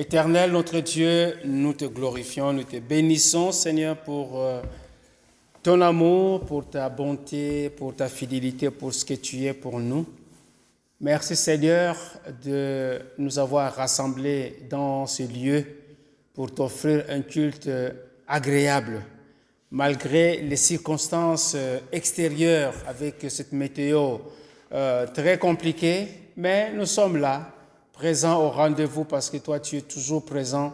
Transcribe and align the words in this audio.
Éternel, 0.00 0.52
notre 0.52 0.78
Dieu, 0.78 1.34
nous 1.44 1.72
te 1.72 1.84
glorifions, 1.84 2.52
nous 2.52 2.62
te 2.62 2.76
bénissons, 2.76 3.50
Seigneur, 3.50 3.96
pour 3.96 4.40
euh, 4.40 4.62
ton 5.60 5.80
amour, 5.80 6.46
pour 6.46 6.70
ta 6.70 6.88
bonté, 6.88 7.68
pour 7.68 7.96
ta 7.96 8.08
fidélité, 8.08 8.70
pour 8.70 8.94
ce 8.94 9.04
que 9.04 9.14
tu 9.14 9.44
es 9.44 9.52
pour 9.52 9.80
nous. 9.80 10.06
Merci, 11.00 11.34
Seigneur, 11.34 11.96
de 12.44 13.00
nous 13.18 13.40
avoir 13.40 13.74
rassemblés 13.74 14.60
dans 14.70 15.08
ce 15.08 15.24
lieu 15.24 15.66
pour 16.32 16.54
t'offrir 16.54 17.04
un 17.08 17.22
culte 17.22 17.68
agréable, 18.28 19.02
malgré 19.72 20.42
les 20.42 20.54
circonstances 20.54 21.54
euh, 21.56 21.80
extérieures 21.90 22.74
avec 22.86 23.26
cette 23.28 23.50
météo 23.50 24.18
euh, 24.70 25.08
très 25.08 25.38
compliquée, 25.38 26.06
mais 26.36 26.72
nous 26.72 26.86
sommes 26.86 27.16
là 27.16 27.57
présent 27.98 28.40
au 28.40 28.48
rendez-vous 28.50 29.02
parce 29.02 29.28
que 29.28 29.38
toi, 29.38 29.58
tu 29.58 29.76
es 29.76 29.80
toujours 29.80 30.24
présent 30.24 30.72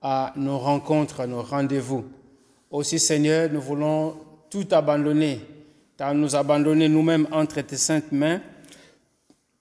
à 0.00 0.32
nos 0.36 0.56
rencontres, 0.56 1.18
à 1.18 1.26
nos 1.26 1.42
rendez-vous. 1.42 2.04
Aussi, 2.70 3.00
Seigneur, 3.00 3.50
nous 3.50 3.60
voulons 3.60 4.16
tout 4.48 4.68
abandonner, 4.70 5.40
nous 6.14 6.36
abandonner 6.36 6.88
nous-mêmes 6.88 7.26
entre 7.32 7.60
tes 7.62 7.76
saintes 7.76 8.12
mains, 8.12 8.40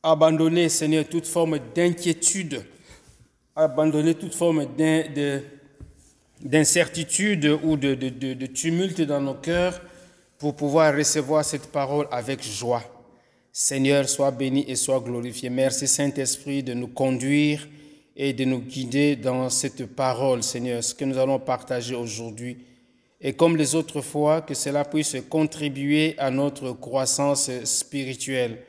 abandonner, 0.03 0.69
Seigneur, 0.69 1.03
toute 1.09 1.25
forme 1.25 1.57
d'inquiétude, 1.73 2.63
abandonner 3.55 4.13
toute 4.13 4.35
forme 4.35 4.67
d'incertitude 6.41 7.57
ou 7.63 7.75
de, 7.75 8.45
tumulte 8.45 9.01
dans 9.01 9.19
nos 9.19 9.33
cœurs 9.33 9.81
pour 10.37 10.55
pouvoir 10.55 10.95
recevoir 10.95 11.43
cette 11.43 11.71
parole 11.71 12.07
avec 12.11 12.43
joie. 12.43 12.83
Seigneur, 13.51 14.07
sois 14.07 14.31
béni 14.31 14.65
et 14.67 14.75
sois 14.75 14.99
glorifié. 14.99 15.49
Merci 15.49 15.87
Saint-Esprit 15.87 16.63
de 16.63 16.73
nous 16.73 16.87
conduire 16.87 17.67
et 18.15 18.33
de 18.33 18.45
nous 18.45 18.59
guider 18.59 19.15
dans 19.15 19.49
cette 19.49 19.85
parole, 19.85 20.43
Seigneur, 20.43 20.83
ce 20.83 20.93
que 20.93 21.05
nous 21.05 21.17
allons 21.17 21.39
partager 21.39 21.95
aujourd'hui. 21.95 22.57
Et 23.21 23.33
comme 23.33 23.57
les 23.57 23.75
autres 23.75 24.01
fois, 24.01 24.41
que 24.41 24.53
cela 24.53 24.85
puisse 24.85 25.15
contribuer 25.29 26.15
à 26.17 26.29
notre 26.31 26.71
croissance 26.71 27.49
spirituelle 27.63 28.59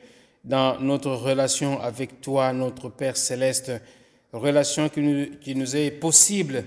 dans 0.43 0.79
notre 0.79 1.11
relation 1.11 1.79
avec 1.79 2.21
toi, 2.21 2.51
notre 2.51 2.89
Père 2.89 3.17
céleste, 3.17 3.71
relation 4.33 4.89
qui 4.89 5.01
nous, 5.01 5.27
nous 5.55 5.75
est 5.75 5.91
possible 5.91 6.63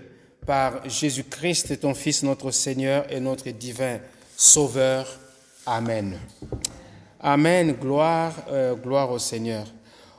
par 0.47 0.89
Jésus-Christ, 0.89 1.81
ton 1.81 1.95
Fils, 1.95 2.23
notre 2.23 2.51
Seigneur 2.51 3.11
et 3.11 3.21
notre 3.21 3.51
divin 3.51 3.99
Sauveur. 4.37 5.07
Amen. 5.67 6.19
Amen, 7.27 7.73
gloire, 7.81 8.35
euh, 8.51 8.75
gloire 8.75 9.11
au 9.11 9.19
Seigneur. 9.19 9.65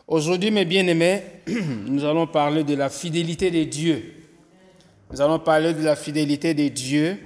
Aujourd'hui, 0.07 0.49
mes 0.49 0.65
bien-aimés, 0.65 1.21
nous 1.85 2.03
allons 2.03 2.25
parler 2.25 2.63
de 2.63 2.73
la 2.73 2.89
fidélité 2.89 3.51
des 3.51 3.67
dieux. 3.67 4.11
Nous 5.11 5.21
allons 5.21 5.37
parler 5.37 5.75
de 5.75 5.83
la 5.83 5.95
fidélité 5.95 6.55
des 6.55 6.71
dieux 6.71 7.19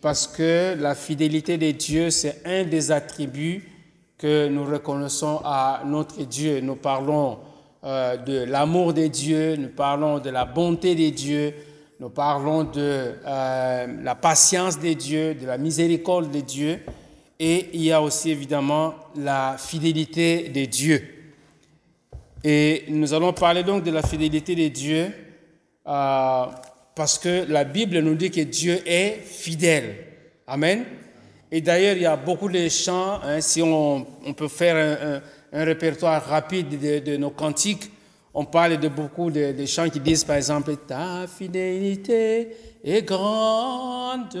parce 0.00 0.26
que 0.26 0.74
la 0.80 0.94
fidélité 0.94 1.58
des 1.58 1.74
dieux, 1.74 2.08
c'est 2.08 2.40
un 2.46 2.64
des 2.64 2.90
attributs 2.90 3.68
que 4.16 4.48
nous 4.48 4.64
reconnaissons 4.64 5.42
à 5.44 5.82
notre 5.84 6.22
Dieu. 6.22 6.60
Nous 6.62 6.76
parlons 6.76 7.36
euh, 7.84 8.16
de 8.16 8.44
l'amour 8.44 8.94
des 8.94 9.10
dieux, 9.10 9.56
nous 9.56 9.68
parlons 9.68 10.20
de 10.20 10.30
la 10.30 10.46
bonté 10.46 10.94
des 10.94 11.10
dieux, 11.10 11.52
nous 12.00 12.08
parlons 12.08 12.64
de 12.64 13.12
euh, 13.26 13.86
la 14.02 14.14
patience 14.14 14.78
des 14.78 14.94
dieux, 14.94 15.34
de 15.34 15.44
la 15.44 15.58
miséricorde 15.58 16.30
des 16.30 16.40
dieux. 16.40 16.80
Et 17.40 17.70
il 17.72 17.82
y 17.82 17.92
a 17.92 18.02
aussi 18.02 18.30
évidemment 18.30 18.94
la 19.16 19.56
fidélité 19.58 20.48
des 20.48 20.66
dieux. 20.66 21.02
Et 22.42 22.84
nous 22.88 23.14
allons 23.14 23.32
parler 23.32 23.62
donc 23.62 23.84
de 23.84 23.90
la 23.90 24.02
fidélité 24.02 24.54
des 24.54 24.70
dieux 24.70 25.12
euh, 25.86 26.46
parce 26.94 27.18
que 27.18 27.44
la 27.48 27.64
Bible 27.64 28.00
nous 28.00 28.14
dit 28.16 28.30
que 28.30 28.40
Dieu 28.40 28.80
est 28.84 29.20
fidèle. 29.24 29.96
Amen. 30.46 30.84
Et 31.50 31.60
d'ailleurs, 31.60 31.96
il 31.96 32.02
y 32.02 32.06
a 32.06 32.16
beaucoup 32.16 32.48
de 32.48 32.68
chants, 32.68 33.20
hein, 33.22 33.40
si 33.40 33.62
on, 33.62 34.04
peut 34.36 34.48
faire 34.48 35.22
un, 35.52 35.64
répertoire 35.64 36.22
rapide 36.24 36.78
de, 36.78 36.98
de, 36.98 37.16
nos 37.16 37.30
cantiques, 37.30 37.90
on 38.34 38.44
parle 38.44 38.78
de 38.78 38.88
beaucoup 38.88 39.30
de, 39.30 39.52
de 39.52 39.66
chants 39.66 39.88
qui 39.88 40.00
disent 40.00 40.24
par 40.24 40.36
exemple 40.36 40.76
Ta 40.86 41.26
fidélité 41.26 42.48
est 42.84 43.02
grande. 43.02 44.36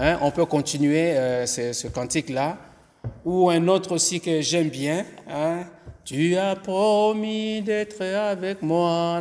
Hein, 0.00 0.18
on 0.22 0.30
peut 0.30 0.46
continuer 0.46 1.16
euh, 1.16 1.46
ce, 1.46 1.88
cantique-là. 1.88 2.56
Ou 3.24 3.50
un 3.50 3.66
autre 3.68 3.92
aussi 3.92 4.20
que 4.20 4.40
j'aime 4.40 4.68
bien. 4.68 5.04
Hein, 5.28 5.64
tu 6.04 6.36
as 6.36 6.56
promis 6.56 7.62
d'être 7.62 8.02
avec 8.02 8.62
moi. 8.62 9.20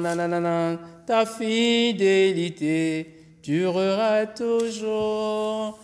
Ta 1.05 1.25
fidélité 1.25 3.07
durera 3.43 4.25
toujours. 4.25 5.79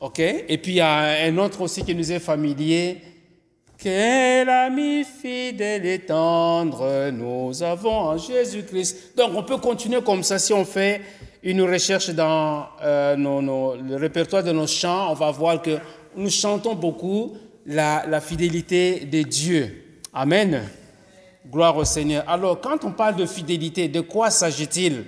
OK? 0.00 0.18
Et 0.18 0.58
puis 0.58 0.72
il 0.72 0.76
y 0.76 0.80
a 0.80 1.26
un 1.26 1.38
autre 1.38 1.62
aussi 1.62 1.84
qui 1.84 1.94
nous 1.94 2.12
est 2.12 2.18
familier. 2.18 2.98
Quel 3.88 4.48
ami 4.48 5.04
fidèle 5.04 5.86
et 5.86 6.00
tendre 6.00 7.08
nous 7.12 7.62
avons 7.62 7.92
en 7.92 8.18
Jésus-Christ. 8.18 9.16
Donc 9.16 9.30
on 9.36 9.44
peut 9.44 9.58
continuer 9.58 10.02
comme 10.02 10.24
ça 10.24 10.40
si 10.40 10.52
on 10.52 10.64
fait 10.64 11.02
une 11.44 11.62
recherche 11.62 12.10
dans 12.10 12.66
euh, 12.82 13.14
le 13.16 13.94
répertoire 13.94 14.42
de 14.42 14.50
nos 14.50 14.66
chants. 14.66 15.12
On 15.12 15.14
va 15.14 15.30
voir 15.30 15.62
que 15.62 15.78
nous 16.16 16.30
chantons 16.30 16.74
beaucoup 16.74 17.36
la, 17.64 18.04
la 18.08 18.20
fidélité 18.20 19.04
de 19.04 19.22
Dieu. 19.22 20.00
Amen. 20.12 20.64
Gloire 21.48 21.76
au 21.76 21.84
Seigneur. 21.84 22.24
Alors 22.26 22.60
quand 22.60 22.84
on 22.84 22.90
parle 22.90 23.14
de 23.14 23.24
fidélité, 23.24 23.86
de 23.86 24.00
quoi 24.00 24.30
s'agit-il? 24.30 25.04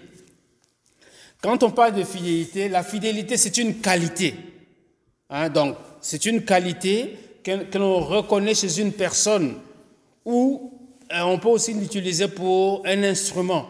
Quand 1.42 1.64
on 1.64 1.72
parle 1.72 1.96
de 1.96 2.04
fidélité, 2.04 2.68
la 2.68 2.84
fidélité 2.84 3.36
c'est 3.38 3.58
une 3.58 3.80
qualité. 3.80 4.36
Hein, 5.30 5.48
donc 5.48 5.74
c'est 6.00 6.26
une 6.26 6.44
qualité 6.44 7.16
que, 7.70 7.78
l'on 7.78 8.00
reconnaît 8.00 8.54
chez 8.54 8.80
une 8.80 8.92
personne 8.92 9.54
ou 10.24 10.72
euh, 11.12 11.20
on 11.22 11.38
peut 11.38 11.48
aussi 11.48 11.72
l'utiliser 11.72 12.28
pour 12.28 12.82
un 12.86 13.02
instrument. 13.02 13.66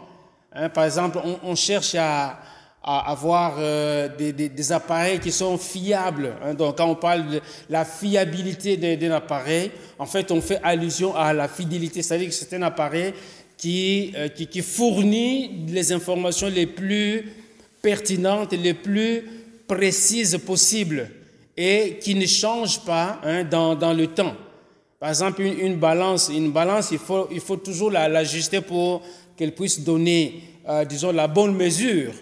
Hein, 0.52 0.68
par 0.68 0.84
exemple, 0.84 1.18
on, 1.44 1.54
cherche 1.54 1.94
à, 1.94 2.40
avoir 2.82 3.56
euh, 3.58 4.08
des, 4.08 4.72
appareils 4.72 5.20
qui 5.20 5.30
sont 5.30 5.56
fiables. 5.58 6.34
Hein, 6.42 6.54
donc, 6.54 6.78
quand 6.78 6.88
on 6.88 6.94
parle 6.94 7.28
de 7.28 7.40
la 7.68 7.84
fiabilité 7.84 8.76
d'un 8.76 9.12
appareil, 9.12 9.70
en 9.98 10.06
fait, 10.06 10.32
on 10.32 10.40
fait 10.40 10.60
allusion 10.62 11.14
à 11.14 11.32
la 11.32 11.48
fidélité, 11.48 12.02
c'est-à-dire 12.02 12.28
que 12.28 12.34
c'est 12.34 12.54
un 12.56 12.62
appareil 12.62 13.12
qui, 13.56 14.12
euh, 14.16 14.28
qui 14.28 14.62
fournit 14.62 15.66
les 15.68 15.92
informations 15.92 16.48
les 16.48 16.66
plus 16.66 17.30
pertinentes, 17.82 18.52
les 18.52 18.74
plus 18.74 19.24
précises 19.68 20.38
possibles 20.38 21.08
et 21.60 21.98
qui 22.00 22.14
ne 22.14 22.24
change 22.24 22.78
pas 22.84 23.20
hein, 23.24 23.42
dans, 23.42 23.74
dans, 23.74 23.92
le 23.92 24.06
temps. 24.06 24.36
Par 25.00 25.08
exemple, 25.08 25.42
une, 25.42 25.74
balance, 25.74 26.30
une 26.32 26.52
balance, 26.52 26.90
il 26.92 26.98
faut, 26.98 27.26
il 27.32 27.40
faut 27.40 27.56
toujours 27.56 27.90
l'ajuster 27.90 28.60
pour 28.60 29.02
qu'elle 29.36 29.52
puisse 29.52 29.80
donner, 29.80 30.44
euh, 30.68 30.84
disons, 30.84 31.10
la 31.10 31.26
bonne 31.26 31.56
mesure. 31.56 32.12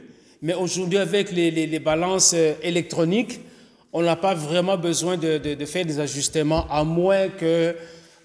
Mais 0.41 0.55
aujourd'hui, 0.55 0.99
avec 0.99 1.33
les, 1.33 1.51
les, 1.51 1.79
balances 1.79 2.33
euh, 2.35 2.55
électroniques, 2.63 3.41
on 3.93 4.01
n'a 4.01 4.17
pas 4.17 4.35
vraiment 4.35 4.79
besoin 4.79 5.19
de, 5.19 5.37
de, 5.37 5.65
faire 5.67 5.85
des 5.85 6.01
ajustements, 6.01 6.67
à 6.71 6.83
moins 6.83 7.29
que 7.29 7.77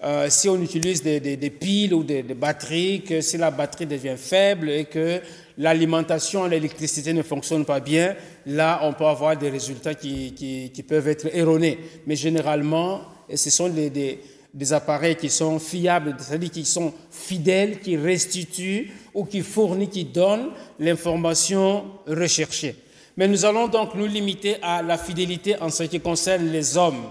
euh, 0.02 0.26
si 0.30 0.48
on 0.48 0.60
utilise 0.62 1.02
des, 1.02 1.20
des, 1.20 1.36
des 1.36 1.50
piles 1.50 1.92
ou 1.92 2.04
des, 2.04 2.22
batteries, 2.22 3.02
que 3.02 3.20
si 3.20 3.36
la 3.36 3.50
batterie 3.50 3.86
devient 3.86 4.16
faible 4.16 4.70
et 4.70 4.86
que 4.86 5.20
l'alimentation 5.58 6.46
l'électricité 6.46 7.12
ne 7.12 7.22
fonctionne 7.22 7.64
pas 7.64 7.80
bien, 7.80 8.14
là, 8.46 8.80
on 8.82 8.92
peut 8.92 9.04
avoir 9.04 9.36
des 9.36 9.50
résultats 9.50 9.94
qui, 9.94 10.84
peuvent 10.86 11.08
être 11.08 11.28
erronés. 11.34 11.78
Mais 12.06 12.16
généralement, 12.16 13.02
ce 13.34 13.50
sont 13.50 13.68
des, 13.68 13.90
des, 13.90 14.20
des 14.52 14.72
appareils 14.72 15.16
qui 15.16 15.30
sont 15.30 15.58
fiables, 15.58 16.14
c'est-à-dire 16.18 16.50
qui 16.50 16.64
sont 16.64 16.92
fidèles, 17.10 17.80
qui 17.80 17.96
restituent 17.96 18.90
ou 19.14 19.24
qui 19.24 19.40
fournissent, 19.40 19.88
qui 19.90 20.04
donnent 20.04 20.50
l'information 20.78 21.84
recherchée. 22.06 22.76
Mais 23.16 23.28
nous 23.28 23.44
allons 23.44 23.68
donc 23.68 23.94
nous 23.94 24.06
limiter 24.06 24.56
à 24.62 24.82
la 24.82 24.98
fidélité 24.98 25.60
en 25.60 25.70
ce 25.70 25.84
qui 25.84 26.00
concerne 26.00 26.50
les 26.50 26.76
hommes. 26.76 27.04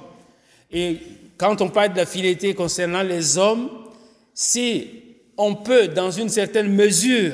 Et 0.72 0.98
quand 1.38 1.62
on 1.62 1.70
parle 1.70 1.94
de 1.94 1.98
la 1.98 2.06
fidélité 2.06 2.54
concernant 2.54 3.04
les 3.04 3.38
hommes, 3.38 3.70
si 4.34 4.88
on 5.38 5.56
peut, 5.56 5.88
dans 5.88 6.12
une 6.12 6.30
certaine 6.30 6.74
mesure, 6.74 7.34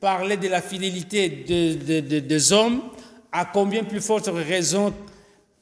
parler 0.00 0.36
de 0.38 0.48
la 0.48 0.62
fidélité 0.62 1.28
de, 1.28 1.74
de, 1.74 2.00
de, 2.00 2.18
des 2.20 2.52
hommes, 2.52 2.80
à 3.30 3.44
combien 3.44 3.84
plus 3.84 4.00
forte 4.00 4.30
raison 4.32 4.92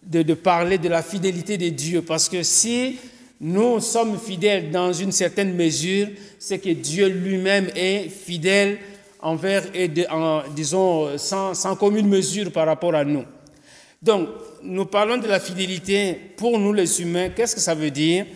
de, 0.02 0.34
parler 0.34 0.78
de 0.78 0.88
la 0.88 1.02
fidélité 1.02 1.58
de 1.58 1.68
Dieu 1.68 2.02
Parce 2.02 2.28
que 2.28 2.42
si 2.42 2.96
nous 3.40 3.80
sommes 3.80 4.18
fidèles 4.18 4.70
dans 4.70 4.92
une 4.92 5.12
certaine 5.12 5.54
mesure, 5.54 6.08
c'est 6.38 6.58
que 6.58 6.70
Dieu 6.70 7.08
lui-même 7.08 7.68
est 7.74 8.08
fidèle 8.08 8.78
envers 9.20 9.64
et 9.74 9.90
en, 10.10 10.42
disons 10.54 11.18
sans, 11.18 11.54
sans 11.54 11.74
commune 11.76 12.08
mesure 12.08 12.52
par 12.52 12.66
rapport 12.66 12.94
à 12.94 13.04
nous. 13.04 13.24
Donc, 14.00 14.28
nous 14.62 14.86
parlons 14.86 15.18
de 15.18 15.26
la 15.26 15.40
fidélité 15.40 16.16
pour 16.36 16.58
nous 16.58 16.72
les 16.72 17.02
humains. 17.02 17.30
Qu'est-ce 17.30 17.56
que 17.56 17.60
ça 17.60 17.74
veut 17.74 17.90
dire? 17.90 18.26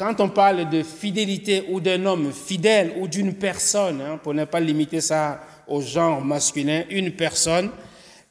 Quand 0.00 0.18
on 0.18 0.30
parle 0.30 0.70
de 0.70 0.82
fidélité 0.82 1.66
ou 1.68 1.78
d'un 1.78 2.06
homme 2.06 2.32
fidèle 2.32 2.94
ou 2.98 3.06
d'une 3.06 3.34
personne, 3.34 4.00
hein, 4.00 4.18
pour 4.22 4.32
ne 4.32 4.46
pas 4.46 4.58
limiter 4.58 5.02
ça 5.02 5.42
au 5.68 5.82
genre 5.82 6.24
masculin, 6.24 6.84
une 6.88 7.12
personne, 7.12 7.68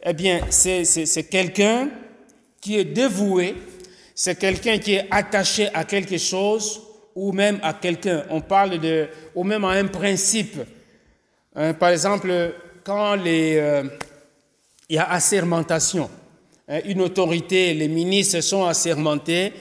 eh 0.04 0.14
bien, 0.14 0.42
c'est 0.50 1.30
quelqu'un 1.30 1.90
qui 2.60 2.80
est 2.80 2.86
dévoué, 2.86 3.54
c'est 4.16 4.40
quelqu'un 4.40 4.80
qui 4.80 4.96
est 4.96 5.06
attaché 5.12 5.68
à 5.72 5.84
quelque 5.84 6.18
chose 6.18 6.82
ou 7.14 7.32
même 7.34 7.60
à 7.62 7.76
quelqu'un. 7.76 8.24
On 8.32 8.42
parle 8.42 8.80
de, 8.80 9.08
ou 9.36 9.44
même 9.44 9.64
à 9.64 9.74
un 9.74 9.86
principe. 9.86 10.58
Hein, 11.56 11.76
par 11.76 11.90
exemple, 11.90 12.52
quand 12.84 13.16
euh, 13.24 13.84
il 14.90 14.96
y 14.96 14.98
a 14.98 15.08
assermentation, 15.12 16.10
hein, 16.68 16.80
une 16.86 17.02
autorité, 17.02 17.76
les 17.76 17.90
ministres 17.90 18.42
sont 18.42 18.66
assermentés, 18.66 19.54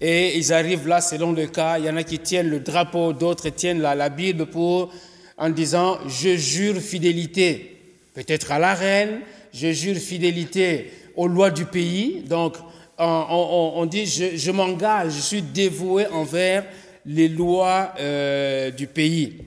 et 0.00 0.36
ils 0.36 0.52
arrivent 0.52 0.88
là 0.88 1.00
selon 1.00 1.32
le 1.32 1.46
cas. 1.46 1.78
Il 1.78 1.84
y 1.84 1.90
en 1.90 1.96
a 1.96 2.02
qui 2.02 2.18
tiennent 2.18 2.48
le 2.48 2.60
drapeau, 2.60 3.12
d'autres 3.12 3.48
tiennent 3.50 3.80
la, 3.80 4.08
Bible 4.08 4.46
pour, 4.46 4.92
en 5.36 5.50
disant 5.50 5.98
Je 6.06 6.36
jure 6.36 6.80
fidélité, 6.80 7.78
peut-être 8.14 8.52
à 8.52 8.58
la 8.58 8.74
reine, 8.74 9.20
je 9.52 9.72
jure 9.72 9.96
fidélité 9.96 10.90
aux 11.16 11.28
lois 11.28 11.50
du 11.50 11.64
pays. 11.64 12.24
Donc, 12.28 12.56
on, 12.98 13.86
dit 13.90 14.06
Je, 14.06 14.36
je 14.36 14.50
m'engage, 14.50 15.12
je 15.12 15.20
suis 15.20 15.42
dévoué 15.42 16.06
envers 16.08 16.64
les 17.06 17.28
lois 17.28 17.94
euh, 17.98 18.70
du 18.70 18.86
pays. 18.86 19.38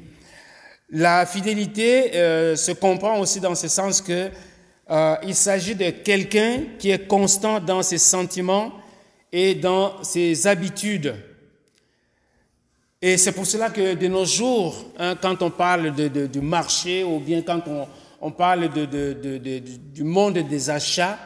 La 0.89 1.25
fidélité 1.25 2.15
euh, 2.15 2.55
se 2.55 2.71
comprend 2.71 3.19
aussi 3.19 3.39
dans 3.39 3.55
ce 3.55 3.67
sens 3.67 4.01
que 4.01 4.29
euh, 4.91 5.15
il 5.23 5.33
s'agit 5.33 5.75
de 5.75 5.89
quelqu'un 5.89 6.61
qui 6.77 6.91
est 6.91 7.07
constant 7.07 7.59
dans 7.59 7.81
ses 7.81 7.97
sentiments 7.97 8.71
et 9.35 9.55
dans 9.55 10.03
ses 10.03 10.45
habitudes. 10.45 11.15
Et 13.01 13.17
c'est 13.17 13.31
pour 13.31 13.47
cela 13.47 13.71
que 13.71 13.95
de 13.95 14.07
nos 14.07 14.25
jours, 14.25 14.85
hein, 14.97 15.15
quand 15.19 15.41
on 15.41 15.49
parle 15.49 15.93
de, 15.93 16.27
du 16.27 16.39
marché 16.39 17.03
ou 17.03 17.19
bien 17.19 17.41
quand 17.41 17.61
on, 17.67 17.87
on 18.21 18.31
parle 18.31 18.69
de, 18.69 19.59
du 19.93 20.03
monde 20.03 20.37
des 20.37 20.69
achats, 20.69 21.17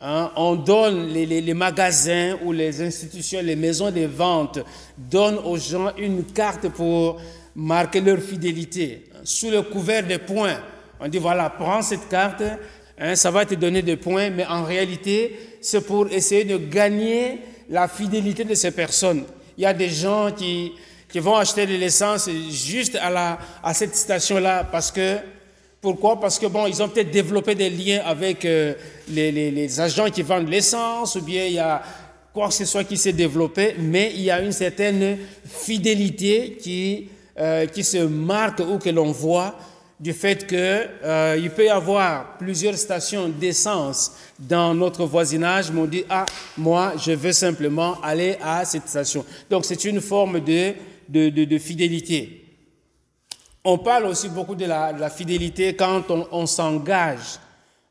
hein, 0.00 0.30
on 0.36 0.54
donne 0.54 1.08
les, 1.08 1.26
les, 1.26 1.40
les, 1.40 1.52
magasins 1.52 2.38
ou 2.44 2.52
les 2.52 2.80
institutions, 2.80 3.40
les 3.42 3.56
maisons 3.56 3.90
de 3.90 4.06
vente 4.06 4.60
donnent 4.96 5.40
aux 5.44 5.58
gens 5.58 5.94
une 5.98 6.24
carte 6.24 6.68
pour 6.68 7.20
marquer 7.56 8.00
leur 8.00 8.18
fidélité 8.18 9.04
sous 9.24 9.50
le 9.50 9.62
couvert 9.62 10.06
des 10.06 10.18
points. 10.18 10.60
On 11.00 11.08
dit 11.08 11.18
voilà, 11.18 11.50
prends 11.50 11.82
cette 11.82 12.08
carte, 12.08 12.42
hein, 12.98 13.16
ça 13.16 13.30
va 13.30 13.44
te 13.44 13.54
donner 13.54 13.82
des 13.82 13.96
points, 13.96 14.30
mais 14.30 14.46
en 14.46 14.64
réalité, 14.64 15.38
c'est 15.60 15.80
pour 15.86 16.08
essayer 16.08 16.44
de 16.44 16.56
gagner 16.56 17.40
la 17.68 17.88
fidélité 17.88 18.44
de 18.44 18.54
ces 18.54 18.70
personnes. 18.70 19.24
Il 19.58 19.62
y 19.62 19.66
a 19.66 19.74
des 19.74 19.88
gens 19.88 20.30
qui, 20.30 20.72
qui 21.08 21.18
vont 21.18 21.36
acheter 21.36 21.66
de 21.66 21.74
l'essence 21.74 22.28
juste 22.50 22.96
à, 22.96 23.10
la, 23.10 23.38
à 23.62 23.74
cette 23.74 23.96
station-là 23.96 24.64
parce 24.70 24.90
que, 24.90 25.16
pourquoi? 25.80 26.20
Parce 26.20 26.38
que, 26.38 26.46
bon, 26.46 26.66
ils 26.66 26.82
ont 26.82 26.88
peut-être 26.88 27.10
développé 27.10 27.54
des 27.54 27.70
liens 27.70 28.02
avec 28.04 28.44
euh, 28.44 28.74
les, 29.08 29.30
les, 29.30 29.80
agents 29.80 30.10
qui 30.10 30.22
vendent 30.22 30.48
l'essence 30.48 31.14
ou 31.14 31.22
bien 31.22 31.46
il 31.46 31.54
y 31.54 31.58
a 31.58 31.82
quoi 32.32 32.48
que 32.48 32.54
ce 32.54 32.64
soit 32.64 32.84
qui 32.84 32.96
s'est 32.96 33.12
développé, 33.12 33.76
mais 33.78 34.12
il 34.14 34.22
y 34.22 34.30
a 34.30 34.40
une 34.40 34.52
certaine 34.52 35.18
fidélité 35.44 36.58
qui, 36.60 37.08
euh, 37.38 37.66
qui 37.66 37.84
se 37.84 37.98
marque 37.98 38.60
ou 38.60 38.78
que 38.78 38.90
l'on 38.90 39.12
voit 39.12 39.54
du 39.98 40.12
fait 40.12 40.46
qu'il 40.46 40.58
euh, 40.58 41.48
peut 41.56 41.64
y 41.64 41.68
avoir 41.68 42.36
plusieurs 42.36 42.76
stations 42.76 43.28
d'essence 43.28 44.12
dans 44.38 44.74
notre 44.74 45.06
voisinage, 45.06 45.70
mais 45.72 45.80
on 45.80 45.86
dit, 45.86 46.04
ah, 46.10 46.26
moi, 46.58 46.92
je 46.98 47.12
veux 47.12 47.32
simplement 47.32 47.98
aller 48.02 48.36
à 48.42 48.64
cette 48.66 48.88
station. 48.88 49.24
Donc, 49.48 49.64
c'est 49.64 49.84
une 49.84 50.02
forme 50.02 50.40
de, 50.40 50.74
de, 51.08 51.30
de, 51.30 51.58
fidélité. 51.58 52.44
On 53.64 53.78
parle 53.78 54.04
aussi 54.04 54.28
beaucoup 54.28 54.54
de 54.54 54.66
la, 54.66 55.08
fidélité 55.08 55.74
quand 55.74 56.04
on, 56.10 56.46
s'engage, 56.46 57.40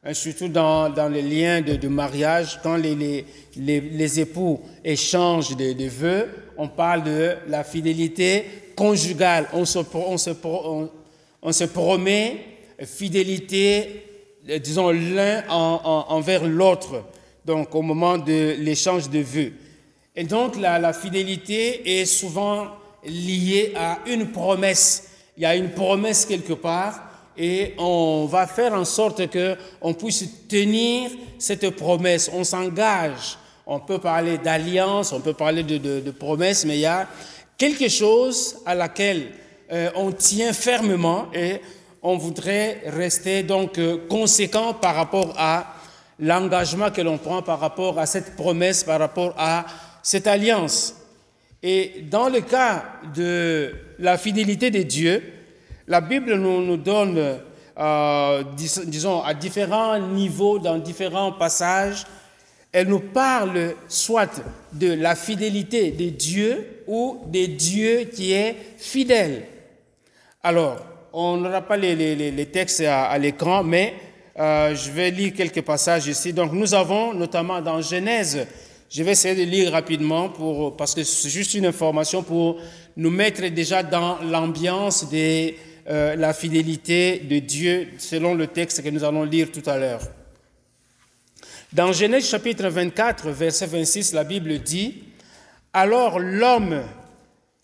hein, 0.04 0.14
surtout 0.14 0.48
dans, 0.48 0.90
dans 0.90 1.10
les 1.10 1.24
liens 1.24 1.62
de, 1.62 1.88
mariage, 1.88 2.60
quand 2.62 2.76
les, 2.76 2.96
les, 2.96 3.82
les, 3.82 4.20
époux 4.20 4.62
échangent 4.84 5.56
des 5.56 5.74
de 5.74 5.88
vœux, 5.88 6.30
on 6.56 6.68
parle 6.68 7.04
de 7.04 7.36
la 7.48 7.64
fidélité 7.64 8.46
conjugale. 8.76 9.48
On 9.54 9.66
se, 9.66 9.80
on 9.94 10.18
se, 10.18 10.30
on, 10.44 10.90
on 11.46 11.54
se 11.54 11.64
promet 11.66 12.44
fidélité, 12.84 14.04
disons, 14.62 14.90
l'un 14.90 15.44
en, 15.48 15.80
en, 15.84 16.14
envers 16.14 16.44
l'autre, 16.44 17.04
donc 17.46 17.74
au 17.76 17.84
moment 17.84 18.18
de 18.18 18.56
l'échange 18.58 19.12
de 19.12 19.20
vœux. 19.20 19.54
Et 20.16 20.24
donc 20.24 20.60
la, 20.60 20.80
la, 20.80 20.92
fidélité 20.92 22.00
est 22.00 22.06
souvent 22.06 22.70
liée 23.06 23.74
à 23.76 24.00
une 24.08 24.32
promesse. 24.32 25.10
Il 25.38 25.44
y 25.44 25.46
a 25.46 25.56
une 25.56 25.70
promesse 25.70 26.26
quelque 26.26 26.54
part 26.54 27.04
et 27.38 27.76
on 27.78 28.26
va 28.26 28.48
faire 28.48 28.74
en 28.74 28.86
sorte 28.86 29.30
que 29.30 29.56
on 29.82 29.94
puisse 29.94 30.26
tenir 30.50 31.12
cette 31.38 31.70
promesse. 31.72 32.32
On 32.34 32.44
s'engage. 32.44 33.38
On 33.68 33.80
peut 33.80 34.00
parler 34.00 34.40
d'alliance, 34.40 35.12
on 35.12 35.22
peut 35.22 35.34
parler 35.34 35.64
de, 35.64 35.78
de 35.78 36.12
promesse, 36.12 36.66
mais 36.66 36.78
il 36.78 36.82
y 36.82 36.86
a 36.86 37.08
quelque 37.58 37.88
chose 37.90 38.58
à 38.66 38.74
laquelle 38.74 39.28
euh, 39.72 39.90
on 39.96 40.12
tient 40.12 40.54
fermement 40.54 41.28
et 41.34 41.62
on 42.04 42.18
voudrait 42.18 42.82
rester 42.86 43.42
donc 43.42 43.80
euh, 43.80 43.98
conséquent 44.08 44.74
par 44.74 44.96
rapport 44.96 45.34
à 45.38 45.76
l'engagement 46.20 46.92
que 46.92 47.02
l'on 47.02 47.18
prend 47.18 47.42
par 47.42 47.60
rapport 47.60 48.00
à 48.00 48.06
cette 48.06 48.36
promesse, 48.36 48.84
par 48.84 49.00
rapport 49.00 49.34
à 49.38 49.66
cette 50.04 50.28
alliance. 50.28 50.96
Et 51.64 52.06
dans 52.12 52.30
le 52.30 52.42
cas 52.42 52.86
de 53.16 53.74
la 53.98 54.20
fidélité 54.20 54.70
de 54.70 54.84
Dieu, 54.84 55.24
la 55.88 56.00
Bible 56.00 56.36
nous, 56.36 56.78
donne, 56.78 57.40
euh, 57.78 58.44
dis, 58.56 58.72
disons, 58.86 59.24
à 59.24 59.34
différents 59.34 60.00
niveaux, 60.00 60.60
dans 60.60 60.78
différents 60.78 61.32
passages, 61.32 62.06
elle 62.72 62.88
nous 62.88 63.00
parle 63.00 63.74
soit 63.88 64.42
de 64.74 64.94
la 64.94 65.16
fidélité 65.16 65.92
de 65.92 66.10
Dieu 66.10 66.84
ou 66.88 67.22
de 67.26 67.46
Dieu 67.46 68.10
qui 68.14 68.34
est 68.34 68.56
fidèle. 68.78 69.46
Alors, 70.48 70.78
on 71.12 71.38
n'aura 71.38 71.64
pas 71.64 71.76
les, 71.76 72.46
textes 72.54 72.82
à, 72.82 73.18
l'écran, 73.18 73.64
mais 73.64 73.96
euh, 74.38 74.76
je 74.76 74.92
vais 74.92 75.10
lire 75.10 75.34
quelques 75.34 75.64
passages 75.64 76.06
ici. 76.06 76.34
Donc, 76.34 76.54
nous 76.54 76.76
avons 76.76 77.16
notamment 77.16 77.60
dans 77.64 77.82
Genèse, 77.82 78.46
je 78.88 79.02
vais 79.02 79.14
essayer 79.14 79.34
de 79.34 79.50
lire 79.50 79.72
rapidement 79.72 80.32
parce 80.78 80.94
que 80.94 81.04
c'est 81.04 81.30
juste 81.30 81.56
une 81.56 81.66
information 81.66 82.22
pour 82.22 82.60
nous 82.96 83.10
mettre 83.10 83.48
déjà 83.48 83.82
dans 83.82 84.20
l'ambiance 84.22 85.10
de 85.10 85.52
euh, 85.90 86.16
la 86.16 86.32
fidélité 86.32 87.18
de 87.28 87.40
Dieu 87.40 87.88
selon 87.98 88.36
le 88.36 88.46
texte 88.46 88.84
que 88.84 88.90
nous 88.90 89.04
allons 89.04 89.24
lire 89.24 89.48
tout 89.52 89.68
à 89.68 89.80
l'heure. 89.80 90.02
Dans 91.74 91.92
Genèse 91.92 92.30
chapitre 92.30 92.68
24, 92.68 93.30
verset 93.32 93.66
26, 93.66 94.14
la 94.14 94.24
Bible 94.24 94.60
dit, 94.60 95.06
Alors 95.74 96.20
l'homme 96.20 96.84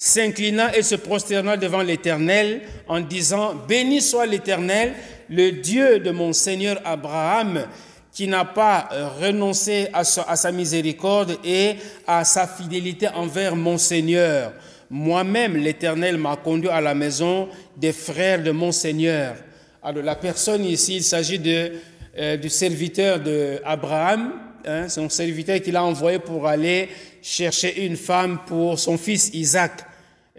s'inclina 0.04 0.76
et 0.76 0.82
se 0.82 0.96
prosterna 0.96 1.58
devant 1.58 1.84
l'Éternel 1.84 2.62
en 2.88 3.02
disant, 3.02 3.54
Béni 3.54 4.02
soit 4.02 4.26
l'Éternel, 4.26 4.94
le 5.30 5.52
Dieu 5.52 6.00
de 6.00 6.10
mon 6.10 6.34
Seigneur 6.34 6.82
Abraham, 6.84 7.68
qui 8.12 8.28
n'a 8.28 8.44
pas 8.44 8.90
renoncé 9.22 9.90
à 9.94 10.04
sa, 10.04 10.24
à 10.24 10.36
sa, 10.36 10.52
miséricorde 10.52 11.38
et 11.46 11.76
à 12.08 12.26
sa 12.26 12.48
fidélité 12.48 13.10
envers 13.10 13.56
mon 13.56 13.78
Seigneur. 13.78 14.54
Moi-même, 14.90 15.56
l'Éternel 15.56 16.18
m'a 16.18 16.36
conduit 16.36 16.70
à 16.70 16.82
la 16.82 16.96
maison 16.96 17.48
des 17.78 17.94
frères 17.94 18.42
de 18.42 18.50
mon 18.50 18.72
Seigneur. 18.72 19.36
Alors 19.84 20.04
la 20.04 20.16
personne 20.16 20.66
ici, 20.66 20.96
il 20.96 21.04
s'agit 21.04 21.38
de, 21.38 21.74
euh, 22.18 22.38
du 22.38 22.50
serviteur 22.50 23.20
d'Abraham, 23.20 24.34
hein, 24.66 24.90
son 24.90 25.10
serviteur 25.10 25.62
qu'il 25.62 25.76
a 25.76 25.84
envoyé 25.84 26.18
pour 26.18 26.48
aller 26.48 26.90
chercher 27.22 27.86
une 27.86 27.98
femme 27.98 28.40
pour 28.48 28.80
son 28.80 28.98
fils 28.98 29.30
Isaac. 29.36 29.91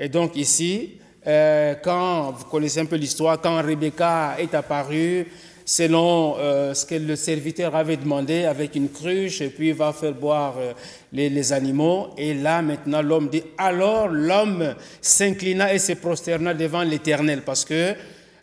Et 0.03 0.09
donc 0.09 0.35
ici, 0.35 0.99
euh, 1.29 1.77
quand 1.81 2.33
vous 2.33 2.47
connaissez 2.47 2.81
un 2.81 2.87
peu 2.87 2.97
l'histoire, 2.97 3.41
quand 3.41 3.63
Rebecca 3.63 4.35
est 4.37 4.53
apparue, 4.53 5.29
selon 5.65 6.35
euh, 6.39 6.75
ce 6.75 6.85
que 6.85 6.97
le 6.97 7.15
serviteur 7.15 7.77
avait 7.77 7.97
demandé, 7.97 8.43
avec 8.43 8.75
une 8.75 8.91
cruche, 8.91 9.41
et 9.41 9.49
puis 9.49 9.69
il 9.69 9.75
va 9.75 9.93
faire 9.93 10.13
boire 10.13 10.57
euh, 10.59 10.73
les, 11.13 11.53
animaux. 11.53 12.09
Et 12.19 12.35
là, 12.35 12.63
maintenant, 12.63 13.01
l'homme 13.01 13.29
dit, 13.29 13.45
alors 13.57 14.09
l'homme 14.09 14.75
s'inclina 15.01 15.73
et 15.73 15.79
se 15.79 15.93
prosterna 15.93 16.53
devant 16.53 16.83
l'Éternel, 16.83 17.43
parce 17.43 17.65
que 17.65 17.95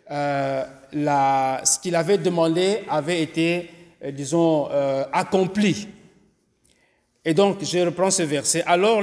ce 0.08 1.78
qu'il 1.82 1.94
avait 1.94 2.16
demandé 2.16 2.78
avait 2.88 3.20
été, 3.20 3.68
disons, 4.14 4.66
accompli. 5.12 5.88
Et 7.24 7.34
donc, 7.34 7.58
je 7.62 7.78
reprends 7.80 8.10
ce 8.10 8.22
verset. 8.22 8.62
Alors, 8.66 9.02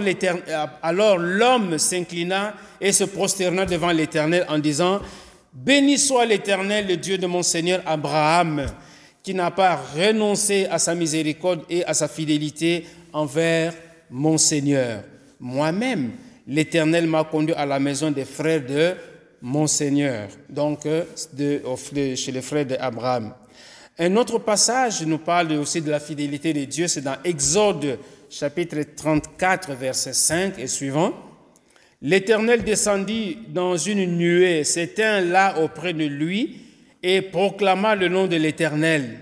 alors 0.81 1.17
l'homme 1.17 1.77
s'inclina 1.77 2.55
et 2.81 2.91
se 2.91 3.03
prosterna 3.03 3.65
devant 3.65 3.91
l'Éternel 3.91 4.45
en 4.49 4.57
disant, 4.57 4.99
Béni 5.53 5.97
soit 5.97 6.25
l'Éternel, 6.25 6.87
le 6.87 6.97
Dieu 6.97 7.17
de 7.17 7.27
mon 7.27 7.43
Seigneur 7.43 7.81
Abraham, 7.85 8.65
qui 9.21 9.33
n'a 9.33 9.51
pas 9.51 9.75
renoncé 9.75 10.65
à 10.69 10.79
sa 10.79 10.95
miséricorde 10.95 11.61
et 11.69 11.83
à 11.85 11.93
sa 11.93 12.07
fidélité 12.07 12.85
envers 13.13 13.73
mon 14.09 14.37
Seigneur. 14.37 15.03
Moi-même, 15.39 16.11
l'Éternel 16.47 17.07
m'a 17.07 17.23
conduit 17.23 17.55
à 17.55 17.65
la 17.65 17.79
maison 17.79 18.09
des 18.09 18.25
frères 18.25 18.65
de 18.65 18.95
mon 19.41 19.67
Seigneur, 19.67 20.29
donc 20.49 20.85
euh, 20.85 21.03
chez 22.15 22.31
les 22.31 22.41
frères 22.41 22.65
d'Abraham. 22.65 23.33
Un 23.99 24.15
autre 24.15 24.37
passage 24.37 25.01
nous 25.07 25.17
parle 25.17 25.53
aussi 25.53 25.81
de 25.81 25.89
la 25.89 25.99
fidélité 25.99 26.53
de 26.53 26.65
Dieu, 26.65 26.87
c'est 26.87 27.01
dans 27.01 27.17
Exode 27.23 27.97
chapitre 28.29 28.77
34, 28.95 29.71
verset 29.73 30.13
5 30.13 30.59
et 30.59 30.67
suivant. 30.67 31.13
L'Éternel 32.03 32.63
descendit 32.63 33.39
dans 33.47 33.75
une 33.75 34.05
nuée, 34.05 34.63
s'éteint 34.63 35.21
là 35.21 35.59
auprès 35.63 35.93
de 35.93 36.03
lui 36.03 36.61
et 37.01 37.23
proclama 37.23 37.95
le 37.95 38.07
nom 38.07 38.27
de 38.27 38.35
l'Éternel. 38.35 39.17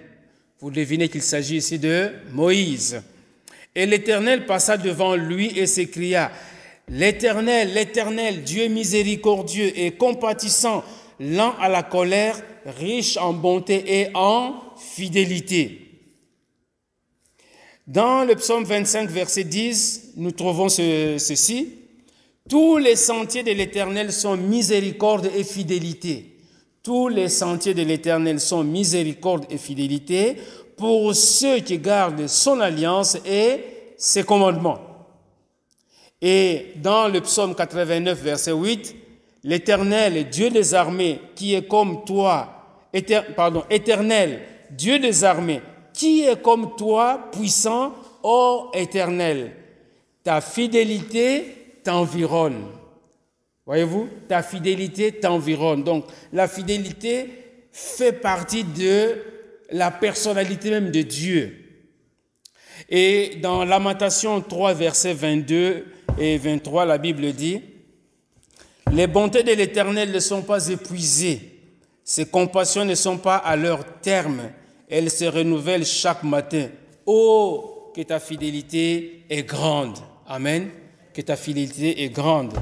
Vous 0.59 0.71
devinez 0.71 1.07
qu'il 1.07 1.21
s'agit 1.21 1.57
ici 1.57 1.79
de 1.79 2.09
Moïse. 2.33 3.01
Et 3.75 3.85
l'Éternel 3.85 4.45
passa 4.45 4.75
devant 4.75 5.15
lui 5.15 5.57
et 5.57 5.67
s'écria, 5.67 6.33
L'Éternel, 6.89 7.73
l'Éternel, 7.73 8.43
Dieu 8.43 8.67
miséricordieux 8.67 9.71
et 9.79 9.91
compatissant, 9.91 10.83
lent 11.21 11.55
à 11.61 11.69
la 11.69 11.81
colère, 11.81 12.35
riche 12.65 13.15
en 13.15 13.31
bonté 13.31 14.01
et 14.01 14.09
en 14.13 14.64
fidélité. 14.77 15.81
Dans 17.87 18.25
le 18.25 18.35
psaume 18.35 18.63
25, 18.63 19.09
verset 19.09 19.43
10, 19.43 20.13
nous 20.17 20.31
trouvons 20.31 20.69
ceci. 20.69 21.73
Tous 22.49 22.77
les 22.77 22.95
sentiers 22.95 23.43
de 23.43 23.51
l'Éternel 23.51 24.11
sont 24.11 24.37
miséricorde 24.37 25.29
et 25.35 25.43
fidélité. 25.43 26.37
Tous 26.81 27.07
les 27.07 27.29
sentiers 27.29 27.73
de 27.73 27.83
l'Éternel 27.83 28.39
sont 28.39 28.63
miséricorde 28.63 29.45
et 29.49 29.57
fidélité 29.57 30.37
pour 30.77 31.15
ceux 31.15 31.59
qui 31.59 31.77
gardent 31.77 32.27
son 32.27 32.59
alliance 32.59 33.17
et 33.25 33.59
ses 33.97 34.23
commandements. 34.23 34.79
Et 36.21 36.73
dans 36.77 37.07
le 37.07 37.21
psaume 37.21 37.55
89, 37.55 38.19
verset 38.21 38.51
8, 38.51 38.95
l'Éternel, 39.43 40.27
Dieu 40.29 40.49
des 40.49 40.73
armées, 40.73 41.19
qui 41.35 41.53
est 41.53 41.67
comme 41.67 42.03
toi, 42.03 42.81
pardon, 43.35 43.63
Éternel, 43.69 44.41
Dieu 44.71 44.99
des 44.99 45.23
armées, 45.23 45.61
qui 45.93 46.23
est 46.23 46.41
comme 46.41 46.75
toi, 46.75 47.29
puissant, 47.31 47.93
ô 48.23 48.71
Éternel? 48.73 49.51
Ta 50.23 50.41
fidélité 50.41 51.79
t'environne. 51.83 52.65
Voyez-vous, 53.65 54.07
ta 54.27 54.43
fidélité 54.43 55.11
t'environne. 55.11 55.83
Donc, 55.83 56.05
la 56.33 56.47
fidélité 56.47 57.29
fait 57.71 58.13
partie 58.13 58.63
de 58.63 59.15
la 59.71 59.91
personnalité 59.91 60.69
même 60.69 60.91
de 60.91 61.01
Dieu. 61.01 61.57
Et 62.89 63.37
dans 63.41 63.65
Lamentation 63.65 64.39
3, 64.41 64.73
verset 64.73 65.13
22 65.13 65.85
et 66.19 66.37
23, 66.37 66.85
la 66.85 66.97
Bible 66.97 67.33
dit, 67.33 67.61
Les 68.91 69.07
bontés 69.07 69.43
de 69.43 69.53
l'Éternel 69.53 70.11
ne 70.11 70.19
sont 70.19 70.43
pas 70.43 70.67
épuisées, 70.67 71.54
ses 72.07 72.27
compassions 72.27 72.85
ne 72.85 72.93
sont 72.93 73.17
pas 73.17 73.37
à 73.37 73.55
leur 73.55 73.83
terme, 73.99 74.51
elles 74.87 75.09
se 75.09 75.25
renouvellent 75.25 75.87
chaque 75.87 76.21
matin. 76.21 76.67
Oh, 77.07 77.91
que 77.95 78.01
ta 78.03 78.19
fidélité 78.19 79.23
est 79.27 79.41
grande. 79.41 79.97
Amen. 80.27 80.69
Que 81.15 81.21
ta 81.21 81.35
fidélité 81.35 82.03
est 82.03 82.09
grande. 82.09 82.53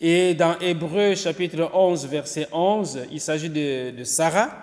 Et 0.00 0.34
dans 0.34 0.56
Hébreu 0.60 1.16
chapitre 1.16 1.68
11, 1.74 2.06
verset 2.06 2.46
11, 2.52 3.06
il 3.10 3.20
s'agit 3.20 3.50
de, 3.50 3.90
de 3.90 4.04
Sarah. 4.04 4.62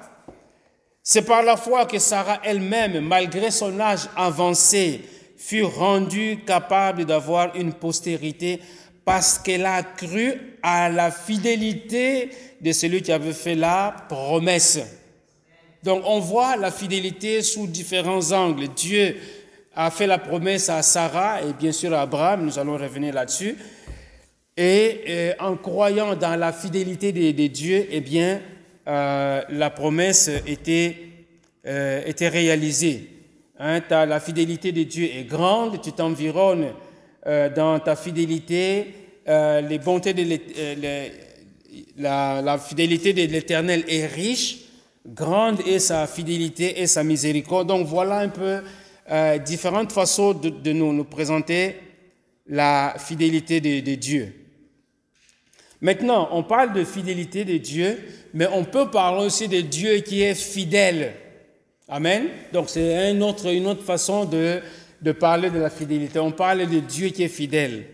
C'est 1.04 1.24
par 1.24 1.44
la 1.44 1.58
foi 1.58 1.86
que 1.86 2.00
Sarah 2.00 2.40
elle-même, 2.46 3.02
malgré 3.02 3.52
son 3.52 3.78
âge 3.78 4.08
avancé, 4.16 5.02
fut 5.38 5.64
rendue 5.64 6.44
capable 6.46 7.04
d'avoir 7.04 7.54
une 7.58 7.74
postérité 7.74 8.62
parce 9.08 9.40
qu'elle 9.40 9.66
a 9.66 9.84
cru 9.84 10.34
à 10.62 10.90
la 10.90 11.12
fidélité 11.12 12.30
de 12.60 12.74
celui 12.74 13.02
qui 13.02 13.14
avait 13.14 13.32
fait 13.32 13.56
la 13.56 13.96
promesse. 14.10 14.82
Donc 15.82 16.04
on 16.06 16.20
voit 16.20 16.58
la 16.58 16.72
fidélité 16.72 17.42
sous 17.42 17.68
différents 17.68 18.34
angles. 18.34 18.68
Dieu 18.76 19.16
a 19.74 19.92
fait 19.92 20.08
la 20.08 20.18
promesse 20.18 20.68
à 20.68 20.82
Sarah 20.82 21.42
et 21.42 21.54
bien 21.58 21.72
sûr 21.72 21.94
à 21.94 22.02
Abraham, 22.02 22.44
nous 22.44 22.60
allons 22.60 22.76
revenir 22.76 23.14
là-dessus. 23.14 23.56
Et 24.58 25.00
euh, 25.08 25.34
en 25.40 25.56
croyant 25.56 26.14
dans 26.14 26.38
la 26.38 26.52
fidélité 26.52 27.14
de, 27.14 27.48
Dieu, 27.48 27.88
eh 27.90 28.02
bien, 28.02 28.42
euh, 28.90 29.42
la 29.48 29.70
promesse 29.70 30.30
était, 30.46 30.98
euh, 31.66 32.02
était 32.06 32.28
réalisée. 32.28 33.10
Hein, 33.58 33.80
la 33.90 34.20
fidélité 34.20 34.74
de 34.74 34.84
Dieu 34.84 35.06
est 35.06 35.24
grande, 35.24 35.82
tu 35.82 35.94
t'environnes 35.94 36.74
euh, 37.28 37.50
dans 37.50 37.78
ta 37.80 37.98
fidélité, 37.98 38.94
euh, 39.28 39.62
euh, 39.62 41.10
la, 41.98 42.58
fidélité 42.58 43.12
de 43.12 43.24
l'Éternel 43.24 43.84
est 43.90 44.06
riche, 44.06 44.60
grande 45.06 45.60
est 45.68 45.80
sa 45.80 46.08
fidélité 46.08 46.80
et 46.80 46.88
sa 46.88 47.04
miséricorde. 47.04 47.68
Donc 47.68 47.86
voilà 47.86 48.20
un 48.20 48.30
peu 48.30 48.62
différentes 49.46 49.92
façons 49.92 50.34
de, 50.34 50.72
nous, 50.72 51.04
présenter 51.04 51.76
la 52.48 52.96
fidélité 52.98 53.60
de, 53.60 53.96
Dieu. 53.96 54.34
Maintenant, 55.82 56.30
on 56.32 56.44
parle 56.44 56.72
de 56.72 56.86
fidélité 56.86 57.44
de 57.44 57.58
Dieu, 57.58 58.00
mais 58.34 58.48
on 58.54 58.64
peut 58.64 58.90
parler 58.90 59.26
aussi 59.26 59.50
de 59.50 59.60
Dieu 59.60 59.98
qui 59.98 60.22
est 60.22 60.36
fidèle. 60.36 61.14
Amen. 61.90 62.28
Donc 62.54 62.70
c'est 62.70 63.12
une 63.12 63.24
autre 63.24 63.84
façon 63.84 64.24
de, 64.24 64.62
de 65.02 65.12
parler 65.12 65.50
de 65.50 65.60
la 65.60 65.70
fidélité. 65.70 66.20
On 66.20 66.32
parle 66.32 66.68
de 66.68 66.80
Dieu 66.80 67.10
qui 67.10 67.24
est 67.24 67.28
fidèle. 67.28 67.86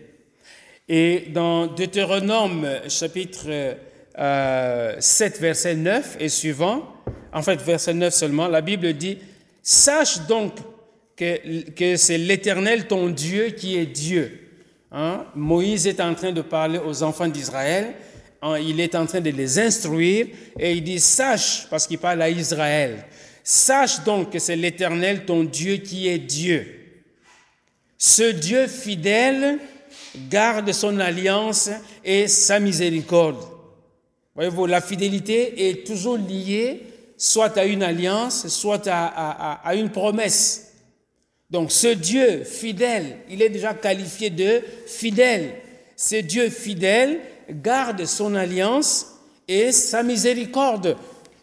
Et 0.88 1.28
dans 1.32 1.66
Deutéronome 1.66 2.66
chapitre 2.88 3.44
7, 3.44 4.18
euh, 4.18 4.96
verset 5.40 5.74
9 5.74 6.16
et 6.20 6.28
suivant, 6.28 6.94
en 7.32 7.42
fait 7.42 7.60
verset 7.62 7.94
9 7.94 8.12
seulement, 8.12 8.48
la 8.48 8.60
Bible 8.60 8.92
dit, 8.92 9.18
Sache 9.62 10.26
donc 10.26 10.52
que, 11.16 11.70
que 11.70 11.96
c'est 11.96 12.18
l'Éternel 12.18 12.86
ton 12.86 13.08
Dieu 13.08 13.46
qui 13.50 13.78
est 13.78 13.86
Dieu. 13.86 14.40
Hein? 14.92 15.24
Moïse 15.34 15.86
est 15.86 16.00
en 16.00 16.14
train 16.14 16.32
de 16.32 16.42
parler 16.42 16.78
aux 16.78 17.02
enfants 17.02 17.28
d'Israël, 17.28 17.94
hein, 18.42 18.58
il 18.58 18.78
est 18.78 18.94
en 18.94 19.06
train 19.06 19.20
de 19.20 19.30
les 19.30 19.58
instruire 19.58 20.26
et 20.58 20.72
il 20.72 20.84
dit, 20.84 21.00
Sache, 21.00 21.66
parce 21.70 21.86
qu'il 21.86 21.98
parle 21.98 22.20
à 22.20 22.28
Israël, 22.28 23.04
Sache 23.42 24.04
donc 24.04 24.30
que 24.30 24.38
c'est 24.38 24.56
l'Éternel, 24.56 25.24
ton 25.24 25.44
Dieu, 25.44 25.76
qui 25.76 26.08
est 26.08 26.18
Dieu. 26.18 26.83
Ce 27.98 28.22
Dieu 28.22 28.66
fidèle 28.66 29.58
garde 30.28 30.72
son 30.72 30.98
alliance 31.00 31.70
et 32.04 32.28
sa 32.28 32.60
miséricorde. 32.60 33.42
Voyez-vous, 34.34 34.66
la 34.66 34.80
fidélité 34.80 35.68
est 35.68 35.86
toujours 35.86 36.16
liée 36.16 36.82
soit 37.16 37.56
à 37.56 37.64
une 37.64 37.82
alliance, 37.82 38.48
soit 38.48 38.86
à, 38.88 39.52
à, 39.62 39.74
une 39.74 39.90
promesse. 39.90 40.72
Donc 41.50 41.70
ce 41.70 41.88
Dieu 41.88 42.42
fidèle, 42.44 43.18
il 43.30 43.42
est 43.42 43.48
déjà 43.48 43.74
qualifié 43.74 44.30
de 44.30 44.60
fidèle. 44.86 45.52
Ce 45.96 46.16
Dieu 46.16 46.50
fidèle 46.50 47.20
garde 47.48 48.04
son 48.06 48.34
alliance 48.34 49.06
et 49.46 49.70
sa 49.70 50.02
miséricorde 50.02 50.96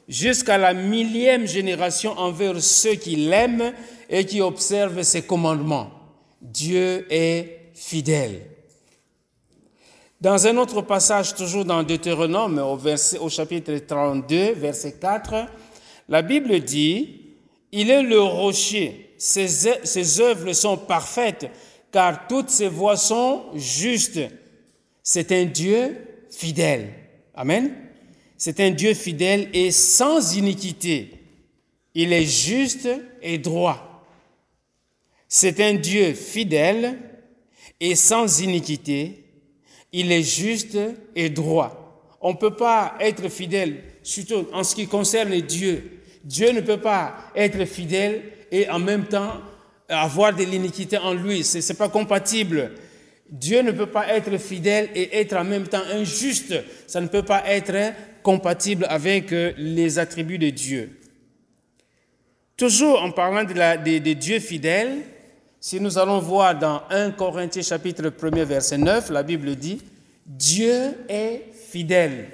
jusqu'à 0.10 0.58
la 0.58 0.74
millième 0.74 1.48
génération 1.48 2.12
envers 2.18 2.62
ceux 2.62 2.96
qui 2.96 3.16
l'aiment 3.16 3.72
et 4.10 4.26
qui 4.26 4.42
observent 4.42 5.04
ses 5.04 5.22
commandements. 5.22 6.01
Dieu 6.42 7.06
est 7.10 7.72
fidèle. 7.74 8.42
Dans 10.20 10.46
un 10.46 10.58
autre 10.58 10.82
passage, 10.82 11.36
toujours 11.36 11.66
dans 11.66 11.84
Deutéronome, 11.84 12.60
au, 12.60 13.30
chapitre 13.30 13.76
32, 13.78 14.54
verset 14.54 14.94
4, 14.94 15.48
la 16.10 16.22
Bible 16.22 16.60
dit, 16.60 17.22
Il 17.72 17.90
est 17.90 18.04
le 18.04 18.20
rocher, 18.20 19.14
ses 19.18 20.20
œuvres 20.20 20.54
sont 20.54 20.78
parfaites, 20.78 21.50
car 21.92 22.28
toutes 22.28 22.50
ses 22.50 22.68
voies 22.68 22.98
sont 22.98 23.46
justes. 23.56 24.22
C'est 25.04 25.32
un 25.32 25.46
Dieu 25.46 25.98
fidèle. 26.30 26.94
Amen. 27.34 27.74
C'est 28.38 28.60
un 28.60 28.72
Dieu 28.72 28.94
fidèle 28.94 29.50
et 29.54 29.72
sans 29.72 30.36
iniquité. 30.36 31.12
Il 31.94 32.14
est 32.14 32.26
juste 32.26 32.88
et 33.22 33.38
droit. 33.38 33.91
C'est 35.34 35.62
un 35.62 35.76
Dieu 35.76 36.14
fidèle 36.14 36.98
et 37.80 37.96
sans 37.96 38.42
iniquité. 38.42 39.24
Il 39.94 40.12
est 40.12 40.24
juste 40.24 40.78
et 41.16 41.30
droit. 41.30 42.18
On 42.20 42.34
ne 42.34 42.38
peut 42.38 42.54
pas 42.58 42.96
être 43.00 43.30
fidèle, 43.30 43.82
surtout 44.04 44.50
en 44.52 44.66
ce 44.66 44.76
qui 44.76 44.88
concerne 44.88 45.40
Dieu. 45.40 46.02
Dieu 46.26 46.52
ne 46.52 46.60
peut 46.60 46.82
pas 46.82 47.32
être 47.34 47.64
fidèle 47.64 48.24
et 48.52 48.70
en 48.70 48.80
même 48.80 49.06
temps 49.06 49.40
avoir 49.88 50.36
de 50.36 50.44
l'iniquité 50.44 50.98
en 50.98 51.14
lui. 51.14 51.46
Ce 51.46 51.60
n'est 51.66 51.78
pas 51.78 51.88
compatible. 51.88 52.74
Dieu 53.30 53.62
ne 53.62 53.72
peut 53.72 53.86
pas 53.90 54.10
être 54.10 54.38
fidèle 54.38 54.90
et 54.94 55.18
être 55.18 55.38
en 55.38 55.46
même 55.46 55.66
temps 55.66 55.84
injuste. 55.94 56.56
Ça 56.88 57.00
ne 57.00 57.08
peut 57.08 57.24
pas 57.24 57.44
être 57.48 57.94
compatible 58.22 58.86
avec 58.90 59.32
euh, 59.32 59.54
les 59.56 59.98
attributs 59.98 60.38
de 60.38 60.50
Dieu. 60.50 61.00
Toujours 62.58 63.02
en 63.02 63.12
parlant 63.12 63.46
de, 63.46 63.54
la, 63.54 63.78
de, 63.78 64.14
Dieu 64.14 64.42
fidèle, 64.42 64.98
Si 65.64 65.80
nous 65.80 66.00
allons 66.00 66.18
voir 66.18 66.58
dans 66.58 66.82
1 66.90 67.12
Corinthiens 67.12 67.62
chapitre 67.62 68.12
1 68.20 68.46
verset 68.46 68.80
9, 68.80 69.12
la 69.12 69.22
Bible 69.22 69.56
dit, 69.56 69.80
Dieu 70.26 70.96
est 71.08 71.54
fidèle. 71.70 72.30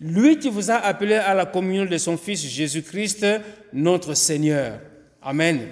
Lui 0.00 0.38
qui 0.38 0.48
vous 0.48 0.70
a 0.70 0.76
appelé 0.76 1.14
à 1.14 1.34
la 1.34 1.46
communion 1.46 1.84
de 1.84 1.98
son 1.98 2.16
Fils 2.16 2.46
Jésus-Christ, 2.46 3.26
notre 3.72 4.14
Seigneur. 4.14 4.78
Amen. 5.20 5.66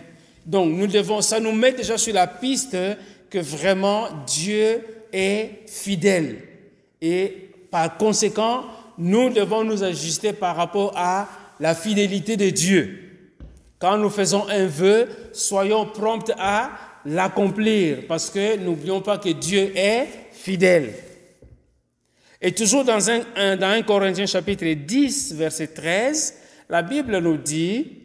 Donc 0.45 0.77
nous 0.77 0.89
devons, 0.89 1.21
ça 1.21 1.39
nous 1.39 1.53
met 1.53 1.71
déjà 1.71 1.97
sur 1.97 2.13
la 2.13 2.27
piste 2.27 2.77
que 3.31 3.39
vraiment 3.39 4.09
Dieu 4.27 4.85
est 5.13 5.69
fidèle. 5.69 6.39
Et 7.01 7.53
par 7.71 7.97
conséquent, 7.97 8.65
nous 8.99 9.31
devons 9.31 9.63
nous 9.63 9.85
ajuster 9.85 10.33
par 10.33 10.57
rapport 10.57 10.93
à 10.97 11.29
la 11.61 11.77
fidélité 11.77 12.37
de 12.37 12.51
Dieu. 12.51 13.06
Quand 13.79 13.99
nous 13.99 14.11
faisons 14.11 14.49
un 14.49 14.67
vœu, 14.67 15.09
soyons 15.33 15.87
prompts 15.87 16.33
à 16.39 16.71
l'accomplir, 17.05 18.07
parce 18.09 18.31
que 18.31 18.57
n'oublions 18.57 19.01
pas 19.01 19.19
que 19.19 19.29
Dieu 19.29 19.73
est 19.77 20.09
fidèle. 20.33 20.95
Et 22.41 22.53
toujours 22.53 22.85
dans 22.85 22.99
1, 23.09 23.57
dans 23.57 23.85
Corinthiens 23.85 24.27
chapitre 24.27 24.67
10, 24.67 25.35
verset 25.35 25.69
13, 25.69 26.35
la 26.69 26.83
Bible 26.83 27.19
nous 27.19 27.37
dit, 27.37 28.03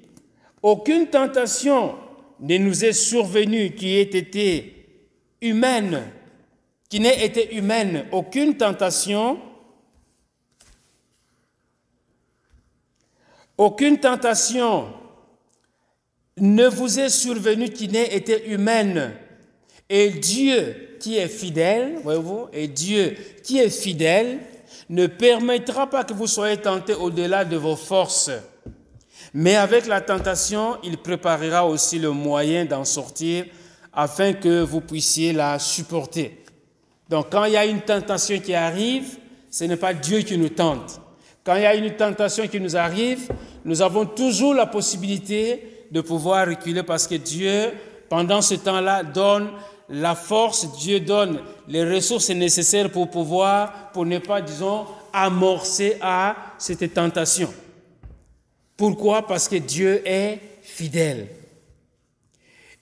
aucune 0.61 1.07
tentation 1.07 1.95
ne 2.39 2.57
nous 2.57 2.85
est 2.85 2.93
survenue 2.93 3.71
qui 3.75 3.95
ait 3.95 4.01
été 4.01 4.85
humaine, 5.41 6.03
qui 6.89 6.99
n'ait 6.99 7.25
été 7.25 7.55
humaine, 7.55 8.05
aucune 8.11 8.55
tentation 8.57 9.39
Aucune 13.61 13.99
tentation 13.99 14.91
ne 16.41 16.67
vous 16.67 16.99
est 16.99 17.09
survenue 17.09 17.69
qui 17.69 17.87
n'ait 17.87 18.15
été 18.15 18.49
humaine. 18.49 19.13
Et 19.89 20.09
Dieu 20.09 20.97
qui 20.99 21.17
est 21.17 21.27
fidèle, 21.27 21.99
voyez-vous, 22.03 22.47
et 22.51 22.67
Dieu 22.67 23.15
qui 23.43 23.59
est 23.59 23.69
fidèle 23.69 24.39
ne 24.89 25.07
permettra 25.07 25.89
pas 25.89 26.03
que 26.03 26.13
vous 26.13 26.27
soyez 26.27 26.57
tentés 26.57 26.95
au-delà 26.95 27.45
de 27.45 27.57
vos 27.57 27.75
forces. 27.75 28.31
Mais 29.33 29.55
avec 29.55 29.85
la 29.85 30.01
tentation, 30.01 30.77
il 30.83 30.97
préparera 30.97 31.65
aussi 31.65 31.99
le 31.99 32.11
moyen 32.11 32.65
d'en 32.65 32.85
sortir 32.85 33.45
afin 33.93 34.33
que 34.33 34.61
vous 34.61 34.81
puissiez 34.81 35.33
la 35.33 35.59
supporter. 35.59 36.43
Donc 37.07 37.27
quand 37.31 37.45
il 37.45 37.53
y 37.53 37.57
a 37.57 37.65
une 37.65 37.81
tentation 37.81 38.39
qui 38.39 38.53
arrive, 38.53 39.17
ce 39.51 39.65
n'est 39.65 39.77
pas 39.77 39.93
Dieu 39.93 40.19
qui 40.19 40.37
nous 40.37 40.49
tente. 40.49 41.01
Quand 41.43 41.55
il 41.55 41.63
y 41.63 41.65
a 41.65 41.75
une 41.75 41.91
tentation 41.91 42.47
qui 42.47 42.59
nous 42.59 42.75
arrive, 42.75 43.29
nous 43.63 43.81
avons 43.81 44.05
toujours 44.05 44.53
la 44.53 44.65
possibilité 44.65 45.70
de 45.91 46.01
pouvoir 46.01 46.47
reculer 46.47 46.83
parce 46.83 47.05
que 47.05 47.15
Dieu, 47.15 47.73
pendant 48.09 48.41
ce 48.41 48.55
temps-là, 48.55 49.03
donne 49.03 49.49
la 49.89 50.15
force, 50.15 50.77
Dieu 50.79 51.01
donne 51.01 51.41
les 51.67 51.83
ressources 51.83 52.29
nécessaires 52.29 52.89
pour 52.89 53.09
pouvoir, 53.09 53.91
pour 53.91 54.05
ne 54.05 54.19
pas, 54.19 54.41
disons, 54.41 54.85
amorcer 55.11 55.97
à 56.01 56.35
cette 56.57 56.93
tentation. 56.93 57.53
Pourquoi? 58.77 59.27
Parce 59.27 59.47
que 59.47 59.57
Dieu 59.57 60.01
est 60.07 60.39
fidèle. 60.61 61.27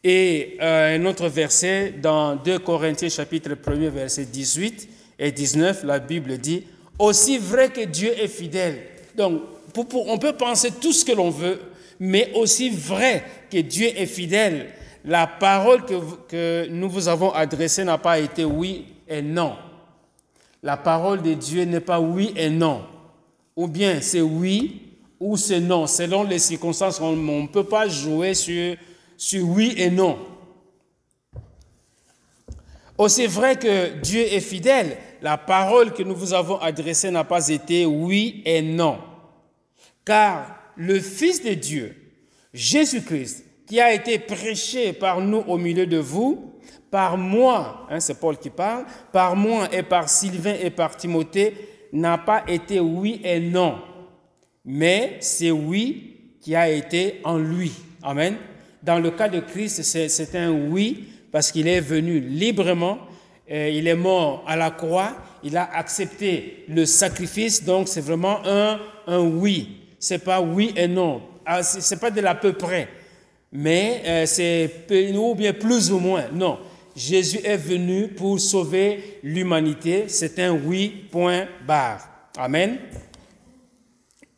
Et 0.03 0.57
euh, 0.61 0.95
un 0.97 1.05
autre 1.05 1.27
verset 1.27 1.95
dans 2.01 2.35
2 2.35 2.59
Corinthiens 2.59 3.09
chapitre 3.09 3.57
1 3.67 3.89
verset 3.89 4.25
18 4.25 4.87
et 5.17 5.31
19, 5.31 5.83
la 5.83 5.99
Bible 5.99 6.37
dit, 6.37 6.63
aussi 6.97 7.37
vrai 7.37 7.69
que 7.69 7.81
Dieu 7.81 8.13
est 8.17 8.27
fidèle. 8.27 8.81
Donc, 9.15 9.41
on 9.75 10.17
peut 10.17 10.33
penser 10.33 10.71
tout 10.79 10.93
ce 10.93 11.03
que 11.03 11.11
l'on 11.11 11.29
veut, 11.29 11.59
mais 11.99 12.31
aussi 12.33 12.69
vrai 12.69 13.23
que 13.51 13.57
Dieu 13.57 13.87
est 13.95 14.05
fidèle. 14.05 14.71
La 15.03 15.27
parole 15.27 15.85
que, 15.85 16.67
nous 16.69 16.89
vous 16.89 17.07
avons 17.07 17.31
adressée 17.31 17.83
n'a 17.83 17.97
pas 17.97 18.19
été 18.19 18.45
oui 18.45 18.85
et 19.07 19.21
non. 19.21 19.55
La 20.61 20.77
parole 20.77 21.21
de 21.21 21.33
Dieu 21.33 21.63
n'est 21.63 21.79
pas 21.79 21.99
oui 21.99 22.33
et 22.35 22.49
non. 22.49 22.85
Ou 23.55 23.67
bien 23.67 24.01
c'est 24.01 24.21
oui 24.21 24.81
ou 25.19 25.37
c'est 25.37 25.59
non. 25.59 25.87
Selon 25.87 26.23
les 26.23 26.39
circonstances, 26.39 26.99
on 27.01 27.15
ne 27.15 27.47
peut 27.47 27.63
pas 27.63 27.87
jouer 27.87 28.33
sur, 28.33 28.75
sur 29.17 29.47
oui 29.47 29.73
et 29.77 29.89
non. 29.89 30.17
Aussi 32.97 33.27
vrai 33.27 33.55
que 33.55 33.93
Dieu 34.01 34.21
est 34.21 34.41
fidèle, 34.41 34.97
la 35.21 35.37
parole 35.37 35.93
que 35.93 36.03
nous 36.03 36.15
vous 36.15 36.33
avons 36.33 36.59
adressée 36.59 37.09
n'a 37.09 37.23
pas 37.23 37.47
été 37.47 37.85
oui 37.85 38.41
et 38.45 38.61
non. 38.61 38.99
Car 40.03 40.58
le 40.79 40.99
Fils 41.01 41.43
de 41.43 41.53
Dieu, 41.53 41.93
Jésus-Christ, 42.53 43.43
qui 43.67 43.81
a 43.81 43.93
été 43.93 44.17
prêché 44.17 44.93
par 44.93 45.19
nous 45.19 45.39
au 45.39 45.57
milieu 45.57 45.85
de 45.85 45.97
vous, 45.97 46.53
par 46.89 47.17
moi, 47.17 47.85
hein, 47.89 47.99
c'est 47.99 48.19
Paul 48.19 48.37
qui 48.37 48.49
parle, 48.49 48.85
par 49.11 49.35
moi 49.35 49.67
et 49.73 49.83
par 49.83 50.09
Sylvain 50.09 50.55
et 50.59 50.69
par 50.69 50.95
Timothée, 50.95 51.53
n'a 51.91 52.17
pas 52.17 52.43
été 52.47 52.79
oui 52.79 53.19
et 53.25 53.41
non, 53.41 53.79
mais 54.63 55.17
c'est 55.19 55.51
oui 55.51 56.37
qui 56.39 56.55
a 56.55 56.69
été 56.69 57.19
en 57.25 57.37
lui. 57.37 57.73
Amen. 58.01 58.37
Dans 58.81 58.99
le 58.99 59.11
cas 59.11 59.27
de 59.27 59.41
Christ, 59.41 59.83
c'est 59.83 60.35
un 60.35 60.51
oui 60.51 61.09
parce 61.29 61.51
qu'il 61.51 61.67
est 61.67 61.81
venu 61.81 62.21
librement, 62.21 62.99
euh, 63.51 63.69
il 63.69 63.85
est 63.87 63.95
mort 63.95 64.45
à 64.47 64.55
la 64.55 64.71
croix, 64.71 65.17
il 65.43 65.57
a 65.57 65.69
accepté 65.75 66.63
le 66.69 66.85
sacrifice, 66.85 67.65
donc 67.65 67.89
c'est 67.89 68.01
vraiment 68.01 68.39
un, 68.45 68.79
un 69.07 69.19
oui 69.19 69.78
c'est 69.99 70.23
pas 70.23 70.41
oui 70.41 70.73
et 70.75 70.87
non. 70.87 71.21
Ah, 71.45 71.61
c'est 71.63 71.99
pas 71.99 72.11
de 72.11 72.21
l'à 72.21 72.35
peu 72.35 72.53
près, 72.53 72.87
mais 73.51 74.01
euh, 74.05 74.25
c'est 74.25 74.85
ou 75.15 75.35
bien 75.35 75.53
plus 75.53 75.91
ou 75.91 75.99
moins. 75.99 76.25
Non, 76.33 76.59
Jésus 76.95 77.39
est 77.43 77.57
venu 77.57 78.09
pour 78.09 78.39
sauver 78.39 79.19
l'humanité. 79.23 80.05
C'est 80.07 80.37
un 80.39 80.51
oui, 80.51 81.05
point 81.11 81.47
barre. 81.65 82.07
Amen. 82.37 82.77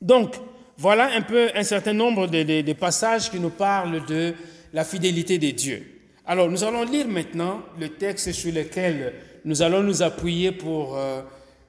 Donc, 0.02 0.36
voilà 0.78 1.12
un 1.16 1.22
peu 1.22 1.50
un 1.56 1.64
certain 1.64 1.94
nombre 1.94 2.28
de, 2.28 2.74
passages 2.74 3.30
qui 3.30 3.40
nous 3.40 3.50
parlent 3.50 4.06
de 4.06 4.34
la 4.74 4.84
fidélité 4.84 5.38
de 5.38 5.52
Dieu. 5.52 5.86
Alors, 6.26 6.50
nous 6.50 6.64
allons 6.64 6.84
lire 6.84 7.08
maintenant 7.08 7.62
le 7.80 7.90
texte 7.90 8.32
sur 8.32 8.54
lequel 8.54 9.14
nous 9.44 9.62
allons 9.62 9.84
nous 9.84 10.02
appuyer 10.02 10.52
pour, 10.52 10.96
euh, 10.98 11.22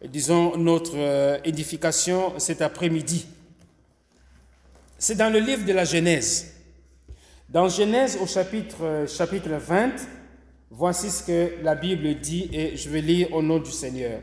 disons, 0.05 0.57
notre 0.57 0.93
euh, 0.97 1.39
édification 1.45 2.39
cet 2.39 2.63
après-midi. 2.63 3.27
C'est 5.05 5.17
dans 5.17 5.33
le 5.33 5.41
livre 5.41 5.65
de 5.65 5.73
la 5.73 5.85
Genèse. 5.85 6.55
Dans 7.49 7.69
Genèse 7.69 8.17
au 8.23 8.27
chapitre, 8.29 9.05
chapitre 9.09 9.51
20, 9.51 9.95
voici 10.71 11.11
ce 11.11 11.25
que 11.25 11.61
la 11.61 11.75
Bible 11.75 12.21
dit 12.21 12.49
et 12.53 12.77
je 12.77 12.89
vais 12.89 13.01
lire 13.01 13.33
au 13.33 13.43
nom 13.43 13.59
du 13.59 13.73
Seigneur. 13.73 14.23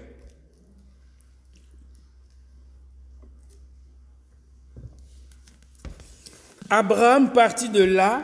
Abraham 6.70 7.34
partit 7.34 7.68
de 7.68 7.84
là 7.84 8.24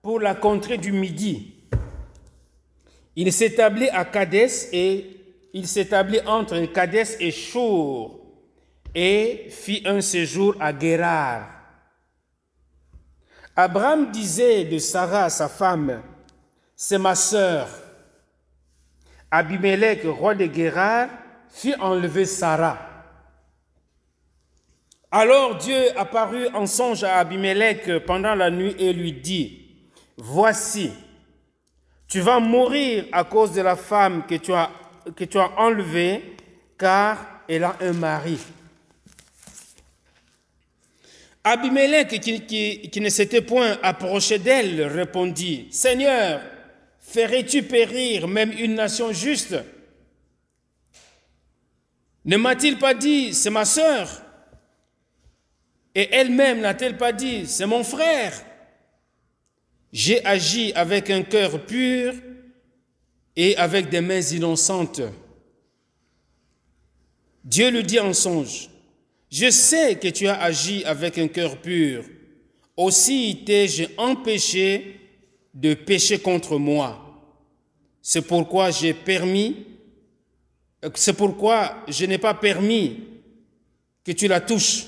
pour 0.00 0.18
la 0.18 0.34
contrée 0.34 0.78
du 0.78 0.92
Midi. 0.92 1.56
Il 3.16 3.30
s'établit 3.34 3.90
à 3.90 4.06
Cadès 4.06 4.70
et 4.72 5.10
il 5.52 5.68
s'établit 5.68 6.20
entre 6.24 6.58
Cadès 6.72 7.18
et 7.20 7.30
Chour 7.30 8.18
et 8.94 9.48
fit 9.50 9.82
un 9.84 10.00
séjour 10.00 10.56
à 10.58 10.72
Guérard. 10.72 11.55
Abraham 13.56 14.10
disait 14.10 14.64
de 14.64 14.76
Sarah, 14.78 15.30
sa 15.30 15.48
femme, 15.48 16.02
c'est 16.76 16.98
ma 16.98 17.14
sœur. 17.14 17.68
Abimelech, 19.30 20.02
roi 20.04 20.34
de 20.34 20.44
Guérard, 20.44 21.08
fit 21.48 21.74
enlever 21.80 22.26
Sarah. 22.26 22.78
Alors 25.10 25.56
Dieu 25.56 25.98
apparut 25.98 26.48
en 26.48 26.66
songe 26.66 27.02
à 27.02 27.16
Abimelech 27.16 28.04
pendant 28.04 28.34
la 28.34 28.50
nuit 28.50 28.76
et 28.78 28.92
lui 28.92 29.12
dit, 29.12 29.62
Voici, 30.18 30.92
tu 32.08 32.20
vas 32.20 32.40
mourir 32.40 33.06
à 33.12 33.24
cause 33.24 33.52
de 33.52 33.62
la 33.62 33.76
femme 33.76 34.26
que 34.26 34.34
tu 34.34 34.52
as, 34.52 34.70
que 35.14 35.24
tu 35.24 35.38
as 35.38 35.50
enlevée, 35.58 36.36
car 36.76 37.16
elle 37.48 37.64
a 37.64 37.76
un 37.80 37.92
mari. 37.92 38.38
Abimelech, 41.48 42.08
qui, 42.18 43.00
ne 43.00 43.08
s'était 43.08 43.40
point 43.40 43.78
approché 43.80 44.40
d'elle, 44.40 44.82
répondit, 44.82 45.68
Seigneur, 45.70 46.42
ferais-tu 46.98 47.62
périr 47.62 48.26
même 48.26 48.50
une 48.50 48.74
nation 48.74 49.12
juste? 49.12 49.54
Ne 52.24 52.36
m'a-t-il 52.36 52.78
pas 52.78 52.94
dit, 52.94 53.32
c'est 53.32 53.50
ma 53.50 53.64
sœur 53.64 54.24
Et 55.94 56.12
elle-même 56.12 56.62
n'a-t-elle 56.62 56.96
pas 56.96 57.12
dit, 57.12 57.46
c'est 57.46 57.66
mon 57.66 57.84
frère? 57.84 58.44
J'ai 59.92 60.24
agi 60.26 60.72
avec 60.72 61.10
un 61.10 61.22
cœur 61.22 61.64
pur 61.64 62.12
et 63.36 63.56
avec 63.56 63.88
des 63.88 64.00
mains 64.00 64.20
innocentes. 64.20 65.02
Dieu 67.44 67.70
lui 67.70 67.84
dit 67.84 68.00
en 68.00 68.12
songe, 68.12 68.68
je 69.30 69.50
sais 69.50 69.96
que 69.96 70.08
tu 70.08 70.26
as 70.28 70.40
agi 70.40 70.84
avec 70.84 71.18
un 71.18 71.28
cœur 71.28 71.60
pur. 71.60 72.04
Aussi 72.76 73.42
t'ai-je 73.44 73.84
empêché 73.96 75.00
de 75.52 75.74
pécher 75.74 76.18
contre 76.18 76.58
moi. 76.58 77.02
C'est 78.02 78.22
pourquoi 78.22 78.70
j'ai 78.70 78.94
permis, 78.94 79.66
c'est 80.94 81.14
pourquoi 81.16 81.84
je 81.88 82.04
n'ai 82.04 82.18
pas 82.18 82.34
permis 82.34 83.00
que 84.04 84.12
tu 84.12 84.28
la 84.28 84.40
touches. 84.40 84.84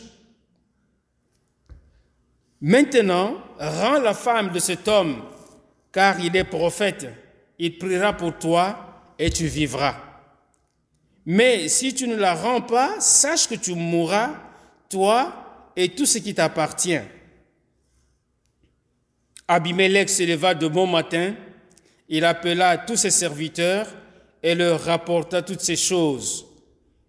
Maintenant, 2.61 3.39
rends 3.59 4.01
la 4.01 4.15
femme 4.15 4.53
de 4.53 4.59
cet 4.59 4.87
homme, 4.87 5.23
car 5.93 6.21
il 6.21 6.37
est 6.37 6.45
prophète. 6.45 7.09
Il 7.59 7.79
priera 7.79 8.13
pour 8.13 8.39
toi 8.39 9.15
et 9.19 9.31
tu 9.31 9.47
vivras. 9.47 10.08
Mais 11.31 11.69
si 11.69 11.93
tu 11.93 12.09
ne 12.09 12.17
la 12.17 12.35
rends 12.35 12.63
pas, 12.63 12.99
sache 13.01 13.49
que 13.49 13.55
tu 13.55 13.75
mourras, 13.75 14.31
toi 14.89 15.71
et 15.77 15.91
tout 15.91 16.07
ce 16.07 16.17
qui 16.17 16.35
t'appartient. 16.35 17.03
Abimelech 19.47 20.09
se 20.09 20.23
leva 20.23 20.55
de 20.55 20.67
bon 20.67 20.87
matin, 20.87 21.35
il 22.09 22.25
appela 22.25 22.79
tous 22.79 22.97
ses 22.97 23.11
serviteurs 23.11 23.95
et 24.43 24.55
leur 24.55 24.81
rapporta 24.81 25.43
toutes 25.43 25.61
ces 25.61 25.77
choses. 25.77 26.47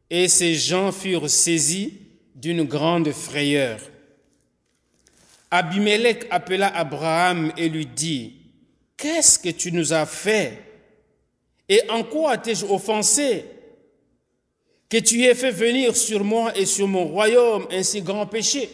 Et 0.09 0.27
ces 0.27 0.53
gens 0.53 0.91
furent 0.91 1.29
saisis 1.29 1.93
d'une 2.35 2.63
grande 2.63 3.13
frayeur. 3.13 3.79
Abimelech 5.49 6.27
appela 6.29 6.67
Abraham 6.75 7.53
et 7.55 7.69
lui 7.69 7.85
dit, 7.85 8.33
Qu'est-ce 8.97 9.39
que 9.39 9.47
tu 9.47 9.71
nous 9.71 9.93
as 9.93 10.05
fait? 10.05 10.61
Et 11.69 11.89
en 11.89 12.03
quoi 12.03 12.37
t'ai-je 12.37 12.65
offensé? 12.65 13.45
Que 14.89 14.97
tu 14.97 15.23
aies 15.23 15.35
fait 15.35 15.51
venir 15.51 15.95
sur 15.95 16.23
moi 16.23 16.57
et 16.57 16.65
sur 16.65 16.87
mon 16.87 17.05
royaume 17.05 17.67
un 17.71 17.83
si 17.83 18.01
grand 18.01 18.25
péché. 18.25 18.67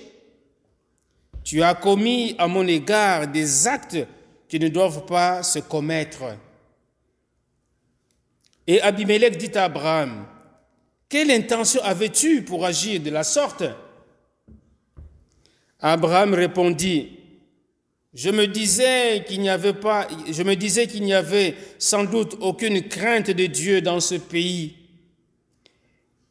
Tu 1.44 1.62
as 1.62 1.76
commis 1.76 2.36
à 2.38 2.48
mon 2.48 2.66
égard 2.66 3.28
des 3.28 3.68
actes 3.68 3.98
qui 4.48 4.58
ne 4.58 4.70
doivent 4.70 5.06
pas 5.06 5.44
se 5.44 5.60
commettre. 5.60 6.24
Et 8.66 8.82
Abimelech 8.82 9.38
dit 9.38 9.52
à 9.58 9.66
Abraham, 9.66 10.26
Quelle 11.10 11.32
intention 11.32 11.82
avais-tu 11.84 12.44
pour 12.44 12.66
agir 12.66 13.02
de 13.02 13.10
la 13.10 13.24
sorte? 13.24 13.64
Abraham 15.82 16.34
répondit, 16.34 17.20
je 18.14 18.30
me 18.30 18.48
disais 18.48 19.26
qu'il 19.28 19.42
n'y 19.42 19.50
avait 19.50 19.74
pas, 19.74 20.08
je 20.32 20.42
me 20.42 20.56
disais 20.56 20.88
qu'il 20.88 21.04
n'y 21.04 21.14
avait 21.14 21.56
sans 21.78 22.06
doute 22.06 22.38
aucune 22.40 22.88
crainte 22.88 23.30
de 23.30 23.46
Dieu 23.46 23.82
dans 23.82 24.00
ce 24.00 24.16
pays 24.16 24.85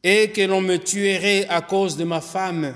et 0.07 0.29
que 0.29 0.41
l'on 0.41 0.61
me 0.61 0.77
tuerait 0.77 1.47
à 1.49 1.61
cause 1.61 1.97
de 1.97 2.03
ma 2.03 2.21
femme. 2.21 2.75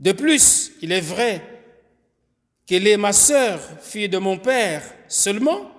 De 0.00 0.12
plus, 0.12 0.72
il 0.80 0.90
est 0.90 1.02
vrai 1.02 1.42
qu'elle 2.64 2.86
est 2.86 2.96
ma 2.96 3.12
sœur, 3.12 3.60
fille 3.82 4.08
de 4.08 4.16
mon 4.16 4.38
père 4.38 4.82
seulement. 5.06 5.70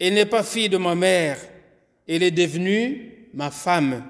Elle 0.00 0.14
n'est 0.14 0.24
pas 0.24 0.42
fille 0.42 0.70
de 0.70 0.78
ma 0.78 0.94
mère. 0.94 1.38
Elle 2.08 2.22
est 2.22 2.30
devenue 2.30 3.28
ma 3.34 3.50
femme. 3.50 4.06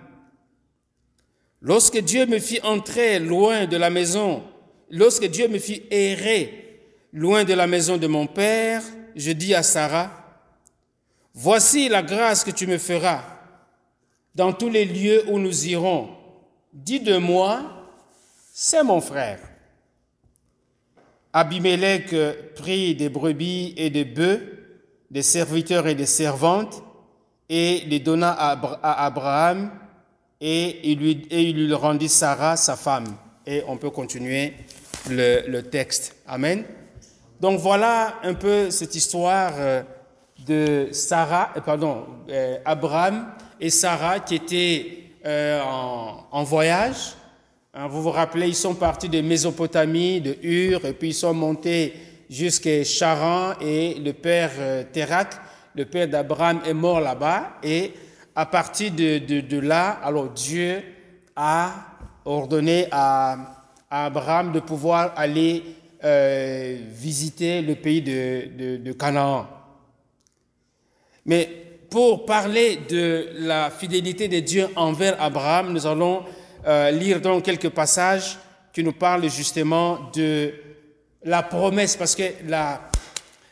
Lorsque 1.60 1.98
Dieu 1.98 2.26
me 2.26 2.38
fit 2.38 2.60
entrer 2.62 3.18
loin 3.18 3.66
de 3.66 3.76
la 3.76 3.90
maison, 3.90 4.44
lorsque 4.90 5.26
Dieu 5.26 5.48
me 5.48 5.58
fit 5.58 5.82
errer 5.90 6.78
loin 7.12 7.42
de 7.42 7.54
la 7.54 7.66
maison 7.66 7.96
de 7.96 8.06
mon 8.06 8.28
père, 8.28 8.84
je 9.16 9.32
dis 9.32 9.56
à 9.56 9.64
Sarah, 9.64 10.40
voici 11.34 11.88
la 11.88 12.04
grâce 12.04 12.44
que 12.44 12.52
tu 12.52 12.68
me 12.68 12.78
feras 12.78 13.33
dans 14.34 14.52
tous 14.52 14.68
les 14.68 14.84
lieux 14.84 15.24
où 15.28 15.38
nous 15.38 15.66
irons. 15.68 16.08
Dis 16.72 17.00
de 17.00 17.16
moi, 17.16 17.62
c'est 18.52 18.82
mon 18.82 19.00
frère. 19.00 19.40
Abimelech 21.32 22.14
prit 22.54 22.94
des 22.94 23.08
brebis 23.08 23.74
et 23.76 23.90
des 23.90 24.04
bœufs, 24.04 24.40
des 25.10 25.22
serviteurs 25.22 25.86
et 25.86 25.94
des 25.94 26.06
servantes, 26.06 26.82
et 27.48 27.84
les 27.86 28.00
donna 28.00 28.30
à 28.30 29.04
Abraham 29.04 29.70
et 30.46 30.90
il 30.90 30.98
lui, 30.98 31.72
rendit 31.72 32.10
Sarah, 32.10 32.56
sa 32.56 32.76
femme. 32.76 33.16
Et 33.46 33.62
on 33.66 33.78
peut 33.78 33.88
continuer 33.88 34.52
le, 35.08 35.60
texte. 35.62 36.16
Amen. 36.26 36.64
Donc 37.40 37.60
voilà 37.60 38.16
un 38.22 38.34
peu 38.34 38.70
cette 38.70 38.94
histoire 38.94 39.52
euh, 39.56 39.82
de 40.46 40.88
Sarah, 40.92 41.50
euh, 41.56 41.60
pardon, 41.60 42.04
euh, 42.28 42.58
Abraham 42.64 43.26
et 43.60 43.70
Sarah 43.70 44.20
qui 44.20 44.36
étaient 44.36 44.98
en, 45.62 46.42
voyage. 46.44 47.14
Hein, 47.72 47.88
vous 47.88 48.02
vous 48.02 48.10
rappelez, 48.10 48.48
ils 48.48 48.54
sont 48.54 48.74
partis 48.74 49.08
de 49.08 49.20
Mésopotamie, 49.20 50.20
de 50.20 50.36
Ur, 50.42 50.84
et 50.84 50.92
puis 50.92 51.08
ils 51.08 51.14
sont 51.14 51.34
montés 51.34 51.94
jusqu'à 52.28 52.84
Charan, 52.84 53.54
et 53.60 53.94
le 53.94 54.12
père 54.12 54.52
Terak, 54.92 55.34
le 55.74 55.84
père 55.84 56.08
d'Abraham, 56.08 56.60
est 56.66 56.74
mort 56.74 57.00
là-bas, 57.00 57.54
et 57.62 57.92
à 58.34 58.46
partir 58.46 58.90
de, 58.92 59.60
là, 59.60 59.90
alors 60.02 60.28
Dieu 60.30 60.82
a 61.36 61.72
ordonné 62.24 62.88
à, 62.90 63.50
Abraham 63.90 64.50
de 64.50 64.58
pouvoir 64.58 65.12
aller 65.16 65.62
euh, 66.02 66.78
visiter 66.90 67.62
le 67.62 67.76
pays 67.76 68.02
de, 68.02 68.92
Canaan. 68.92 69.46
Mais 71.24 71.63
pour 71.94 72.26
parler 72.26 72.80
de 72.90 73.28
la 73.38 73.70
fidélité 73.70 74.26
de 74.26 74.40
Dieu 74.40 74.66
envers 74.74 75.14
Abraham, 75.22 75.72
nous 75.72 75.86
allons 75.86 76.24
euh, 76.66 76.90
lire 76.90 77.20
donc 77.20 77.44
quelques 77.44 77.68
passages 77.68 78.36
qui 78.72 78.82
nous 78.82 78.94
parlent 78.94 79.30
justement 79.30 80.10
de 80.12 80.52
la 81.22 81.44
promesse, 81.44 81.96
parce 81.96 82.16
que 82.16 82.24
la, 82.48 82.80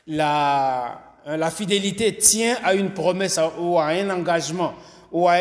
la, 0.08 1.00
euh, 1.28 1.36
la 1.36 1.52
fidélité 1.52 2.16
tient 2.16 2.56
à 2.64 2.74
une 2.74 2.90
promesse 2.90 3.38
ou 3.60 3.78
à 3.78 3.86
un 3.90 4.10
engagement 4.10 4.74
ou 5.12 5.28
à 5.28 5.36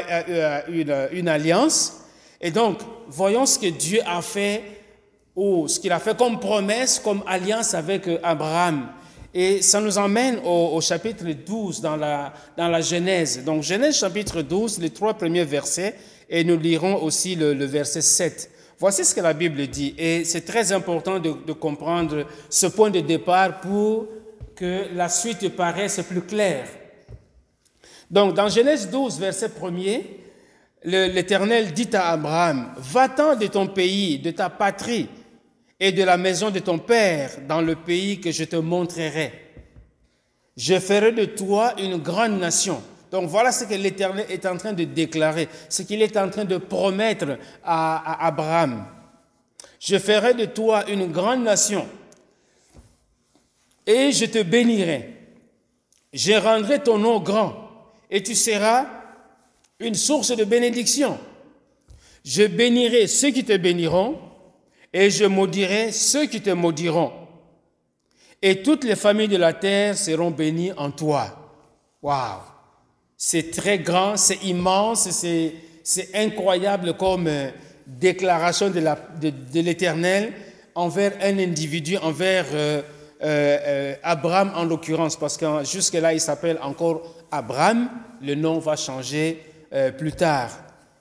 une, 0.67 1.27
alliance. 1.27 2.03
Et 2.39 2.51
donc, 2.51 2.81
voyons 3.07 3.47
ce 3.47 3.57
que 3.57 3.65
Dieu 3.65 4.01
a 4.05 4.21
fait 4.21 4.61
ou 5.35 5.67
ce 5.67 5.79
qu'il 5.79 5.91
a 5.91 5.97
fait 5.97 6.15
comme 6.15 6.39
promesse, 6.39 6.99
comme 6.99 7.23
alliance 7.25 7.73
avec 7.73 8.07
euh, 8.07 8.19
Abraham. 8.21 8.89
Et 9.33 9.61
ça 9.61 9.79
nous 9.79 9.97
emmène 9.97 10.39
au, 10.43 10.79
chapitre 10.81 11.25
12 11.25 11.79
dans 11.81 11.95
la, 11.95 12.33
dans 12.57 12.67
la 12.67 12.81
Genèse. 12.81 13.43
Donc 13.45 13.63
Genèse 13.63 13.97
chapitre 13.97 14.41
12, 14.41 14.79
les 14.79 14.89
trois 14.89 15.13
premiers 15.13 15.45
versets, 15.45 15.95
et 16.29 16.43
nous 16.43 16.57
lirons 16.57 17.01
aussi 17.01 17.35
le, 17.35 17.53
verset 17.65 18.01
7. 18.01 18.51
Voici 18.77 19.05
ce 19.05 19.15
que 19.15 19.21
la 19.21 19.33
Bible 19.33 19.67
dit. 19.67 19.95
Et 19.97 20.25
c'est 20.25 20.41
très 20.41 20.71
important 20.73 21.19
de, 21.19 21.33
de 21.45 21.53
comprendre 21.53 22.25
ce 22.49 22.67
point 22.67 22.89
de 22.89 22.99
départ 22.99 23.61
pour 23.61 24.07
que 24.55 24.87
la 24.93 25.07
suite 25.07 25.55
paraisse 25.55 26.01
plus 26.07 26.21
claire. 26.21 26.67
Donc, 28.09 28.33
dans 28.33 28.49
Genèse 28.49 28.89
12, 28.89 29.19
verset 29.19 29.47
1er, 29.47 30.03
l'Éternel 30.83 31.71
dit 31.71 31.89
à 31.93 32.11
Abraham, 32.11 32.73
Va-t'en 32.77 33.35
de 33.35 33.47
ton 33.47 33.67
pays, 33.67 34.19
de 34.19 34.31
ta 34.31 34.49
patrie 34.49 35.07
et 35.83 35.91
de 35.91 36.03
la 36.03 36.15
maison 36.15 36.51
de 36.51 36.59
ton 36.59 36.77
père 36.77 37.31
dans 37.49 37.59
le 37.59 37.75
pays 37.75 38.21
que 38.21 38.31
je 38.31 38.43
te 38.43 38.55
montrerai. 38.55 39.33
Je 40.55 40.79
ferai 40.79 41.11
de 41.11 41.25
toi 41.25 41.73
une 41.79 41.97
grande 41.97 42.39
nation. 42.39 42.83
Donc 43.09 43.27
voilà 43.27 43.51
ce 43.51 43.65
que 43.65 43.73
l'Éternel 43.73 44.27
est 44.29 44.45
en 44.45 44.57
train 44.57 44.73
de 44.73 44.83
déclarer, 44.83 45.49
ce 45.67 45.81
qu'il 45.81 46.03
est 46.03 46.15
en 46.17 46.29
train 46.29 46.45
de 46.45 46.57
promettre 46.57 47.39
à, 47.63 47.97
à 47.97 48.27
Abraham. 48.27 48.85
Je 49.79 49.97
ferai 49.97 50.35
de 50.35 50.45
toi 50.45 50.87
une 50.87 51.11
grande 51.11 51.43
nation 51.43 51.87
et 53.87 54.11
je 54.11 54.25
te 54.25 54.43
bénirai. 54.43 55.15
Je 56.13 56.33
rendrai 56.33 56.83
ton 56.83 56.99
nom 56.99 57.19
grand 57.19 57.55
et 58.11 58.21
tu 58.21 58.35
seras 58.35 58.85
une 59.79 59.95
source 59.95 60.37
de 60.37 60.43
bénédiction. 60.43 61.17
Je 62.23 62.43
bénirai 62.43 63.07
ceux 63.07 63.31
qui 63.31 63.43
te 63.43 63.57
béniront 63.57 64.30
et 64.93 65.09
je 65.09 65.25
maudirai 65.25 65.91
ceux 65.91 66.25
qui 66.25 66.41
te 66.41 66.49
maudiront. 66.49 67.11
Et 68.41 68.61
toutes 68.61 68.83
les 68.83 68.95
familles 68.95 69.27
de 69.27 69.37
la 69.37 69.53
terre 69.53 69.97
seront 69.97 70.31
bénies 70.31 70.73
en 70.73 70.91
toi. 70.91 71.27
Waouh! 72.01 72.41
C'est 73.15 73.51
très 73.51 73.77
grand, 73.77 74.17
c'est 74.17 74.43
immense, 74.43 75.07
c'est 75.11 76.09
incroyable 76.15 76.97
comme 76.97 77.27
euh, 77.27 77.51
déclaration 77.85 78.71
de 78.71 79.59
l'Éternel 79.59 80.33
envers 80.73 81.13
un 81.21 81.37
individu, 81.37 81.97
envers 81.97 82.47
euh, 82.51 82.81
euh, 83.21 83.95
Abraham 84.01 84.51
en 84.55 84.63
l'occurrence, 84.63 85.15
parce 85.15 85.37
que 85.37 85.63
jusque-là, 85.63 86.13
il 86.13 86.19
s'appelle 86.19 86.57
encore 86.63 87.15
Abraham, 87.29 87.89
le 88.21 88.33
nom 88.33 88.57
va 88.57 88.75
changer 88.75 89.43
plus 89.97 90.11
tard. 90.11 90.49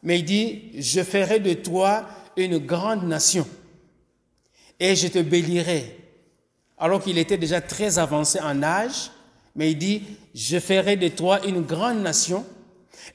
Mais 0.02 0.20
il 0.20 0.24
dit, 0.24 0.62
je 0.78 1.00
ferai 1.02 1.40
de 1.40 1.54
toi 1.54 2.04
une 2.36 2.58
grande 2.58 3.02
nation 3.04 3.46
et 4.80 4.96
je 4.96 5.08
te 5.08 5.18
bénirai. 5.18 5.98
Alors 6.78 7.02
qu'il 7.02 7.18
était 7.18 7.36
déjà 7.36 7.60
très 7.60 7.98
avancé 7.98 8.40
en 8.40 8.62
âge, 8.62 9.10
mais 9.54 9.72
il 9.72 9.78
dit, 9.78 10.02
je 10.34 10.58
ferai 10.58 10.96
de 10.96 11.08
toi 11.08 11.46
une 11.46 11.60
grande 11.60 12.00
nation 12.00 12.44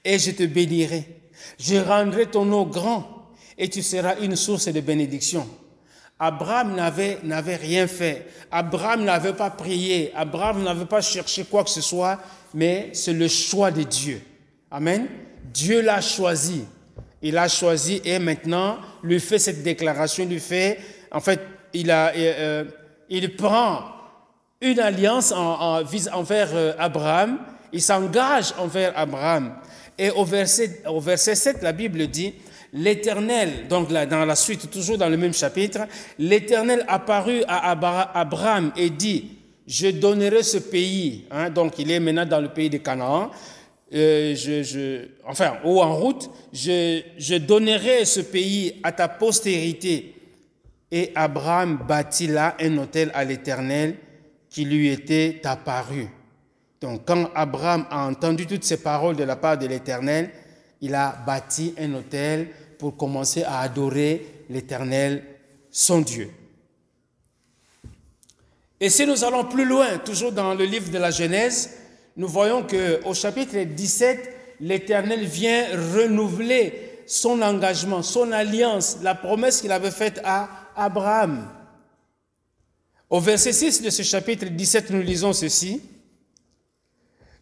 et 0.04 0.20
je 0.20 0.32
te 0.32 0.44
bénirai. 0.44 1.08
Je 1.60 1.78
rendrai 1.78 2.28
ton 2.28 2.46
nom 2.46 2.64
grand 2.64 3.32
et 3.58 3.68
tu 3.68 3.82
seras 3.82 4.18
une 4.22 4.36
source 4.36 4.68
de 4.68 4.80
bénédiction. 4.80 5.48
Abraham 6.20 6.76
n'avait, 6.76 7.56
rien 7.56 7.88
fait. 7.88 8.28
Abraham 8.52 9.04
n'avait 9.04 9.34
pas 9.34 9.50
prié. 9.50 10.12
Abraham 10.16 10.64
n'avait 10.64 10.86
pas 10.86 11.02
cherché 11.02 11.44
quoi 11.44 11.64
que 11.64 11.70
ce 11.70 11.82
soit, 11.82 12.20
mais 12.54 12.92
c'est 12.94 13.14
le 13.14 13.28
choix 13.28 13.72
de 13.72 13.84
Dieu. 13.84 14.22
Amen. 14.72 15.08
Dieu 15.54 15.82
l'a 15.82 16.02
choisi. 16.02 16.66
Il 17.22 17.38
a 17.38 17.48
choisi 17.48 18.02
et 18.06 18.20
maintenant, 18.20 18.78
lui 19.04 19.20
fait 19.20 19.40
cette 19.40 19.64
déclaration, 19.64 20.26
lui 20.26 20.40
fait, 20.40 20.80
en 21.12 21.20
fait, 21.20 21.40
il, 21.76 21.92
a, 21.92 22.12
euh, 22.16 22.64
il 23.10 23.36
prend 23.36 23.84
une 24.62 24.80
alliance 24.80 25.32
en, 25.32 25.84
envers 26.14 26.50
euh, 26.54 26.74
Abraham, 26.80 27.40
il 27.72 27.82
s'engage 27.82 28.54
envers 28.58 28.94
Abraham. 28.98 29.56
Et 29.98 30.10
au 30.10 30.26
verset, 30.26 30.82
au 30.88 31.00
verset 31.00 31.36
7, 31.36 31.62
la 31.62 31.72
Bible 31.72 32.08
dit, 32.08 32.34
L'Éternel, 32.74 33.68
donc 33.70 33.90
dans 33.90 34.26
la 34.26 34.36
suite, 34.36 34.70
toujours 34.70 34.98
dans 34.98 35.08
le 35.08 35.16
même 35.16 35.34
chapitre, 35.34 35.82
l'Éternel 36.20 36.84
apparut 36.90 37.42
à 37.48 37.72
Abraham 38.20 38.74
et 38.76 38.90
dit, 38.90 39.30
je 39.66 39.88
donnerai 39.88 40.44
ce 40.44 40.58
pays, 40.58 41.24
hein, 41.32 41.50
donc 41.50 41.80
il 41.80 41.90
est 41.90 42.02
maintenant 42.02 42.26
dans 42.26 42.42
le 42.42 42.50
pays 42.50 42.70
de 42.70 42.78
Canaan, 42.80 43.32
euh, 43.94 44.36
enfin, 45.26 45.54
ou 45.64 45.82
en 45.82 45.96
route, 45.96 46.30
je 46.52 47.38
donnerai 47.38 48.04
ce 48.04 48.20
pays 48.20 48.74
à 48.84 48.92
ta 48.92 49.08
postérité. 49.08 50.15
Et 50.96 51.12
Abraham 51.14 51.76
bâtit 51.86 52.28
là 52.28 52.56
un 52.58 52.78
hôtel 52.78 53.12
à 53.14 53.26
l'Éternel 53.26 53.98
qui 54.50 54.64
lui 54.64 54.88
était 54.88 55.42
apparu. 55.44 56.08
Donc 56.80 57.02
quand 57.06 57.30
Abraham 57.36 57.86
a 57.92 58.08
entendu 58.08 58.48
toutes 58.48 58.64
ces 58.64 58.78
paroles 58.78 59.18
de 59.18 59.26
la 59.26 59.36
part 59.36 59.58
de 59.58 59.68
l'Éternel, 59.68 60.30
il 60.80 60.96
a 60.96 61.22
bâti 61.28 61.76
un 61.78 61.94
hôtel 61.96 62.48
pour 62.80 62.96
commencer 62.96 63.44
à 63.44 63.60
adorer 63.60 64.46
l'Éternel, 64.50 65.22
son 65.70 66.00
Dieu. 66.00 66.32
Et 68.80 68.90
si 68.90 69.06
nous 69.06 69.22
allons 69.26 69.44
plus 69.44 69.66
loin, 69.66 69.98
toujours 69.98 70.32
dans 70.32 70.54
le 70.54 70.64
livre 70.64 70.90
de 70.90 70.98
la 70.98 71.12
Genèse, 71.12 71.72
nous 72.16 72.30
voyons 72.30 72.64
que 72.64 73.04
au 73.04 73.14
chapitre 73.14 73.58
17, 73.58 74.34
l'Éternel 74.62 75.26
vient 75.26 75.66
renouveler 75.94 77.02
son 77.06 77.42
engagement, 77.42 78.02
son 78.02 78.32
alliance, 78.32 79.00
la 79.04 79.14
promesse 79.14 79.60
qu'il 79.60 79.74
avait 79.74 79.92
faite 79.92 80.22
à 80.24 80.65
Abraham. 80.76 81.48
Au 83.10 83.20
verset 83.20 83.54
6 83.54 83.82
de 83.82 83.90
ce 83.90 84.04
chapitre 84.04 84.48
17, 84.48 84.90
nous 84.90 85.02
lisons 85.02 85.34
ceci. 85.34 85.82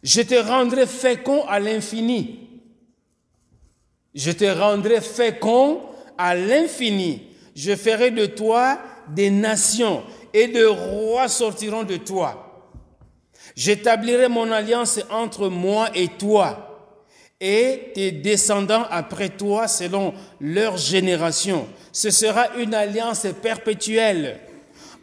Je 0.02 0.20
te 0.20 0.34
rendrai 0.34 0.86
fécond 0.86 1.44
à 1.46 1.58
l'infini 1.58 2.44
je 4.14 4.30
te 4.30 4.44
rendrai 4.44 5.00
fécond 5.00 5.80
à 6.16 6.34
l'infini. 6.34 7.22
Je 7.54 7.74
ferai 7.74 8.10
de 8.10 8.26
toi 8.26 8.78
des 9.08 9.30
nations 9.30 10.02
et 10.32 10.48
de 10.48 10.64
rois 10.64 11.28
sortiront 11.28 11.82
de 11.82 11.96
toi. 11.96 12.70
J'établirai 13.56 14.28
mon 14.28 14.50
alliance 14.50 15.00
entre 15.10 15.48
moi 15.48 15.88
et 15.94 16.08
toi 16.08 16.73
et 17.40 17.92
tes 17.94 18.12
descendants 18.12 18.86
après 18.90 19.30
toi 19.30 19.68
selon 19.68 20.14
leur 20.40 20.76
génération. 20.76 21.66
Ce 21.92 22.10
sera 22.10 22.56
une 22.56 22.74
alliance 22.74 23.26
perpétuelle 23.42 24.40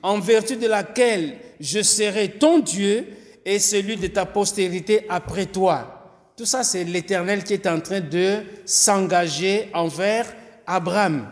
en 0.04 0.20
vertu 0.20 0.56
de 0.56 0.68
laquelle 0.68 1.38
je 1.60 1.82
serai 1.82 2.30
ton 2.30 2.60
Dieu 2.60 3.06
et 3.46 3.60
celui 3.60 3.98
de 3.98 4.08
ta 4.08 4.26
postérité 4.26 5.06
après 5.10 5.46
toi. 5.46 5.98
Tout 6.36 6.46
ça, 6.46 6.64
c'est 6.64 6.84
l'Éternel 6.84 7.44
qui 7.44 7.54
est 7.54 7.68
en 7.68 7.80
train 7.80 8.00
de 8.02 8.40
s'engager 8.66 9.70
envers 9.74 10.26
Abraham. 10.66 11.32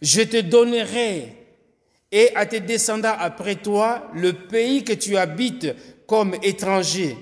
Je 0.00 0.22
te 0.22 0.40
donnerai 0.40 1.36
et 2.12 2.34
à 2.34 2.46
tes 2.46 2.60
descendants 2.60 3.14
après 3.18 3.56
toi 3.56 4.10
le 4.14 4.32
pays 4.32 4.82
que 4.84 4.92
tu 4.92 5.16
habites 5.16 5.68
comme 6.06 6.34
étranger, 6.42 7.16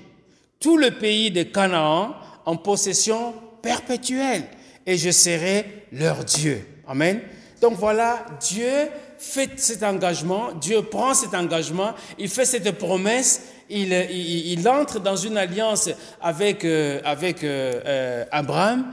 tout 0.59 0.77
le 0.77 0.91
pays 0.91 1.31
de 1.31 1.43
Canaan 1.43 2.15
en 2.45 2.57
possession 2.57 3.33
perpétuelle, 3.61 4.43
et 4.85 4.97
je 4.97 5.11
serai 5.11 5.85
leur 5.91 6.23
Dieu. 6.23 6.65
Amen. 6.87 7.21
Donc 7.61 7.73
voilà, 7.77 8.25
Dieu 8.41 8.89
fait 9.17 9.59
cet 9.59 9.83
engagement, 9.83 10.53
Dieu 10.53 10.81
prend 10.81 11.13
cet 11.13 11.33
engagement, 11.33 11.93
il 12.17 12.29
fait 12.29 12.45
cette 12.45 12.71
promesse 12.77 13.41
il, 13.69 14.67
entre 14.67 14.99
dans 14.99 15.15
une 15.15 15.37
alliance 15.37 15.89
avec, 16.21 16.65
euh, 16.65 17.01
avec 17.03 17.43
euh, 17.43 17.81
euh, 17.85 18.25
Abraham 18.31 18.91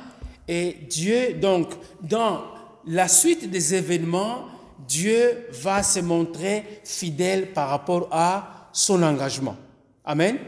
et 0.48 0.76
Dieu, 0.88 1.34
donc, 1.34 1.70
dans 2.02 2.42
la 2.86 3.08
suite 3.08 3.50
des 3.50 3.74
événements, 3.74 4.46
Dieu 4.86 5.48
va 5.62 5.82
se 5.82 6.00
montrer 6.00 6.80
fidèle 6.84 7.52
par 7.52 7.68
rapport 7.70 8.08
à 8.12 8.68
son 8.72 9.02
engagement. 9.02 9.56
Amen. 10.04 10.38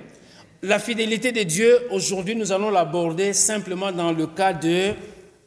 La 0.63 0.81
fidélité 0.81 1.31
de 1.31 1.45
Dieu, 1.45 1.87
aujourd'hui, 1.93 2.35
nous 2.35 2.51
allons 2.51 2.71
l'aborder 2.71 3.33
simplement 3.33 3.93
dans 3.93 4.11
le 4.11 4.27
cas 4.27 4.53
de 4.53 4.93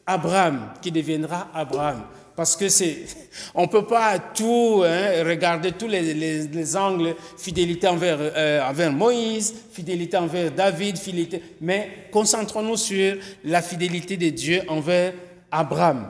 Abraham, 0.06 0.70
qui 0.80 0.90
deviendra 0.90 1.48
Abraham. 1.52 2.04
Parce 2.34 2.56
que 2.56 2.70
c'est, 2.70 3.04
on 3.54 3.68
peut 3.68 3.84
pas 3.84 4.18
tout 4.18 4.82
hein, 4.86 5.22
regarder 5.26 5.72
tous 5.72 5.86
les, 5.86 6.14
les, 6.14 6.76
angles, 6.78 7.14
fidélité 7.36 7.88
envers, 7.88 8.16
euh, 8.20 8.62
envers 8.66 8.90
Moïse, 8.90 9.54
fidélité 9.70 10.16
envers 10.16 10.50
David, 10.50 10.96
fidélité, 10.96 11.42
mais 11.60 12.08
concentrons-nous 12.10 12.78
sur 12.78 13.16
la 13.44 13.60
fidélité 13.60 14.16
de 14.16 14.30
Dieu 14.30 14.62
envers 14.66 15.12
Abraham. 15.50 16.06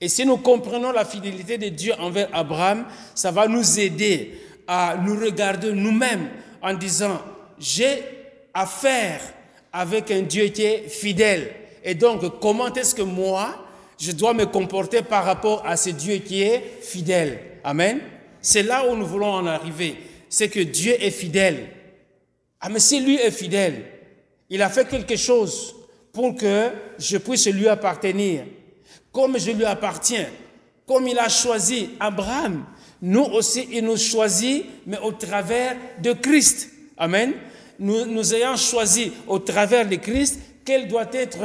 Et 0.00 0.08
si 0.08 0.24
nous 0.24 0.36
comprenons 0.36 0.92
la 0.92 1.04
fidélité 1.04 1.58
de 1.58 1.70
Dieu 1.70 1.92
envers 1.98 2.28
Abraham, 2.32 2.84
ça 3.16 3.32
va 3.32 3.48
nous 3.48 3.80
aider 3.80 4.40
à 4.68 4.96
nous 5.04 5.18
regarder 5.18 5.72
nous-mêmes 5.72 6.28
en 6.62 6.74
disant, 6.74 7.20
j'ai 7.58 8.17
affaire 8.58 9.20
avec 9.72 10.10
un 10.10 10.22
Dieu 10.22 10.46
qui 10.48 10.62
est 10.62 10.88
fidèle. 10.88 11.52
Et 11.84 11.94
donc, 11.94 12.40
comment 12.40 12.72
est-ce 12.74 12.94
que 12.94 13.02
moi, 13.02 13.64
je 13.98 14.12
dois 14.12 14.34
me 14.34 14.46
comporter 14.46 15.02
par 15.02 15.24
rapport 15.24 15.64
à 15.66 15.76
ce 15.76 15.90
Dieu 15.90 16.16
qui 16.16 16.42
est 16.42 16.80
fidèle? 16.82 17.38
Amen. 17.64 18.00
C'est 18.40 18.62
là 18.62 18.88
où 18.88 18.96
nous 18.96 19.06
voulons 19.06 19.32
en 19.32 19.46
arriver. 19.46 19.96
C'est 20.28 20.48
que 20.48 20.60
Dieu 20.60 20.94
est 21.00 21.10
fidèle. 21.10 21.68
Ah, 22.60 22.68
mais 22.68 22.80
si 22.80 23.00
lui 23.00 23.16
est 23.16 23.30
fidèle, 23.30 23.84
il 24.50 24.60
a 24.62 24.68
fait 24.68 24.88
quelque 24.88 25.16
chose 25.16 25.74
pour 26.12 26.34
que 26.34 26.70
je 26.98 27.18
puisse 27.18 27.46
lui 27.46 27.68
appartenir. 27.68 28.44
Comme 29.12 29.38
je 29.38 29.52
lui 29.52 29.64
appartiens, 29.64 30.26
comme 30.86 31.06
il 31.06 31.18
a 31.18 31.28
choisi 31.28 31.90
Abraham, 32.00 32.64
nous 33.00 33.24
aussi, 33.24 33.68
il 33.70 33.84
nous 33.84 33.96
choisit, 33.96 34.64
mais 34.86 34.98
au 34.98 35.12
travers 35.12 35.76
de 36.02 36.12
Christ. 36.12 36.70
Amen. 36.96 37.34
Nous, 37.78 38.06
nous 38.06 38.34
ayons 38.34 38.56
choisi 38.56 39.12
au 39.26 39.38
travers 39.38 39.88
de 39.88 39.96
Christ, 39.96 40.40
quel 40.64 40.88
doit 40.88 41.08
être 41.12 41.38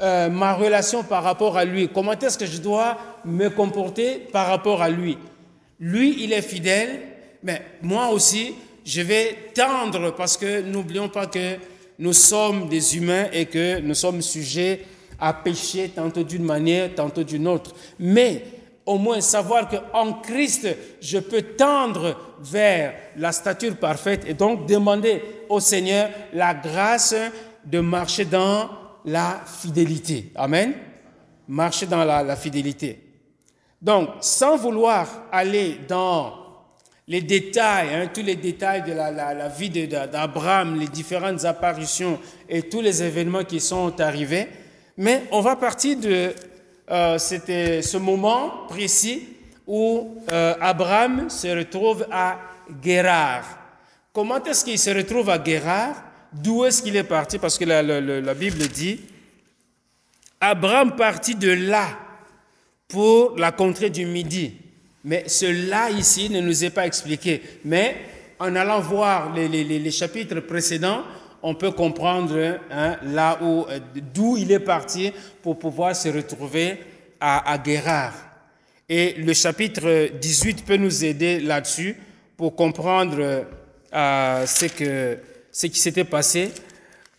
euh, 0.00 0.28
ma 0.28 0.54
relation 0.54 1.02
par 1.02 1.22
rapport 1.22 1.56
à 1.56 1.64
lui? 1.64 1.88
Comment 1.88 2.12
est-ce 2.12 2.36
que 2.36 2.46
je 2.46 2.58
dois 2.58 2.98
me 3.24 3.48
comporter 3.48 4.26
par 4.32 4.48
rapport 4.48 4.82
à 4.82 4.90
lui? 4.90 5.16
Lui, 5.80 6.22
il 6.24 6.32
est 6.32 6.42
fidèle, 6.42 7.00
mais 7.42 7.62
moi 7.80 8.08
aussi, 8.10 8.54
je 8.84 9.00
vais 9.00 9.36
tendre 9.54 10.14
parce 10.14 10.36
que 10.36 10.60
n'oublions 10.60 11.08
pas 11.08 11.26
que 11.26 11.56
nous 11.98 12.12
sommes 12.12 12.68
des 12.68 12.96
humains 12.96 13.26
et 13.32 13.46
que 13.46 13.80
nous 13.80 13.94
sommes 13.94 14.22
sujets 14.22 14.82
à 15.18 15.32
pécher 15.32 15.88
tantôt 15.94 16.24
d'une 16.24 16.44
manière, 16.44 16.94
tantôt 16.94 17.22
d'une 17.22 17.46
autre. 17.48 17.74
Mais 17.98 18.44
au 18.86 18.98
moins 18.98 19.20
savoir 19.20 19.68
qu'en 19.68 20.14
Christ, 20.14 20.68
je 21.00 21.18
peux 21.18 21.42
tendre 21.42 22.16
vers 22.40 22.94
la 23.16 23.32
stature 23.32 23.76
parfaite 23.76 24.24
et 24.26 24.34
donc 24.34 24.66
demander 24.66 25.22
au 25.48 25.60
Seigneur 25.60 26.10
la 26.32 26.54
grâce 26.54 27.14
de 27.64 27.80
marcher 27.80 28.24
dans 28.24 28.70
la 29.04 29.42
fidélité. 29.46 30.32
Amen. 30.34 30.74
Marcher 31.48 31.86
dans 31.86 32.04
la, 32.04 32.36
fidélité. 32.36 32.98
Donc, 33.80 34.08
sans 34.20 34.56
vouloir 34.56 35.24
aller 35.30 35.80
dans 35.88 36.34
les 37.08 37.20
détails, 37.20 37.88
hein, 37.94 38.08
tous 38.12 38.22
les 38.22 38.36
détails 38.36 38.82
de 38.82 38.92
la, 38.92 39.48
vie 39.48 39.70
d'Abraham, 39.70 40.78
les 40.78 40.86
différentes 40.86 41.44
apparitions 41.44 42.18
et 42.48 42.62
tous 42.62 42.80
les 42.80 43.02
événements 43.02 43.44
qui 43.44 43.60
sont 43.60 44.00
arrivés, 44.00 44.48
mais 44.96 45.24
on 45.32 45.40
va 45.40 45.56
partir 45.56 45.98
de 45.98 46.32
euh, 46.92 47.16
ce 47.18 47.96
moment 47.96 48.66
précis 48.68 49.28
où 49.66 50.18
euh, 50.30 50.54
Abraham 50.60 51.30
se 51.30 51.48
retrouve 51.48 52.06
à 52.10 52.38
Guérard. 52.82 53.44
Comment 54.12 54.42
est-ce 54.44 54.64
qu'il 54.64 54.78
se 54.78 54.90
retrouve 54.90 55.30
à 55.30 55.38
Guérard? 55.38 55.96
D'où 56.32 56.64
est-ce 56.64 56.82
qu'il 56.82 56.96
est 56.96 57.04
parti? 57.04 57.38
Parce 57.38 57.56
que 57.58 57.64
la, 57.64 58.34
Bible 58.34 58.68
dit, 58.68 59.00
Abraham 60.40 60.94
partit 60.96 61.34
de 61.34 61.50
là 61.50 61.88
pour 62.88 63.36
la 63.38 63.52
contrée 63.52 63.90
du 63.90 64.04
Midi. 64.04 64.54
Mais 65.04 65.24
cela 65.28 65.90
ici 65.90 66.30
ne 66.30 66.40
nous 66.40 66.64
est 66.64 66.70
pas 66.70 66.86
expliqué. 66.86 67.42
Mais 67.64 67.96
en 68.38 68.54
allant 68.54 68.80
voir 68.80 69.34
les, 69.34 69.90
chapitres 69.90 70.40
précédents, 70.40 71.04
on 71.42 71.54
peut 71.54 71.72
comprendre 71.72 72.58
hein, 72.70 72.96
là 73.02 73.38
où, 73.42 73.66
d'où 74.14 74.36
il 74.36 74.52
est 74.52 74.60
parti 74.60 75.12
pour 75.42 75.58
pouvoir 75.58 75.96
se 75.96 76.08
retrouver 76.08 76.78
à, 77.20 77.54
à. 77.54 78.12
Et 78.88 79.14
le 79.14 79.32
chapitre 79.32 80.10
18 80.18 80.64
peut 80.64 80.76
nous 80.76 81.04
aider 81.04 81.40
là-dessus 81.40 81.96
pour 82.36 82.54
comprendre 82.54 83.44
euh, 83.94 84.46
ce, 84.46 85.66
qui 85.66 85.78
s'était 85.78 86.04
passé. 86.04 86.50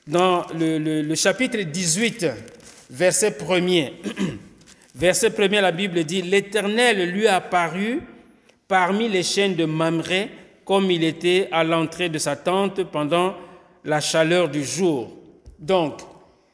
Dans 0.05 0.45
le, 0.53 1.15
chapitre 1.15 1.59
18, 1.61 2.27
verset 2.89 3.31
1er, 3.31 3.93
verset 4.95 5.29
1er, 5.29 5.61
la 5.61 5.71
Bible 5.71 6.03
dit, 6.03 6.21
L'Éternel 6.21 7.09
lui 7.09 7.27
a 7.27 7.37
apparu 7.37 8.01
parmi 8.67 9.07
les 9.07 9.23
chaînes 9.23 9.55
de 9.55 9.65
Mamré, 9.65 10.29
comme 10.65 10.91
il 10.91 11.03
était 11.03 11.47
à 11.51 11.63
l'entrée 11.63 12.09
de 12.09 12.17
sa 12.17 12.35
tente 12.35 12.83
pendant 12.83 13.35
la 13.83 13.99
chaleur 13.99 14.49
du 14.49 14.63
jour. 14.63 15.11
Donc, 15.59 16.01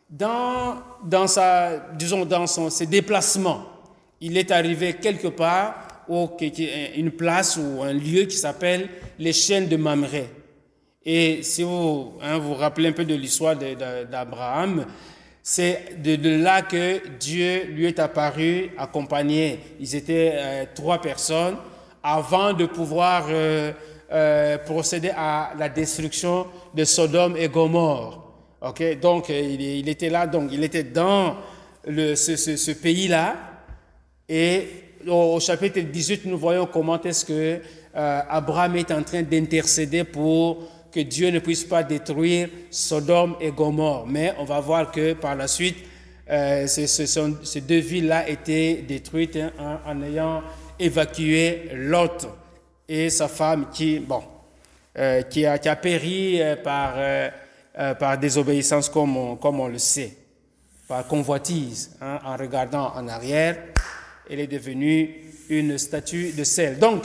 dans, 0.10 0.76
dans, 1.04 1.28
sa, 1.28 1.78
disons, 1.94 2.26
dans 2.26 2.48
ses 2.48 2.86
déplacements, 2.86 3.64
il 4.22 4.38
est 4.38 4.52
arrivé 4.52 4.94
quelque 4.94 5.28
part, 5.28 5.90
ou 6.10 6.28
une 6.96 7.12
place 7.12 7.58
ou 7.58 7.84
un 7.84 7.94
lieu 7.94 8.24
qui 8.24 8.36
s'appelle 8.36 8.90
les 9.20 9.32
chaînes 9.32 9.68
de 9.68 9.78
Mamré. 9.78 10.28
Et 11.06 11.44
si 11.44 11.64
vous 11.64 12.14
hein, 12.22 12.40
vous 12.40 12.56
rappelez 12.56 12.90
un 12.90 12.94
peu 12.94 13.06
de 13.06 13.14
l'histoire 13.16 13.56
d'Abraham, 13.56 14.86
c'est 15.42 16.02
de, 16.02 16.44
là 16.44 16.62
que 16.64 17.08
Dieu 17.20 17.66
lui 17.66 17.86
est 17.86 18.00
apparu 18.00 18.72
accompagné. 18.78 19.60
Ils 19.80 19.96
étaient 19.96 20.32
euh, 20.34 20.66
trois 20.76 21.00
personnes 21.00 21.58
avant 22.04 22.54
de 22.54 22.66
pouvoir 22.66 23.28
euh, 23.30 23.72
euh, 24.12 24.58
procéder 24.60 25.12
à 25.16 25.52
la 25.58 25.70
destruction 25.70 26.48
de 26.74 26.84
Sodome 26.84 27.38
et 27.38 27.48
Gomorre. 27.48 28.26
Ok, 28.62 29.00
donc 29.00 29.30
il, 29.30 29.88
était 29.88 30.10
là, 30.10 30.28
donc 30.28 30.50
il 30.52 30.64
était 30.64 30.84
dans 30.84 31.38
ce, 31.86 32.74
pays-là. 32.74 33.36
Et 34.28 34.68
au, 35.08 35.40
chapitre 35.40 35.80
18, 35.80 36.26
nous 36.26 36.38
voyons 36.38 36.66
comment 36.66 37.02
est-ce 37.02 37.24
que 37.24 37.62
Abraham 37.94 38.76
est 38.76 38.92
en 38.92 39.02
train 39.02 39.22
d'intercéder 39.22 40.04
pour 40.04 40.68
que 40.92 41.00
Dieu 41.00 41.30
ne 41.30 41.40
puisse 41.40 41.64
pas 41.64 41.84
détruire 41.84 42.50
Sodome 42.70 43.36
et 43.40 43.52
Gomorre. 43.52 44.08
Mais 44.08 44.34
on 44.40 44.44
va 44.44 44.60
voir 44.60 44.92
que 44.92 45.14
par 45.14 45.36
la 45.36 45.48
suite, 45.48 45.78
euh, 46.30 46.68
ces, 46.68 47.62
deux 47.62 47.80
villes-là 47.80 48.30
étaient 48.30 48.84
détruites 48.88 49.38
hein, 49.38 49.80
en, 49.86 50.02
ayant 50.04 50.44
évacué 50.80 51.70
Lot 51.74 52.28
et 52.90 53.12
sa 53.12 53.28
femme 53.28 53.68
qui, 53.72 54.00
bon, 54.00 54.24
euh, 54.98 55.22
qui, 55.22 55.46
a, 55.46 55.60
qui, 55.60 55.70
a, 55.70 55.76
péri 55.76 56.42
euh, 56.42 56.56
par, 56.56 56.96
par 57.98 58.18
désobéissance 58.18 58.90
comme 58.90 59.16
on, 59.16 59.36
comme 59.36 59.60
on 59.60 59.68
le 59.68 59.78
sait, 59.78 60.18
par 60.88 61.06
convoitise. 61.06 61.96
Hein, 62.02 62.20
en 62.26 62.36
regardant 62.36 62.92
en 62.96 63.08
arrière, 63.08 63.58
elle 64.28 64.40
est 64.40 64.48
devenue 64.48 65.16
une 65.50 65.78
statue 65.78 66.32
de 66.32 66.44
sel. 66.44 66.80
Donc, 66.80 67.04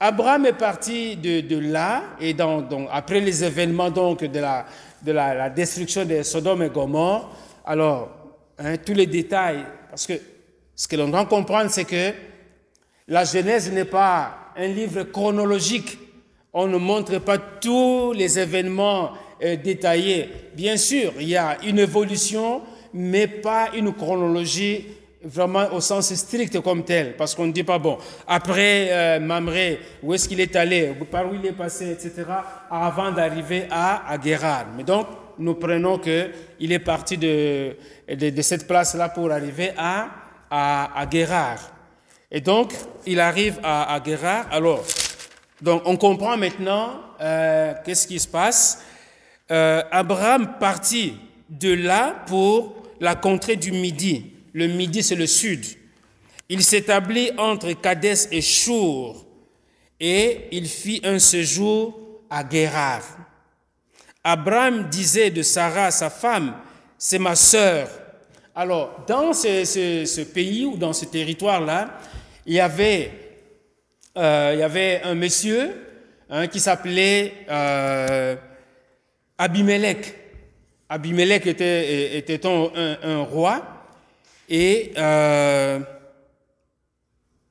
Abraham 0.00 0.46
est 0.46 0.52
parti 0.54 1.16
de, 1.16 1.58
là, 1.58 2.04
et 2.20 2.32
donc, 2.32 2.88
après 2.90 3.20
les 3.20 3.44
événements 3.44 3.90
donc, 3.90 4.24
de, 4.24 4.38
la, 4.38 4.64
de 5.02 5.12
la, 5.12 5.50
destruction 5.50 6.04
de 6.04 6.22
Sodome 6.22 6.62
et 6.62 6.70
Gomorre, 6.70 7.36
alors, 7.64 8.08
hein, 8.58 8.76
tous 8.78 8.94
les 8.94 9.06
détails, 9.06 9.64
parce 9.90 10.06
que 10.06 10.14
ce 10.74 10.88
que 10.88 10.96
l'on 10.96 11.08
doit 11.08 11.26
comprendre, 11.26 11.70
c'est 11.70 11.84
que 11.84 12.12
la 13.08 13.24
Genèse 13.24 13.72
n'est 13.72 13.84
pas 13.84 14.47
un 14.58 14.66
livre 14.66 15.04
chronologique. 15.04 15.98
On 16.52 16.66
ne 16.66 16.76
montre 16.76 17.18
pas 17.18 17.38
tous 17.38 18.12
les 18.12 18.38
événements 18.38 19.12
euh, 19.42 19.56
détaillés. 19.56 20.28
Bien 20.54 20.76
sûr, 20.76 21.12
il 21.20 21.28
y 21.28 21.36
a 21.36 21.58
une 21.64 21.78
évolution, 21.78 22.62
mais 22.92 23.28
pas 23.28 23.68
une 23.76 23.92
chronologie 23.92 24.86
vraiment 25.22 25.66
au 25.72 25.80
sens 25.80 26.12
strict 26.14 26.60
comme 26.60 26.84
tel, 26.84 27.16
parce 27.16 27.34
qu'on 27.34 27.46
ne 27.46 27.52
dit 27.52 27.64
pas, 27.64 27.78
bon, 27.78 27.98
après 28.26 28.88
euh, 28.90 29.20
Mamré, 29.20 29.78
où 30.02 30.14
est-ce 30.14 30.28
qu'il 30.28 30.40
est 30.40 30.54
allé, 30.56 30.92
par 31.10 31.30
où 31.30 31.34
il 31.34 31.44
est 31.46 31.52
passé, 31.52 31.90
etc., 31.90 32.24
avant 32.70 33.10
d'arriver 33.12 33.64
à, 33.70 34.12
à 34.12 34.18
Mais 34.76 34.84
donc, 34.84 35.06
nous 35.38 35.54
prenons 35.54 35.98
qu'il 35.98 36.72
est 36.72 36.78
parti 36.80 37.16
de, 37.16 37.76
cette 38.42 38.66
place-là 38.66 39.08
pour 39.10 39.30
arriver 39.30 39.70
à, 39.76 40.08
à, 40.50 41.00
à 41.00 41.06
Et 42.30 42.40
donc, 42.40 42.72
il 43.06 43.20
arrive 43.20 43.58
à, 43.62 43.94
à 43.94 44.02
Alors, 44.50 44.84
donc, 45.62 45.82
on 45.86 45.96
comprend 45.96 46.36
maintenant 46.36 47.00
euh, 47.20 47.74
qu'est-ce 47.84 48.06
qui 48.06 48.20
se 48.20 48.28
passe. 48.28 48.82
Euh, 49.50 49.82
Abraham 49.90 50.58
partit 50.60 51.16
de 51.48 51.72
là 51.72 52.24
pour 52.26 52.76
la 53.00 53.14
contrée 53.14 53.56
du 53.56 53.72
Midi. 53.72 54.32
Le 54.52 54.66
midi, 54.66 55.02
c'est 55.02 55.14
le 55.14 55.26
sud. 55.26 55.64
Il 56.48 56.62
s'établit 56.62 57.30
entre 57.38 57.72
Kadès 57.72 58.28
et 58.30 58.40
Chour 58.40 59.26
et 60.00 60.48
il 60.52 60.68
fit 60.68 61.00
un 61.04 61.18
séjour 61.18 61.98
à 62.30 62.44
Guérard. 62.44 63.04
Abraham 64.22 64.88
disait 64.88 65.30
de 65.30 65.42
Sarah, 65.42 65.90
sa 65.90 66.10
femme, 66.10 66.54
c'est 66.96 67.18
ma 67.18 67.34
sœur. 67.36 67.88
Alors, 68.54 69.04
dans 69.06 69.32
ce, 69.32 70.24
pays 70.24 70.64
ou 70.64 70.76
dans 70.76 70.92
ce 70.92 71.04
territoire-là, 71.04 71.98
il 72.48 72.54
y 72.54 72.60
avait, 72.60 73.10
euh, 74.16 74.52
il 74.54 74.60
y 74.60 74.62
avait 74.62 75.02
un 75.04 75.14
monsieur 75.14 75.70
hein, 76.30 76.46
qui 76.46 76.60
s'appelait 76.60 77.34
euh, 77.50 78.36
Abimelech. 79.36 80.14
Abimelech 80.88 81.46
était, 81.46 82.40
un 82.46 83.18
roi 83.18 83.62
et 84.48 84.92
euh, 84.96 85.78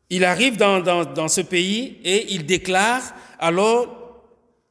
il 0.10 0.26
arrive 0.26 0.58
dans, 0.58 1.28
ce 1.28 1.42
pays 1.42 2.00
et 2.04 2.34
il 2.34 2.48
déclare, 2.48 3.04
alors, 3.38 4.24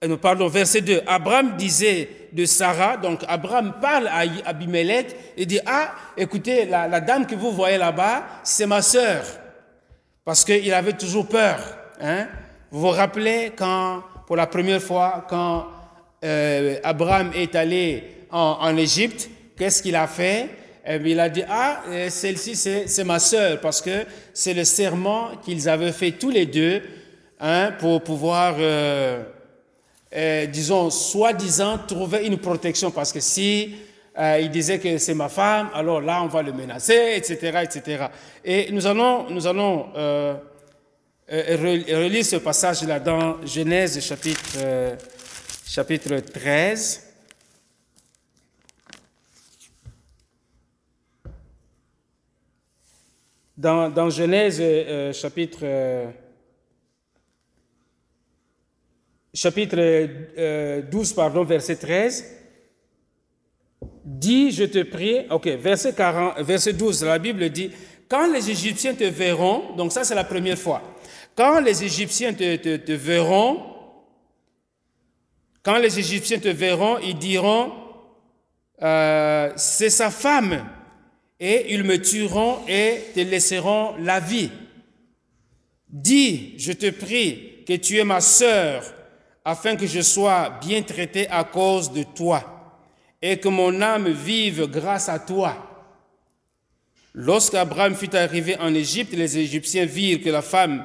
euh, 0.03 0.17
pardon, 0.17 0.49
verset 0.49 0.81
2, 0.81 1.03
Abraham 1.07 1.57
disait 1.57 2.09
de 2.33 2.45
Sarah, 2.47 2.97
donc 2.97 3.21
Abraham 3.29 3.75
parle 3.81 4.09
à 4.09 4.25
Abimelech 4.45 5.15
et 5.37 5.47
dit, 5.47 5.61
ah, 5.67 5.95
écoutez, 6.17 6.65
la, 6.65 6.89
la 6.89 7.01
dame 7.01 7.29
que 7.29 7.37
vous 7.37 7.53
voyez 7.53 7.79
là-bas, 7.79 8.27
c'est 8.43 8.67
ma 8.67 8.83
sœur. 8.83 9.25
Parce 10.27 10.45
qu'il 10.45 10.75
avait 10.75 10.95
toujours 10.95 11.29
peur. 11.29 11.57
Hein? 12.01 12.27
Vous 12.73 12.81
vous 12.81 12.89
rappelez 12.89 13.53
quand, 13.55 14.03
pour 14.27 14.35
la 14.35 14.49
première 14.49 14.83
fois, 14.83 15.25
quand 15.31 15.69
euh, 16.25 16.81
Abraham 16.83 17.31
est 17.33 17.55
allé 17.55 18.03
en, 18.33 18.59
en 18.61 18.77
Égypte, 18.77 19.31
qu'est-ce 19.57 19.81
qu'il 19.81 19.95
a 19.95 20.09
fait? 20.09 20.51
Et 20.85 20.97
il 20.97 21.21
a 21.21 21.29
dit, 21.29 21.45
ah, 21.49 21.83
euh, 21.89 22.11
celle-ci, 22.11 22.57
c'est 22.57 23.05
ma 23.05 23.21
sœur, 23.21 23.61
parce 23.61 23.81
que 23.81 24.05
c'est 24.35 24.53
le 24.53 24.65
serment 24.65 25.31
qu'ils 25.45 25.69
avaient 25.69 25.93
fait 25.93 26.11
tous 26.11 26.31
les 26.31 26.47
deux 26.47 26.83
hein, 27.39 27.71
pour 27.79 28.03
pouvoir, 28.03 28.57
euh, 28.59 29.23
disons, 30.47 30.91
soi-disant, 30.91 31.79
trouver 31.87 32.27
une 32.27 32.39
protection. 32.39 32.91
Parce 32.91 33.13
que 33.13 33.21
si 33.21 33.77
il 34.19 34.51
disait 34.51 34.79
que 34.79 34.99
c'est 34.99 35.15
ma 35.15 35.29
femme, 35.29 35.71
alors 35.75 36.01
là, 36.01 36.23
on 36.23 36.27
va 36.27 36.43
le 36.43 36.53
menacer, 36.53 37.15
etc., 37.17 37.61
etc. 37.65 38.07
Et 38.45 38.71
nous 38.73 38.87
allons, 38.87 39.29
nous 39.31 39.47
allons 39.47 39.87
relire 41.29 42.25
ce 42.25 42.37
passage-là 42.37 43.01
dans 43.01 43.45
Genèse 43.45 44.01
chapitre, 44.01 44.59
chapitre 45.67 46.19
13. 46.21 47.07
Dans, 53.57 54.11
Genèse 54.11 54.59
euh, 54.61 55.15
chapitre, 55.15 55.61
euh, 55.63 56.11
chapitre 59.33 59.77
12, 60.91 61.13
euh, 61.13 61.15
pardon, 61.17 61.43
verset 61.43 61.77
13, 61.77 62.25
dis, 64.07 64.53
je 64.53 64.65
te 64.65 64.85
prie, 64.85 65.27
ok, 65.29 65.47
verset, 65.61 65.93
40, 65.93 66.41
verset 66.41 66.73
12, 66.73 67.05
la 67.05 67.19
Bible 67.19 67.51
dit, 67.51 67.71
quand 68.09 68.33
les 68.33 68.49
Égyptiens 68.49 68.95
te 68.95 69.05
verront, 69.05 69.75
donc 69.77 69.93
ça 69.93 70.05
c'est 70.05 70.15
la 70.15 70.25
première 70.25 70.59
fois, 70.59 70.81
quand 71.35 71.61
les 71.61 71.83
Égyptiens 71.83 72.33
te, 72.33 72.77
te 72.77 72.93
verront, 72.93 73.61
quand 75.63 75.79
les 75.79 75.99
Égyptiens 75.99 76.39
te 76.39 76.49
verront, 76.49 76.99
ils 76.99 77.19
diront, 77.19 77.73
c'est 78.79 79.91
sa 79.91 80.11
femme 80.11 80.65
et 81.41 81.75
ils 81.75 81.83
me 81.83 82.01
tueront 82.01 82.59
et 82.69 83.07
te 83.13 83.21
laisseront 83.21 83.97
la 83.99 84.21
vie. 84.21 84.51
Dis, 85.89 86.55
je 86.59 86.73
te 86.73 86.91
prie, 86.91 87.65
que 87.67 87.75
tu 87.75 87.99
es 87.99 88.05
ma 88.05 88.21
sœur, 88.21 88.85
afin 89.45 89.75
que 89.75 89.87
je 89.87 90.01
sois 90.01 90.59
bien 90.61 90.83
traité 90.83 91.29
à 91.29 91.43
cause 91.43 91.91
de 91.91 92.05
toi, 92.05 92.56
et 93.29 93.39
que 93.39 93.49
mon 93.49 93.83
âme 93.83 94.09
vive 94.09 94.69
grâce 94.69 95.09
à 95.09 95.19
toi. 95.19 95.57
Lorsqu'Abraham 97.13 97.97
fut 97.97 98.15
arrivé 98.15 98.57
en 98.61 98.73
Égypte, 98.73 99.15
les 99.15 99.37
Égyptiens 99.37 99.85
virent 99.85 100.23
que 100.23 100.31
la 100.31 100.43
femme 100.43 100.85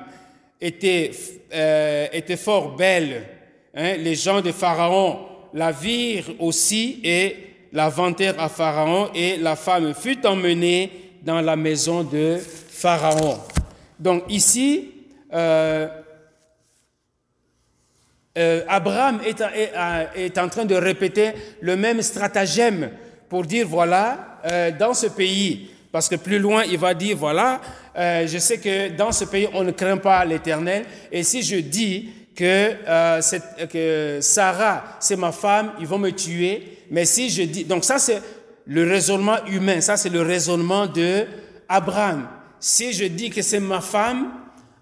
était, 0.59 1.11
euh, 1.53 2.07
était 2.11 2.37
fort 2.37 2.75
belle. 2.75 3.27
Hein. 3.75 3.97
Les 3.97 4.15
gens 4.15 4.41
de 4.41 4.51
Pharaon 4.51 5.19
la 5.53 5.71
virent 5.71 6.31
aussi 6.39 6.99
et 7.03 7.35
la 7.73 7.89
vantèrent 7.89 8.39
à 8.39 8.49
Pharaon 8.49 9.11
et 9.13 9.37
la 9.37 9.55
femme 9.55 9.93
fut 9.93 10.25
emmenée 10.25 10.89
dans 11.21 11.41
la 11.41 11.55
maison 11.55 12.03
de 12.03 12.37
Pharaon. 12.39 13.37
Donc 13.99 14.23
ici, 14.29 14.89
euh, 15.31 15.87
euh, 18.37 18.61
Abraham 18.67 19.19
est, 19.25 19.43
est, 20.15 20.37
en 20.37 20.47
train 20.47 20.65
de 20.65 20.75
répéter 20.75 21.33
le 21.61 21.75
même 21.75 22.01
stratagème 22.01 22.89
pour 23.29 23.45
dire, 23.45 23.67
voilà, 23.67 24.39
euh, 24.45 24.71
dans 24.77 24.93
ce 24.93 25.07
pays, 25.07 25.69
parce 25.91 26.07
que 26.07 26.15
plus 26.15 26.39
loin, 26.39 26.63
il 26.63 26.77
va 26.77 26.93
dire, 26.93 27.17
voilà, 27.17 27.61
euh, 27.97 28.25
je 28.27 28.37
sais 28.37 28.57
que 28.57 28.89
dans 28.89 29.11
ce 29.11 29.25
pays, 29.25 29.47
on 29.53 29.63
ne 29.63 29.71
craint 29.71 29.97
pas 29.97 30.23
l'Éternel, 30.25 30.85
et 31.11 31.23
si 31.23 31.43
je 31.43 31.57
dis 31.57 32.09
que, 32.35 32.71
euh, 32.87 33.21
que 33.71 34.19
Sarah, 34.21 34.97
c'est 34.99 35.17
ma 35.17 35.31
femme, 35.31 35.73
ils 35.79 35.87
vont 35.87 35.97
me 35.97 36.11
tuer, 36.11 36.79
mais 36.89 37.05
si 37.05 37.29
je 37.29 37.43
dis, 37.43 37.65
donc 37.65 37.83
ça 37.83 37.99
c'est 37.99 38.21
le 38.65 38.89
raisonnement 38.89 39.45
humain, 39.47 39.81
ça 39.81 39.97
c'est 39.97 40.09
le 40.09 40.21
raisonnement 40.21 40.87
de 40.87 41.25
Abraham. 41.67 42.27
Si 42.59 42.93
je 42.93 43.05
dis 43.05 43.29
que 43.29 43.41
c'est 43.41 43.59
ma 43.59 43.81
femme, 43.81 44.31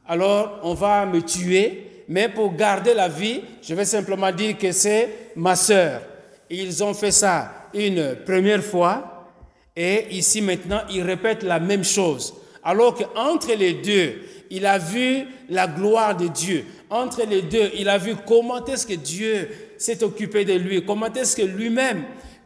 alors 0.07 0.59
on 0.63 0.73
va 0.73 1.05
me 1.05 1.21
tuer, 1.21 1.88
mais 2.09 2.27
pour 2.27 2.55
garder 2.55 2.95
la 2.95 3.07
vie, 3.07 3.41
je 3.61 3.75
vais 3.75 3.85
simplement 3.85 4.31
dire 4.31 4.57
que 4.57 4.71
c'est 4.71 5.31
ma 5.35 5.55
sœur. 5.55 6.01
Ils 6.49 6.83
ont 6.83 6.95
fait 6.95 7.11
ça 7.11 7.69
une 7.71 8.17
première 8.25 8.63
fois 8.63 9.29
et 9.75 10.07
ici 10.09 10.41
maintenant, 10.41 10.81
ils 10.89 11.03
répètent 11.03 11.43
la 11.43 11.59
même 11.59 11.83
chose. 11.83 12.33
Alors 12.63 12.95
qu'entre 12.95 13.53
les 13.53 13.73
deux, 13.73 14.15
il 14.49 14.65
a 14.65 14.79
vu 14.79 15.25
la 15.49 15.67
gloire 15.67 16.17
de 16.17 16.27
Dieu. 16.27 16.65
Entre 16.89 17.21
les 17.29 17.43
deux, 17.43 17.69
il 17.77 17.87
a 17.87 17.99
vu 17.99 18.15
comment 18.27 18.65
est-ce 18.65 18.87
que 18.87 18.95
Dieu 18.95 19.47
s'est 19.77 20.03
occupé 20.03 20.43
de 20.45 20.53
lui, 20.53 20.83
comment 20.83 21.13
est-ce 21.13 21.35
que 21.35 21.43
lui-même, 21.43 22.03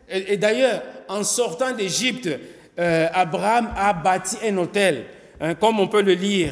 et, 0.09 0.36
d'ailleurs, 0.36 0.84
en 1.07 1.24
sortant 1.24 1.72
d'Égypte, 1.72 2.30
euh, 2.78 3.07
Abraham 3.14 3.70
a 3.78 3.93
bâti 3.93 4.36
un 4.45 4.57
hôtel, 4.57 5.05
hein, 5.39 5.55
comme 5.55 5.80
on 5.80 5.88
peut 5.88 6.01
le 6.01 6.14
lire 6.14 6.51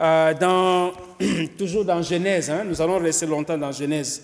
euh, 0.00 0.90
toujours 1.58 1.84
dans 1.84 2.02
Genèse, 2.02 2.50
hein, 2.50 2.64
nous 2.64 2.80
allons 2.80 2.98
rester 2.98 3.26
longtemps 3.26 3.58
dans 3.58 3.72
Genèse, 3.72 4.22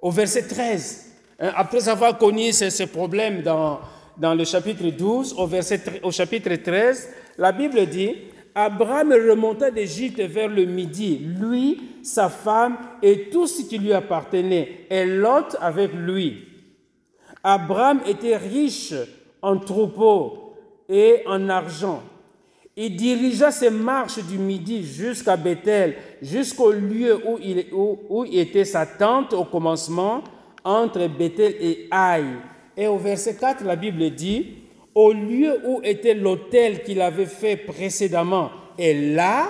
au 0.00 0.10
verset 0.10 0.46
13. 0.46 1.06
Hein, 1.40 1.52
après 1.56 1.88
avoir 1.88 2.18
connu 2.18 2.52
ces, 2.52 2.86
problèmes 2.86 3.42
dans, 3.42 3.80
dans 4.16 4.34
le 4.34 4.44
chapitre 4.44 4.88
12, 4.90 5.34
au, 5.38 5.46
verset, 5.46 5.80
au 6.02 6.10
chapitre 6.10 6.54
13, 6.54 7.08
la 7.38 7.52
Bible 7.52 7.86
dit, 7.86 8.14
Abraham 8.54 9.12
remonta 9.12 9.70
d'Égypte 9.70 10.20
vers 10.20 10.48
le 10.48 10.64
midi, 10.64 11.18
lui, 11.18 11.80
sa 12.02 12.28
femme 12.28 12.76
et 13.02 13.30
tout 13.30 13.46
ce 13.46 13.62
qui 13.62 13.78
lui 13.78 13.92
appartenait, 13.92 14.86
et 14.90 15.06
Lot 15.06 15.56
avec 15.60 15.92
lui. 15.94 16.46
Abraham 17.42 18.00
était 18.06 18.36
riche 18.36 18.92
en 19.40 19.56
troupeaux 19.56 20.54
et 20.88 21.22
en 21.26 21.48
argent. 21.48 22.02
Il 22.76 22.96
dirigea 22.96 23.50
ses 23.50 23.70
marches 23.70 24.24
du 24.24 24.38
midi 24.38 24.84
jusqu'à 24.84 25.36
Bethel, 25.36 25.96
jusqu'au 26.22 26.70
lieu 26.70 27.20
où, 27.26 27.38
il, 27.42 27.66
où, 27.72 28.24
était 28.24 28.64
sa 28.64 28.86
tente 28.86 29.32
au 29.32 29.44
commencement, 29.44 30.22
entre 30.62 31.08
Bethel 31.08 31.56
et 31.60 31.88
Haï. 31.90 32.24
Et 32.76 32.86
au 32.86 32.96
verset 32.96 33.36
4, 33.36 33.64
la 33.64 33.76
Bible 33.76 34.10
dit, 34.10 34.54
au 34.94 35.12
lieu 35.12 35.60
où 35.66 35.80
était 35.82 36.14
l'autel 36.14 36.82
qu'il 36.82 37.00
avait 37.00 37.26
fait 37.26 37.56
précédemment, 37.56 38.50
et 38.78 39.14
là, 39.14 39.48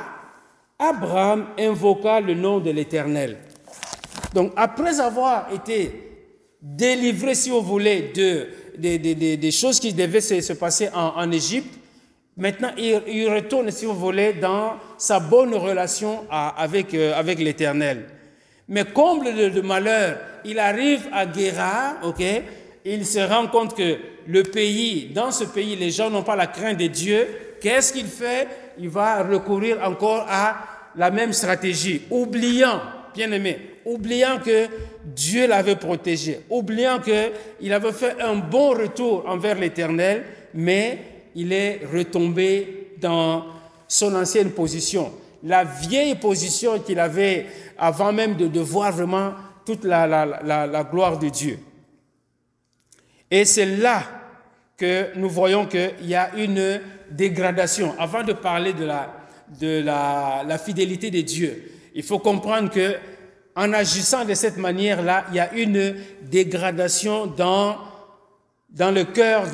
Abraham 0.79 1.47
invoqua 1.59 2.21
le 2.21 2.35
nom 2.35 2.59
de 2.59 2.71
l'Éternel. 2.71 3.37
Donc, 4.35 4.53
après 4.57 4.99
avoir 4.99 5.53
été 5.53 5.93
délivré, 6.63 7.35
si 7.35 7.51
vous 7.51 7.61
voulez, 7.61 8.13
de, 8.15 8.47
des 8.79 9.51
choses 9.51 9.79
qui 9.79 9.93
devaient 9.93 10.21
se, 10.21 10.53
passer 10.55 10.89
en 10.95 11.31
Égypte, 11.31 11.80
Maintenant, 12.41 12.71
il, 12.79 13.29
retourne, 13.29 13.71
si 13.71 13.85
vous 13.85 13.95
voulez, 13.95 14.33
dans 14.33 14.77
sa 14.97 15.21
bonne 15.21 15.55
relation 15.55 16.25
avec, 16.31 16.95
euh, 16.95 17.13
avec 17.15 17.39
l'Éternel. 17.39 18.07
Mais 18.67 18.85
comble 18.85 19.35
de, 19.35 19.61
malheur, 19.61 20.17
il 20.47 20.59
arrive 20.59 21.07
à 21.13 21.27
Guérard, 21.27 21.97
ok? 22.03 22.23
Il 22.87 23.05
se 23.05 23.19
rend 23.19 23.47
compte 23.49 23.77
que 23.77 23.99
le 24.27 24.43
pays, 24.43 25.11
dans 25.15 25.31
ce 25.33 25.45
pays, 25.45 25.77
les 25.77 25.91
gens 25.91 26.09
n'ont 26.09 26.23
pas 26.23 26.35
la 26.35 26.47
crainte 26.47 26.79
de 26.79 26.87
Dieu. 26.87 27.29
Qu'est-ce 27.61 27.93
qu'il 27.93 28.07
fait? 28.07 28.49
Il 28.79 28.89
va 28.89 29.23
recourir 29.23 29.77
encore 29.85 30.25
à 30.27 30.65
la 30.97 31.11
même 31.11 31.35
stratégie, 31.35 32.03
oubliant, 32.11 32.81
bien 33.15 33.31
aimé, 33.33 33.59
oubliant 33.85 34.39
que 34.39 34.67
Dieu 35.05 35.47
l'avait 35.47 35.77
protégé, 35.77 36.41
oubliant 36.49 37.01
qu'il 37.01 37.73
avait 37.75 37.93
fait 37.93 38.19
un 38.19 38.37
bon 38.37 38.71
retour 38.71 39.25
envers 39.27 39.59
l'Éternel, 39.59 40.25
mais 40.55 41.20
il 41.35 41.53
est 41.53 41.81
retombé 41.93 42.95
dans 43.01 43.45
son 43.89 44.15
ancienne 44.15 44.51
position, 44.51 45.13
la 45.43 45.65
vieille 45.65 46.15
position 46.15 46.79
qu'il 46.79 47.01
avait 47.01 47.47
avant 47.79 48.13
même 48.13 48.37
de, 48.37 48.61
voir 48.61 48.93
vraiment 48.93 49.33
toute 49.65 49.85
la, 49.85 50.87
gloire 50.91 51.19
de 51.19 51.29
Dieu. 51.29 51.59
Et 53.31 53.45
c'est 53.45 53.67
là 53.67 54.03
que 54.77 55.17
nous 55.17 55.29
voyons 55.29 55.67
qu'il 55.67 55.93
y 56.03 56.15
a 56.15 56.35
une 56.37 56.81
dégradation. 57.11 57.95
Avant 57.99 58.23
de 58.23 58.33
parler 58.33 58.73
de 58.73 58.85
la, 58.85 59.15
de 59.61 59.83
la, 59.83 60.59
fidélité 60.59 61.11
de 61.11 61.21
Dieu, 61.21 61.73
il 61.95 62.03
faut 62.03 62.19
comprendre 62.19 62.71
que 62.71 62.97
en 63.57 63.73
agissant 63.73 64.25
de 64.25 64.35
cette 64.35 64.57
manière-là, 64.57 65.25
il 65.31 65.37
y 65.37 65.41
a 65.41 65.53
une 65.55 65.97
dégradation 66.23 67.27
dans 67.27 67.77
dans 68.73 68.91
le 68.91 69.05
cœur 69.05 69.47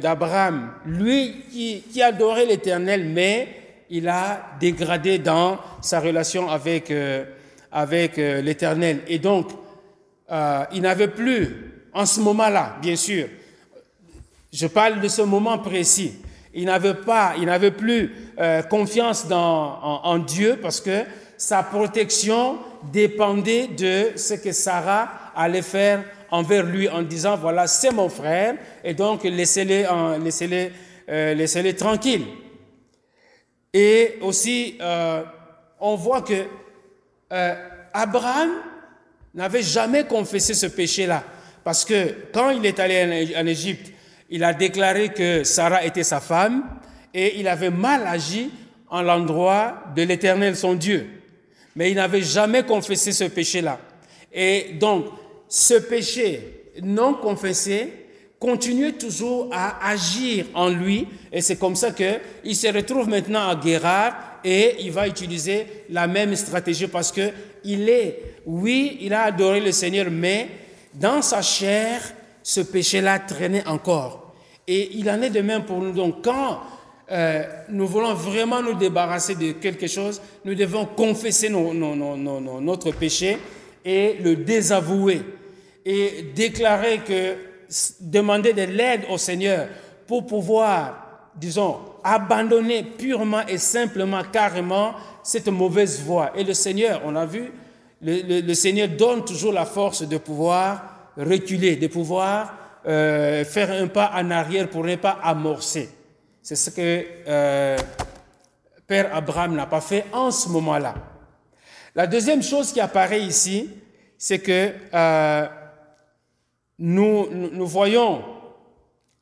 d'Abraham, 0.00 0.72
lui 0.86 1.44
qui, 1.50 2.02
adorait 2.02 2.46
l'Éternel, 2.46 3.04
mais 3.04 3.48
il 3.90 4.08
a 4.08 4.46
dégradé 4.60 5.18
dans 5.18 5.58
sa 5.80 6.00
relation 6.00 6.48
avec, 6.48 6.90
euh, 6.90 7.24
avec 7.70 8.18
euh, 8.18 8.40
l'Éternel. 8.40 9.00
Et 9.08 9.18
donc, 9.18 9.50
euh, 10.30 10.64
il 10.72 10.82
n'avait 10.82 11.08
plus, 11.08 11.72
en 11.92 12.06
ce 12.06 12.20
moment-là, 12.20 12.76
bien 12.80 12.96
sûr, 12.96 13.26
je 14.52 14.66
parle 14.66 15.00
de 15.00 15.08
ce 15.08 15.22
moment 15.22 15.58
précis, 15.58 16.14
il 16.54 16.66
n'avait 16.66 16.94
pas, 16.94 17.34
il 17.38 17.46
n'avait 17.46 17.70
plus 17.70 18.12
confiance 18.68 19.26
dans, 19.26 19.80
en 20.04 20.18
Dieu 20.18 20.58
parce 20.60 20.78
que 20.80 21.04
sa 21.38 21.62
protection 21.62 22.58
dépendait 22.92 23.68
de 23.68 24.10
ce 24.16 24.34
que 24.34 24.52
Sarah 24.52 25.08
allait 25.34 25.62
faire 25.62 26.04
envers 26.32 26.64
lui 26.64 26.88
en 26.88 27.02
disant, 27.02 27.36
voilà, 27.36 27.66
c'est 27.66 27.92
mon 27.92 28.08
frère, 28.08 28.56
et 28.82 28.94
donc 28.94 29.22
laissez-les 29.22 29.86
laissez 30.24 30.72
euh, 31.10 31.34
laissez 31.34 31.76
tranquilles. 31.76 32.24
Et 33.72 34.16
aussi, 34.22 34.78
euh, 34.80 35.22
on 35.78 35.94
voit 35.94 36.22
que 36.22 36.46
euh, 37.32 37.54
Abraham 37.92 38.50
n'avait 39.34 39.62
jamais 39.62 40.04
confessé 40.04 40.54
ce 40.54 40.66
péché-là, 40.66 41.22
parce 41.62 41.84
que 41.84 42.14
quand 42.32 42.48
il 42.48 42.64
est 42.64 42.80
allé 42.80 43.34
en 43.36 43.46
Égypte, 43.46 43.92
il 44.30 44.42
a 44.42 44.54
déclaré 44.54 45.10
que 45.10 45.44
Sarah 45.44 45.84
était 45.84 46.02
sa 46.02 46.20
femme, 46.20 46.64
et 47.12 47.38
il 47.40 47.46
avait 47.46 47.70
mal 47.70 48.06
agi 48.06 48.50
en 48.88 49.02
l'endroit 49.02 49.84
de 49.94 50.02
l'Éternel, 50.02 50.56
son 50.56 50.72
Dieu. 50.74 51.10
Mais 51.76 51.90
il 51.90 51.96
n'avait 51.96 52.22
jamais 52.22 52.62
confessé 52.62 53.12
ce 53.12 53.24
péché-là. 53.24 53.78
Et 54.32 54.76
donc, 54.80 55.06
ce 55.52 55.74
péché 55.74 56.70
non 56.82 57.12
confessé 57.12 57.92
continue 58.38 58.94
toujours 58.94 59.50
à 59.52 59.86
agir 59.86 60.46
en 60.54 60.70
lui 60.70 61.06
et 61.30 61.42
c'est 61.42 61.56
comme 61.56 61.76
ça 61.76 61.90
qu'il 61.90 62.56
se 62.56 62.68
retrouve 62.74 63.06
maintenant 63.06 63.46
à 63.46 63.54
Guérard 63.54 64.14
et 64.42 64.76
il 64.80 64.90
va 64.92 65.06
utiliser 65.06 65.66
la 65.90 66.06
même 66.06 66.34
stratégie 66.36 66.86
parce 66.86 67.12
que 67.12 67.32
il 67.64 67.86
est, 67.90 68.36
oui, 68.46 68.96
il 69.02 69.12
a 69.12 69.24
adoré 69.24 69.60
le 69.60 69.72
Seigneur, 69.72 70.06
mais 70.10 70.48
dans 70.94 71.20
sa 71.20 71.42
chair, 71.42 72.00
ce 72.42 72.62
péché-là 72.62 73.18
traînait 73.18 73.66
encore. 73.66 74.32
Et 74.66 74.96
il 74.96 75.10
en 75.10 75.20
est 75.20 75.28
de 75.28 75.42
même 75.42 75.64
pour 75.64 75.82
nous. 75.82 75.92
Donc 75.92 76.24
quand 76.24 76.60
euh, 77.10 77.44
nous 77.68 77.86
voulons 77.86 78.14
vraiment 78.14 78.62
nous 78.62 78.74
débarrasser 78.74 79.34
de 79.34 79.52
quelque 79.52 79.86
chose, 79.86 80.18
nous 80.46 80.54
devons 80.54 80.86
confesser 80.86 81.50
notre 81.50 82.90
péché 82.92 83.36
et 83.84 84.16
le 84.24 84.36
désavouer 84.36 85.20
et 85.84 86.32
déclarer 86.34 86.98
que 86.98 87.36
demander 88.00 88.52
de 88.52 88.62
l'aide 88.62 89.02
au 89.10 89.18
Seigneur 89.18 89.68
pour 90.06 90.26
pouvoir, 90.26 91.30
disons, 91.36 91.78
abandonner 92.04 92.82
purement 92.82 93.46
et 93.46 93.58
simplement, 93.58 94.22
carrément, 94.30 94.94
cette 95.22 95.48
mauvaise 95.48 96.02
voie. 96.02 96.32
Et 96.36 96.44
le 96.44 96.54
Seigneur, 96.54 97.02
on 97.04 97.16
a 97.16 97.24
vu, 97.24 97.52
le, 98.00 98.54
Seigneur 98.54 98.88
donne 98.88 99.24
toujours 99.24 99.52
la 99.52 99.64
force 99.64 100.02
de 100.02 100.18
pouvoir 100.18 101.12
reculer, 101.16 101.76
de 101.76 101.86
pouvoir 101.86 102.54
euh, 102.86 103.44
faire 103.44 103.70
un 103.70 103.86
pas 103.86 104.12
en 104.14 104.30
arrière 104.30 104.68
pour 104.68 104.84
ne 104.84 104.96
pas 104.96 105.18
amorcer. 105.22 105.88
C'est 106.42 106.56
ce 106.56 106.70
que 106.70 107.04
euh, 107.28 107.78
Père 108.86 109.14
Abraham 109.14 109.54
n'a 109.54 109.66
pas 109.66 109.80
fait 109.80 110.06
en 110.12 110.30
ce 110.32 110.48
moment-là. 110.48 110.94
La 111.94 112.06
deuxième 112.06 112.42
chose 112.42 112.72
qui 112.72 112.80
apparaît 112.80 113.20
ici, 113.20 113.70
c'est 114.18 114.40
que 114.40 114.72
euh, 114.92 115.46
nous, 116.84 117.64
voyons, 117.64 118.24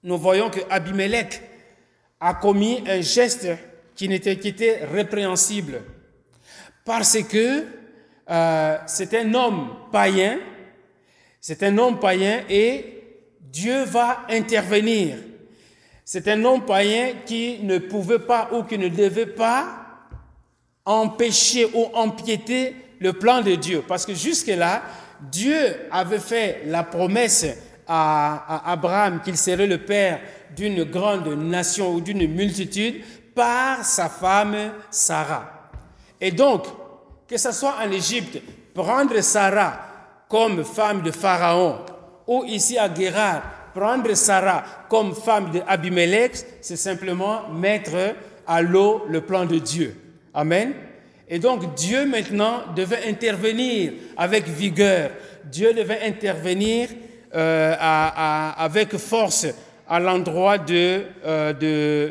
nous 0.02 0.16
voyons 0.16 0.48
que 0.48 0.61
Abimelech 0.70 1.42
a 2.18 2.32
commis 2.32 2.82
un 2.86 3.02
geste 3.02 3.48
qui 3.94 4.06
était, 4.06 4.38
qui 4.38 4.48
était 4.48 4.82
répréhensible. 4.90 5.82
Parce 6.86 7.22
que 7.22 7.66
euh, 8.30 8.78
c'est 8.86 9.12
un 9.12 9.34
homme 9.34 9.76
païen, 9.92 10.38
c'est 11.38 11.62
un 11.62 11.76
homme 11.76 12.00
païen 12.00 12.44
et 12.48 13.04
Dieu 13.40 13.84
va 13.84 14.24
intervenir. 14.30 15.18
C'est 16.02 16.28
un 16.28 16.42
homme 16.44 16.64
païen 16.64 17.12
qui 17.26 17.58
ne 17.62 17.76
pouvait 17.76 18.20
pas 18.20 18.48
ou 18.52 18.62
qui 18.62 18.78
ne 18.78 18.88
devait 18.88 19.26
pas 19.26 19.86
empêcher 20.86 21.66
ou 21.74 21.90
empiéter 21.92 22.74
le 23.00 23.12
plan 23.12 23.42
de 23.42 23.54
Dieu. 23.54 23.84
Parce 23.86 24.06
que 24.06 24.14
jusque-là, 24.14 24.82
Dieu 25.30 25.88
avait 25.90 26.18
fait 26.18 26.62
la 26.66 26.82
promesse 26.82 27.46
à, 27.86 28.70
Abraham 28.70 29.20
qu'il 29.22 29.36
serait 29.36 29.66
le 29.66 29.78
père 29.78 30.20
d'une 30.56 30.84
grande 30.84 31.28
nation 31.28 31.94
ou 31.94 32.00
d'une 32.00 32.26
multitude 32.26 33.02
par 33.34 33.84
sa 33.84 34.08
femme 34.08 34.56
Sarah. 34.90 35.72
Et 36.20 36.30
donc, 36.30 36.66
que 37.26 37.36
ce 37.36 37.52
soit 37.52 37.76
en 37.82 37.90
Égypte, 37.90 38.40
prendre 38.74 39.20
Sarah 39.20 39.80
comme 40.28 40.64
femme 40.64 41.02
de 41.02 41.10
Pharaon, 41.10 41.78
ou 42.26 42.44
ici 42.44 42.78
à 42.78 42.88
Guérard, 42.88 43.42
prendre 43.74 44.14
Sarah 44.14 44.64
comme 44.88 45.14
femme 45.14 45.50
d'Abimelech, 45.50 46.32
c'est 46.60 46.76
simplement 46.76 47.48
mettre 47.48 48.14
à 48.46 48.62
l'eau 48.62 49.04
le 49.08 49.20
plan 49.20 49.44
de 49.44 49.58
Dieu. 49.58 49.96
Amen. 50.34 50.74
Et 51.32 51.38
donc 51.38 51.76
Dieu 51.76 52.06
maintenant 52.06 52.64
devait 52.74 53.08
intervenir 53.08 53.92
avec 54.16 54.48
vigueur. 54.48 55.12
Dieu 55.44 55.72
devait 55.72 56.02
intervenir 56.02 56.88
euh, 57.32 57.74
avec 57.78 58.96
force 58.96 59.46
à 59.88 60.00
l'endroit 60.00 60.58
de, 60.58 61.04
euh. 61.24 62.10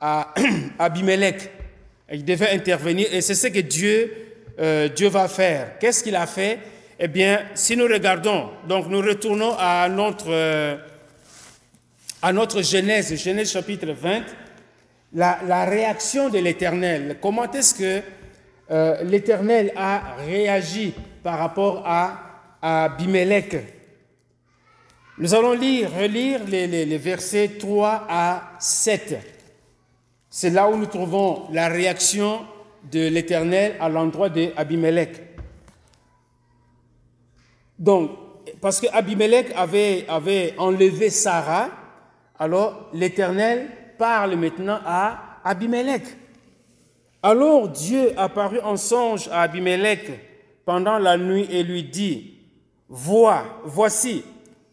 Il 2.12 2.24
devait 2.24 2.50
intervenir 2.50 3.08
et 3.10 3.20
c'est 3.22 3.34
ce 3.34 3.48
que 3.48 3.58
Dieu, 3.58 4.12
euh, 4.60 4.88
Dieu 4.88 5.08
va 5.08 5.26
faire. 5.26 5.78
Qu'est-ce 5.80 6.04
qu'il 6.04 6.14
a 6.14 6.26
fait? 6.26 6.60
Eh 7.00 7.08
bien, 7.08 7.40
si 7.54 7.76
nous 7.76 7.86
regardons, 7.86 8.50
donc 8.68 8.86
nous 8.86 9.00
retournons 9.00 9.56
à 9.58 9.88
notre, 9.88 10.78
à 12.22 12.32
notre 12.32 12.62
Genèse, 12.62 13.16
Genèse 13.16 13.50
chapitre 13.50 13.88
20, 13.90 14.22
la, 15.14 15.40
la 15.44 15.64
réaction 15.64 16.28
de 16.28 16.38
l'Éternel. 16.38 17.16
Comment 17.20 17.50
est-ce 17.50 17.74
que 17.74 18.02
euh, 18.70 19.02
l'Éternel 19.02 19.72
a 19.76 20.16
réagi 20.26 20.94
par 21.22 21.38
rapport 21.38 21.82
à, 21.84 22.20
Abimelech. 22.62 23.56
Nous 25.18 25.34
allons 25.34 25.52
lire, 25.52 25.90
relire 25.94 26.40
les, 26.46 26.96
versets 26.96 27.58
3 27.58 28.06
à 28.08 28.52
7. 28.58 29.18
C'est 30.30 30.48
là 30.48 30.68
où 30.68 30.76
nous 30.76 30.86
trouvons 30.86 31.46
la 31.52 31.68
réaction 31.68 32.40
de 32.90 33.08
l'Éternel 33.08 33.76
à 33.80 33.90
l'endroit 33.90 34.30
d'Abimelech. 34.30 35.20
Donc, 37.78 38.12
parce 38.62 38.80
que 38.80 38.86
Abimelech 38.92 39.52
avait, 39.54 40.06
avait 40.08 40.54
enlevé 40.56 41.10
Sarah, 41.10 41.68
alors 42.38 42.88
l'Éternel 42.94 43.68
parle 43.98 44.36
maintenant 44.36 44.80
à 44.86 45.40
Abimelech. 45.44 46.23
Alors 47.26 47.68
Dieu 47.70 48.12
apparut 48.18 48.60
en 48.60 48.76
songe 48.76 49.30
à 49.32 49.40
Abimelech 49.40 50.10
pendant 50.66 50.98
la 50.98 51.16
nuit 51.16 51.48
et 51.50 51.62
lui 51.62 51.82
dit, 51.82 52.34
Vois, 52.86 53.62
voici, 53.64 54.22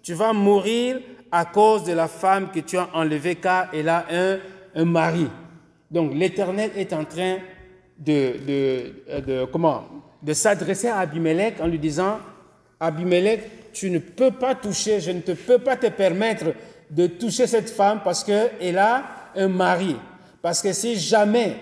tu 0.04 0.14
vas 0.14 0.34
mourir 0.34 0.99
à 1.32 1.45
cause 1.45 1.86
de 1.86 1.93
la 1.93 2.10
femme 2.10 2.49
que 2.54 2.60
tu 2.60 2.78
as 2.78 2.89
enlevée 2.93 3.36
car 3.36 3.70
elle 3.74 3.88
a 3.88 4.06
un, 4.12 4.38
un 4.76 4.84
mari. 4.84 5.28
Donc 5.89 6.12
l'Éternel 6.14 6.72
est 6.76 6.91
en 6.91 7.06
train 7.06 7.38
de, 7.97 8.34
de, 8.45 9.22
de 9.22 9.45
comment, 9.45 9.86
de 10.22 10.34
s'adresser 10.34 10.89
à 10.89 10.97
Abimelech 10.97 11.54
en 11.62 11.68
lui 11.68 11.80
disant, 11.80 12.20
Abimelech, 12.82 13.72
tu 13.72 13.89
ne 13.89 13.99
peux 13.99 14.32
pas 14.32 14.56
toucher, 14.56 14.99
je 14.99 15.12
ne 15.12 15.22
te 15.22 15.32
peux 15.32 15.60
pas 15.60 15.78
te 15.78 15.88
permettre 15.88 16.47
de 16.89 17.08
toucher 17.08 17.47
cette 17.47 17.70
femme 17.70 18.02
parce 18.04 18.26
qu'elle 18.26 18.78
a 18.78 19.06
un 19.38 19.47
mari. 19.47 19.95
Parce 20.41 20.62
que 20.62 20.74
si 20.74 20.97
jamais 20.97 21.56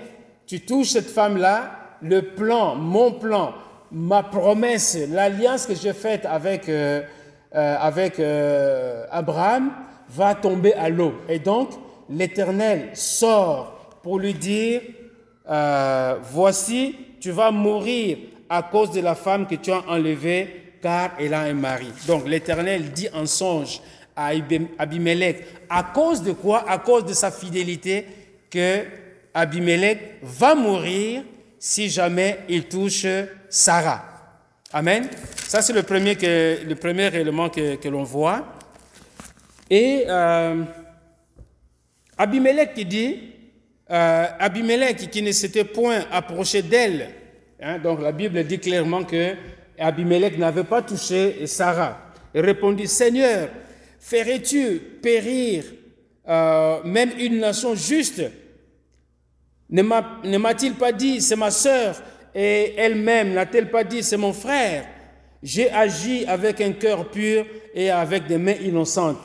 tu 0.50 0.62
touches 0.62 0.90
cette 0.90 1.12
femme-là, 1.12 1.70
le 2.02 2.24
plan, 2.24 2.74
mon 2.74 3.12
plan, 3.12 3.54
ma 3.92 4.24
promesse, 4.24 4.98
l'alliance 5.12 5.68
que 5.68 5.76
j'ai 5.76 5.94
faite 5.94 6.26
avec, 6.26 6.68
euh, 6.68 7.04
euh, 7.54 8.02
euh, 8.20 9.06
Abraham 9.12 9.72
va 10.10 10.34
tomber 10.34 10.74
à 10.74 10.90
l'eau. 10.90 11.14
Et 11.30 11.38
donc, 11.38 11.70
l'Éternel 12.10 12.90
sort 12.96 14.00
pour 14.02 14.18
lui 14.18 14.34
dire, 14.34 14.82
voici, 16.32 16.96
tu 17.22 17.30
vas 17.30 17.52
mourir 17.52 18.18
à 18.50 18.64
cause 18.64 18.90
de 18.90 19.02
la 19.02 19.14
femme 19.14 19.46
que 19.46 19.54
tu 19.54 19.72
as 19.72 19.88
enlevée, 19.88 20.78
car 20.82 21.12
elle 21.20 21.36
a 21.36 21.42
un 21.42 21.54
mari. 21.54 21.92
Donc, 22.08 22.28
l'Éternel 22.28 22.92
dit 22.92 23.10
en 23.14 23.28
songe 23.28 23.82
à 24.16 24.32
Abimelech, 24.80 25.46
à 25.70 25.84
cause 25.84 26.24
de 26.24 26.32
quoi? 26.32 26.68
À 26.68 26.80
cause 26.80 27.06
de 27.06 27.14
sa 27.14 27.30
fidélité, 27.30 28.08
que 28.50 28.84
Abimelech 29.34 30.20
va 30.22 30.56
mourir 30.56 31.24
si 31.58 31.90
jamais 31.90 32.40
il 32.48 32.66
touche 32.66 33.06
Sarah. 33.50 34.06
Amen. 34.72 35.10
Ça, 35.48 35.62
c'est 35.62 35.74
le 35.74 35.84
premier, 35.84 37.16
élément 37.16 37.50
que, 37.50 37.76
que 37.76 37.90
l'on 37.90 38.04
voit. 38.04 38.46
Et 39.70 40.06
euh, 40.08 40.64
Abimelech 42.18 42.74
qui 42.74 42.86
dit, 42.86 43.20
euh, 43.90 44.26
Abimelech 44.40 45.10
qui 45.10 45.22
ne 45.22 45.32
s'était 45.32 45.64
point 45.64 46.06
approché 46.12 46.62
d'elle, 46.62 47.10
hein, 47.62 47.80
donc 47.80 48.02
la 48.02 48.12
Bible 48.12 48.44
dit 48.44 48.60
clairement 48.60 49.04
que 49.04 49.36
Abimelech 49.78 50.38
n'avait 50.38 50.64
pas 50.64 50.82
touché 50.82 51.48
Sarah. 51.48 52.12
Il 52.34 52.42
répondit, 52.42 52.88
Seigneur, 52.88 53.50
ferais-tu 54.00 54.80
périr 55.02 55.64
euh, 56.28 56.84
même 56.84 57.12
une 57.18 57.40
nation 57.40 57.74
juste 57.74 58.22
ne 59.70 60.38
m'a-t-il 60.38 60.74
pas 60.74 60.92
dit, 60.92 61.22
c'est 61.22 61.36
ma 61.36 61.52
sœur, 61.52 62.02
et 62.34 62.74
elle-même 62.78 63.34
n'a-t-elle 63.34 63.70
pas 63.70 63.84
dit, 63.84 64.04
c'est 64.04 64.18
mon 64.18 64.34
frère? 64.34 64.86
J'ai 65.42 65.70
agi 65.70 66.26
avec 66.26 66.60
un 66.62 66.74
cœur 66.74 67.10
pur 67.10 67.46
et 67.74 67.90
avec 67.90 68.28
des 68.28 68.38
mains 68.38 68.56
innocentes. 68.62 69.20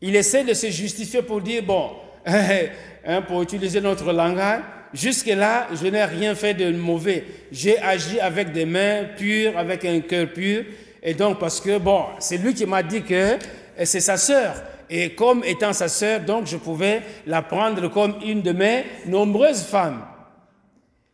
Il 0.00 0.16
essaie 0.16 0.44
de 0.44 0.54
se 0.54 0.68
justifier 0.68 1.22
pour 1.22 1.40
dire, 1.40 1.62
bon, 1.62 1.90
hein, 2.26 3.22
pour 3.22 3.42
utiliser 3.42 3.80
notre 3.80 4.10
langage, 4.12 4.62
jusque-là, 4.94 5.68
je 5.74 5.86
n'ai 5.86 6.04
rien 6.04 6.34
fait 6.34 6.54
de 6.54 6.70
mauvais. 6.72 7.24
J'ai 7.52 7.78
agi 7.78 8.18
avec 8.18 8.52
des 8.52 8.64
mains 8.64 9.04
pures, 9.16 9.58
avec 9.58 9.84
un 9.84 10.00
cœur 10.00 10.28
pur, 10.28 10.64
et 11.02 11.14
donc 11.14 11.38
parce 11.38 11.60
que, 11.60 11.78
bon, 11.78 12.04
c'est 12.18 12.38
lui 12.38 12.54
qui 12.54 12.64
m'a 12.64 12.82
dit 12.82 13.02
que 13.02 13.36
c'est 13.84 14.00
sa 14.00 14.16
sœur. 14.16 14.54
Et 14.92 15.14
comme 15.14 15.44
étant 15.44 15.72
sa 15.72 15.88
sœur, 15.88 16.18
donc 16.20 16.48
je 16.48 16.56
pouvais 16.56 17.02
la 17.24 17.42
prendre 17.42 17.86
comme 17.88 18.16
une 18.24 18.42
de 18.42 18.50
mes 18.50 18.84
nombreuses 19.06 19.62
femmes. 19.62 20.04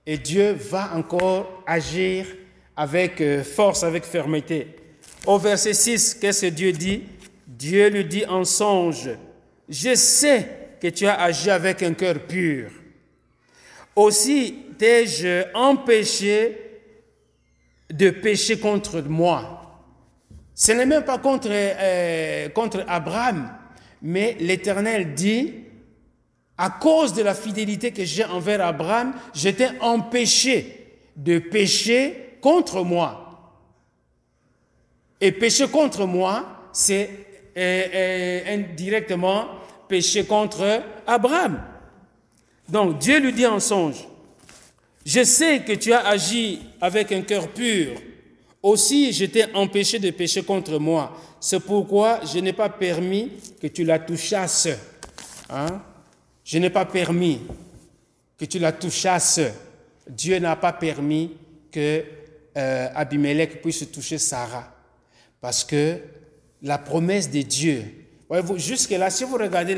Et 0.07 0.17
Dieu 0.17 0.53
va 0.53 0.93
encore 0.95 1.63
agir 1.67 2.25
avec 2.75 3.21
euh, 3.21 3.45
force, 3.45 3.83
avec 3.83 4.05
fermeté. 4.05 4.69
Au 5.27 5.37
verset 5.37 5.75
6, 5.75 6.15
qu'est-ce 6.15 6.47
que 6.47 6.51
Dieu 6.51 6.73
dit? 6.73 7.03
Dieu 7.47 7.89
lui 7.91 8.07
dit 8.07 8.25
en 8.25 8.45
songe, 8.45 9.11
je 9.69 9.95
sais 9.95 10.49
que 10.81 10.89
tu 10.89 11.07
as 11.07 11.21
agi 11.21 11.51
avec 11.51 11.83
un 11.83 11.93
cœur 11.93 12.21
pur. 12.21 12.71
Aussi 13.95 14.55
t'ai-je 14.79 15.55
empêché 15.55 16.81
de 17.91 18.09
pécher 18.09 18.59
contre 18.59 19.03
moi. 19.03 19.85
Ce 20.55 20.73
n'est 20.73 20.87
même 20.87 21.05
pas 21.05 21.19
contre, 21.19 21.49
euh, 21.51 22.49
contre 22.51 22.83
Abraham, 22.89 23.56
mais 24.03 24.37
l'Éternel 24.41 25.15
dit, 25.15 25.53
à 26.59 26.71
cause 26.71 27.13
de 27.13 27.23
la 27.23 27.35
fidélité 27.35 27.91
que 27.91 28.05
j'ai 28.05 28.25
envers 28.25 28.65
Abraham, 28.65 29.15
j'étais 29.35 29.71
empêché 29.81 30.99
de 31.17 31.39
pécher 31.39 32.39
contre 32.41 32.83
moi. 32.83 33.23
Et 35.21 35.33
pécher 35.33 35.69
contre 35.69 36.07
moi, 36.07 36.69
c'est 36.73 37.11
euh, 37.57 37.87
euh, 37.95 38.55
indirectement 38.55 39.47
pécher 39.89 40.25
contre 40.25 40.83
Abraham. 41.07 41.63
Donc 42.69 42.99
Dieu 42.99 43.19
lui 43.19 43.33
dit 43.33 43.47
en 43.47 43.61
songe, 43.61 44.07
je 45.05 45.23
sais 45.23 45.61
que 45.61 45.73
tu 45.73 45.93
as 45.93 46.07
agi 46.07 46.61
avec 46.81 47.13
un 47.13 47.23
cœur 47.23 47.49
pur. 47.49 47.93
Aussi, 48.63 49.13
j'étais 49.13 49.53
empêché 49.55 49.99
de 49.99 50.11
pécher 50.11 50.43
contre 50.43 50.79
moi. 50.79 51.17
C'est 51.41 51.61
pourquoi 51.61 52.21
je 52.25 52.39
n'ai 52.39 52.53
pas 52.53 52.69
permis 52.69 53.31
que 53.61 53.67
tu 53.69 53.85
la 53.85 53.99
touchasses. 53.99 54.69
Hein? 55.49 55.83
Je 56.45 56.59
n'ai 56.59 56.71
pas 56.71 56.85
permis 56.85 57.41
que 58.39 58.45
tu 58.45 58.59
la 58.59 58.73
touchasses. 58.73 59.41
Dieu 60.09 60.39
n'a 60.39 60.57
pas 60.57 60.73
permis 60.73 61.33
que 61.71 62.05
euh, 62.57 62.89
Abimelech 62.95 63.61
puisse 63.61 63.91
toucher 63.91 64.19
Sarah. 64.19 64.73
Parce 65.41 65.65
que 65.65 66.01
la 66.63 66.79
promesse 66.79 67.31
de 67.31 67.43
Dieu, 67.43 67.85
jusque-là, 68.57 69.11
si 69.11 69.25
vous 69.25 69.37
regardez 69.37 69.75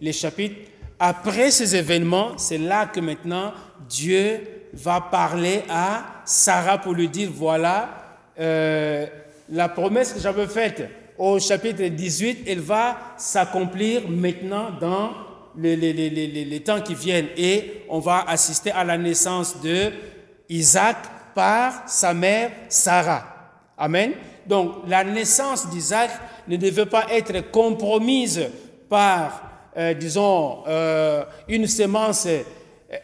les, 0.00 0.12
chapitres, 0.12 0.56
après 0.98 1.50
ces 1.50 1.76
événements, 1.76 2.38
c'est 2.38 2.58
là 2.58 2.86
que 2.86 3.00
maintenant 3.00 3.52
Dieu 3.88 4.40
va 4.72 5.00
parler 5.00 5.62
à 5.68 6.11
Sarah 6.24 6.78
pour 6.78 6.92
lui 6.92 7.08
dire, 7.08 7.30
voilà, 7.32 7.90
euh, 8.38 9.06
la 9.50 9.68
promesse 9.68 10.12
que 10.12 10.20
j'avais 10.20 10.46
faite 10.46 10.88
au 11.18 11.38
chapitre 11.38 11.84
18, 11.84 12.44
elle 12.46 12.60
va 12.60 12.96
s'accomplir 13.16 14.08
maintenant 14.08 14.70
dans 14.80 15.10
les, 15.56 16.62
temps 16.64 16.80
qui 16.80 16.94
viennent 16.94 17.28
et 17.36 17.84
on 17.88 17.98
va 17.98 18.24
assister 18.26 18.70
à 18.70 18.84
la 18.84 18.96
naissance 18.96 19.60
de 19.60 19.90
Isaac 20.48 20.96
par 21.34 21.82
sa 21.86 22.14
mère 22.14 22.50
Sarah. 22.68 23.24
Amen. 23.76 24.12
Donc 24.46 24.76
la 24.86 25.04
naissance 25.04 25.68
d'Isaac 25.68 26.10
ne 26.48 26.56
devait 26.56 26.86
pas 26.86 27.06
être 27.10 27.50
compromise 27.50 28.48
par, 28.88 29.42
euh, 29.76 29.94
disons, 29.94 30.64
euh, 30.66 31.24
une 31.48 31.66
sémence 31.66 32.26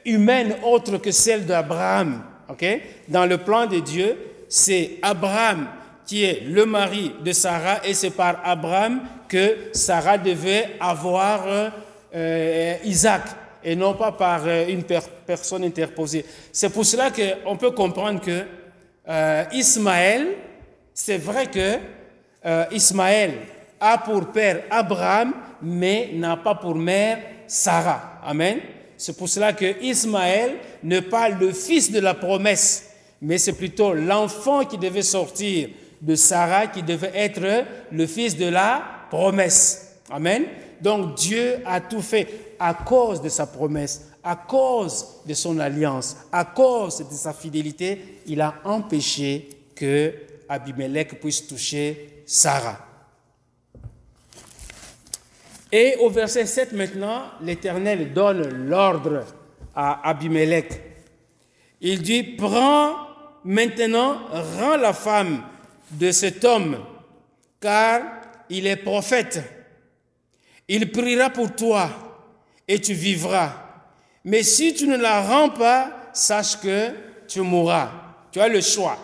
humaine 0.04 0.56
autre 0.64 0.98
que 0.98 1.10
celle 1.10 1.46
d'Abraham. 1.46 2.22
Dans 3.08 3.26
le 3.26 3.38
plan 3.38 3.66
de 3.66 3.78
Dieu, 3.78 4.16
c'est 4.48 4.92
Abraham 5.02 5.68
qui 6.06 6.24
est 6.24 6.42
le 6.46 6.64
mari 6.64 7.12
de 7.22 7.32
Sarah 7.32 7.80
et 7.84 7.92
c'est 7.92 8.10
par 8.10 8.40
Abraham 8.42 9.00
que 9.28 9.68
Sarah 9.74 10.16
devait 10.16 10.70
avoir 10.80 11.44
euh, 12.14 12.76
Isaac 12.84 13.22
et 13.62 13.76
non 13.76 13.92
pas 13.92 14.12
par 14.12 14.40
euh, 14.46 14.66
une 14.68 14.84
personne 14.84 15.64
interposée. 15.64 16.24
C'est 16.50 16.70
pour 16.70 16.86
cela 16.86 17.10
qu'on 17.10 17.56
peut 17.58 17.72
comprendre 17.72 18.22
que 18.22 18.42
euh, 19.06 19.44
Ismaël, 19.52 20.28
c'est 20.94 21.18
vrai 21.18 21.46
que 21.46 21.78
Ismaël 22.72 23.32
a 23.78 23.98
pour 23.98 24.32
père 24.32 24.62
Abraham, 24.70 25.34
mais 25.60 26.10
n'a 26.14 26.38
pas 26.38 26.54
pour 26.54 26.74
mère 26.74 27.18
Sarah. 27.46 28.20
Amen? 28.24 28.58
C'est 28.98 29.16
pour 29.16 29.28
cela 29.28 29.52
que 29.52 29.80
Ismaël 29.82 30.56
n'est 30.82 31.02
pas 31.02 31.28
le 31.28 31.52
fils 31.52 31.90
de 31.90 32.00
la 32.00 32.14
promesse, 32.14 32.90
mais 33.22 33.38
c'est 33.38 33.52
plutôt 33.52 33.94
l'enfant 33.94 34.64
qui 34.64 34.76
devait 34.76 35.02
sortir 35.02 35.68
de 36.02 36.14
Sarah 36.16 36.66
qui 36.66 36.82
devait 36.82 37.12
être 37.14 37.64
le 37.90 38.06
fils 38.06 38.36
de 38.36 38.46
la 38.46 38.82
promesse. 39.10 40.00
Amen. 40.10 40.44
Donc 40.80 41.14
Dieu 41.14 41.58
a 41.64 41.80
tout 41.80 42.02
fait 42.02 42.54
à 42.58 42.74
cause 42.74 43.22
de 43.22 43.28
sa 43.28 43.46
promesse, 43.46 44.08
à 44.22 44.34
cause 44.34 45.06
de 45.24 45.34
son 45.34 45.58
alliance, 45.60 46.16
à 46.32 46.44
cause 46.44 46.98
de 46.98 47.14
sa 47.14 47.32
fidélité. 47.32 48.20
Il 48.26 48.40
a 48.40 48.54
empêché 48.64 49.48
que 49.74 50.12
Abimelech 50.48 51.20
puisse 51.20 51.46
toucher 51.46 52.22
Sarah. 52.26 52.87
Et 55.70 55.96
au 56.00 56.08
verset 56.08 56.46
7 56.46 56.72
maintenant, 56.72 57.24
l'Éternel 57.42 58.12
donne 58.12 58.66
l'ordre 58.66 59.24
à 59.74 60.08
Abimelech. 60.08 60.72
Il 61.80 62.02
dit, 62.02 62.22
prends 62.22 62.96
maintenant, 63.44 64.18
rends 64.30 64.76
la 64.76 64.92
femme 64.92 65.42
de 65.92 66.10
cet 66.10 66.44
homme, 66.44 66.78
car 67.60 68.02
il 68.48 68.66
est 68.66 68.76
prophète. 68.76 69.42
Il 70.66 70.90
priera 70.90 71.30
pour 71.30 71.54
toi 71.54 71.88
et 72.66 72.80
tu 72.80 72.92
vivras. 72.92 73.52
Mais 74.24 74.42
si 74.42 74.74
tu 74.74 74.86
ne 74.86 74.96
la 74.96 75.22
rends 75.22 75.50
pas, 75.50 76.10
sache 76.12 76.60
que 76.60 76.90
tu 77.26 77.40
mourras. 77.40 77.90
Tu 78.30 78.40
as 78.40 78.48
le 78.48 78.60
choix. 78.60 78.98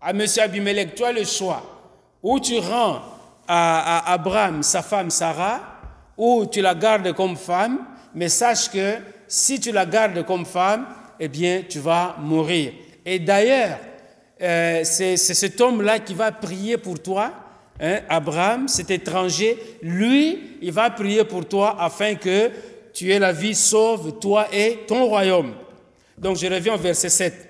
À 0.00 0.12
monsieur 0.12 0.42
Abimelech, 0.42 0.94
tu 0.94 1.04
as 1.04 1.12
le 1.12 1.24
choix. 1.24 1.62
Ou 2.22 2.40
tu 2.40 2.58
rends 2.58 3.00
à, 3.48 4.12
Abraham 4.12 4.62
sa 4.62 4.82
femme 4.82 5.10
Sarah, 5.10 5.79
ou 6.20 6.44
tu 6.44 6.60
la 6.60 6.74
gardes 6.74 7.14
comme 7.14 7.34
femme, 7.34 7.78
mais 8.14 8.28
sache 8.28 8.70
que 8.70 8.96
si 9.26 9.58
tu 9.58 9.72
la 9.72 9.86
gardes 9.86 10.22
comme 10.26 10.44
femme, 10.44 10.86
eh 11.18 11.28
bien, 11.28 11.62
tu 11.66 11.78
vas 11.78 12.16
mourir. 12.20 12.74
Et 13.06 13.18
d'ailleurs, 13.18 13.78
euh, 14.42 14.82
c'est 14.84 15.16
cet 15.16 15.58
homme-là 15.58 15.98
qui 15.98 16.12
va 16.12 16.30
prier 16.30 16.76
pour 16.76 17.00
toi, 17.00 17.32
hein, 17.80 18.00
Abraham, 18.06 18.68
cet 18.68 18.90
étranger, 18.90 19.56
lui, 19.80 20.58
il 20.60 20.72
va 20.72 20.90
prier 20.90 21.24
pour 21.24 21.46
toi 21.48 21.76
afin 21.80 22.14
que 22.16 22.50
tu 22.92 23.10
aies 23.10 23.18
la 23.18 23.32
vie 23.32 23.54
sauve, 23.54 24.18
toi 24.18 24.46
et 24.52 24.80
ton 24.86 25.06
royaume. 25.06 25.54
Donc 26.18 26.36
je 26.36 26.46
reviens 26.46 26.74
au 26.74 26.78
verset 26.78 27.08
7. 27.08 27.48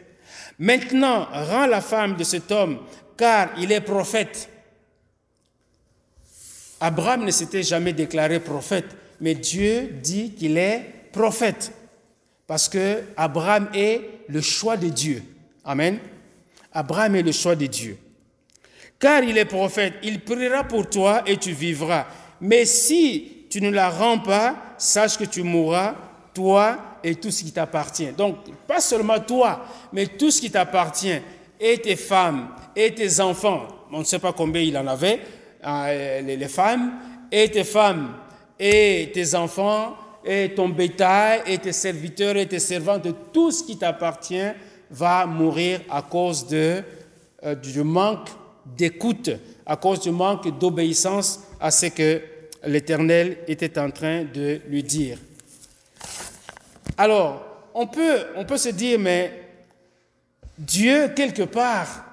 Maintenant, 0.61 1.27
rends 1.33 1.67
la 1.67 1.81
femme 1.81 2.15
de 2.15 2.23
cet 2.23 2.53
homme, 2.53 2.79
car 3.17 3.49
il 3.59 3.73
est 3.73 3.81
prophète. 3.81 4.49
Abraham 6.81 7.25
ne 7.25 7.31
s'était 7.31 7.63
jamais 7.63 7.93
déclaré 7.93 8.41
prophète, 8.41 8.97
mais 9.21 9.35
Dieu 9.35 9.91
dit 10.03 10.33
qu'il 10.33 10.57
est 10.57 10.83
prophète, 11.13 11.73
parce 12.47 12.69
que 12.69 13.03
Abraham 13.17 13.69
est 13.75 14.01
le 14.29 14.41
choix 14.41 14.77
de 14.77 14.89
Dieu. 14.89 15.23
Amen. 15.65 15.99
Abraham 16.73 17.17
est 17.17 17.23
le 17.23 17.33
choix 17.33 17.55
de 17.55 17.67
Dieu. 17.67 17.99
Car 18.99 19.23
il 19.23 19.37
est 19.39 19.45
prophète, 19.45 19.95
il 20.03 20.21
priera 20.21 20.65
pour 20.65 20.89
toi 20.89 21.23
et 21.27 21.37
tu 21.37 21.53
vivras. 21.53 22.07
Mais 22.41 22.65
si 22.65 23.47
tu 23.51 23.61
ne 23.61 23.71
la 23.71 23.91
rends 23.91 24.19
pas, 24.19 24.57
sache 24.79 25.19
que 25.19 25.25
tu 25.25 25.43
mourras, 25.43 25.95
toi 26.35 26.79
et 27.03 27.15
tout 27.15 27.31
ce 27.31 27.43
qui 27.43 27.53
t'appartient. 27.53 28.13
Donc, 28.13 28.37
pas 28.67 28.81
seulement 28.81 29.19
toi, 29.21 29.65
mais 29.93 30.07
tout 30.07 30.31
ce 30.31 30.41
qui 30.41 30.51
t'appartient, 30.51 31.21
et 31.59 31.79
tes 31.79 31.97
femmes, 31.97 32.49
et 32.75 32.95
tes 32.95 33.21
enfants. 33.21 33.69
On 33.93 34.01
ne 34.01 34.05
sait 34.05 34.19
pas 34.19 34.33
combien 34.33 34.63
il 34.63 34.77
en 34.79 34.87
avait, 34.87 35.21
les 35.63 36.49
femmes, 36.49 36.93
et 37.31 37.51
tes 37.51 37.65
femmes, 37.65 38.15
et 38.59 39.11
tes 39.13 39.35
enfants, 39.35 39.97
et 40.25 40.55
ton 40.55 40.69
bétail, 40.69 41.43
et 41.47 41.59
tes 41.59 41.73
serviteurs, 41.73 42.37
et 42.37 42.47
tes 42.47 42.59
servantes, 42.59 43.09
tout 43.33 43.51
ce 43.51 43.65
qui 43.65 43.79
t'appartient, 43.79 44.51
va 44.91 45.25
mourir 45.27 45.81
à 45.89 46.03
cause 46.03 46.47
de, 46.47 46.83
euh, 47.45 47.55
du 47.55 47.83
manque 47.83 48.29
d'écoute, 48.67 49.31
à 49.65 49.77
cause 49.77 50.01
du 50.01 50.11
manque 50.11 50.59
d'obéissance 50.59 51.41
à 51.61 51.71
ce 51.71 51.87
que 51.87 52.21
l'Éternel 52.65 53.39
était 53.47 53.79
en 53.79 53.91
train 53.91 54.25
de 54.25 54.61
lui 54.69 54.83
dire. 54.83 55.19
Alors, 56.99 57.47
on 57.73 57.87
peut, 57.87 58.19
on 58.37 58.45
peut 58.45 58.59
se 58.59 58.71
dire, 58.71 58.99
mais 58.99 59.33
Dieu, 60.59 61.09
quelque 61.17 61.45
part, 61.45 62.05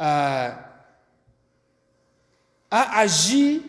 euh, 0.00 0.50
a 2.76 2.98
agi 2.98 3.62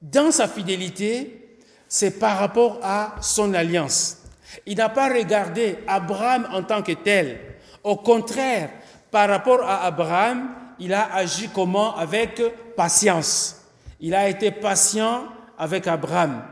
dans 0.00 0.30
sa 0.30 0.48
fidélité, 0.48 1.58
c'est 1.86 2.18
par 2.18 2.38
rapport 2.38 2.80
à 2.82 3.16
son 3.20 3.52
alliance. 3.52 4.22
Il 4.64 4.78
n'a 4.78 4.88
pas 4.88 5.12
regardé 5.12 5.76
Abraham 5.86 6.48
en 6.52 6.62
tant 6.62 6.82
que 6.82 6.92
tel, 6.92 7.38
au 7.84 7.96
contraire, 7.96 8.70
par 9.10 9.28
rapport 9.28 9.62
à 9.62 9.84
Abraham, 9.84 10.54
il 10.78 10.94
a 10.94 11.14
agi 11.14 11.50
comment 11.54 11.94
Avec 11.96 12.40
patience. 12.74 13.60
Il 14.00 14.14
a 14.14 14.28
été 14.28 14.50
patient 14.50 15.24
avec 15.58 15.86
Abraham. 15.86 16.42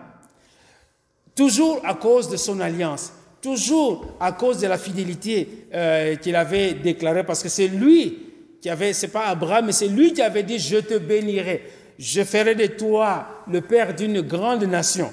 Toujours 1.34 1.80
à 1.84 1.94
cause 1.94 2.28
de 2.28 2.36
son 2.36 2.60
alliance, 2.60 3.12
toujours 3.40 4.06
à 4.20 4.32
cause 4.32 4.58
de 4.60 4.66
la 4.66 4.76
fidélité 4.76 5.66
euh, 5.72 6.16
qu'il 6.16 6.36
avait 6.36 6.74
déclarée, 6.74 7.24
parce 7.24 7.42
que 7.42 7.48
c'est 7.48 7.68
lui 7.68 8.29
qui 8.61 8.68
avait, 8.68 8.92
c'est 8.92 9.08
pas 9.08 9.26
Abraham, 9.26 9.66
mais 9.66 9.72
c'est 9.72 9.88
lui 9.88 10.12
qui 10.12 10.22
avait 10.22 10.42
dit, 10.42 10.58
je 10.58 10.76
te 10.76 10.98
bénirai, 10.98 11.62
je 11.98 12.22
ferai 12.22 12.54
de 12.54 12.66
toi 12.66 13.44
le 13.50 13.61
père 13.61 13.94
d'une 13.94 14.20
grande 14.20 14.64
nation. 14.64 15.11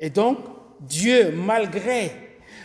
Et 0.00 0.10
donc, 0.10 0.38
Dieu, 0.80 1.32
malgré, 1.32 2.10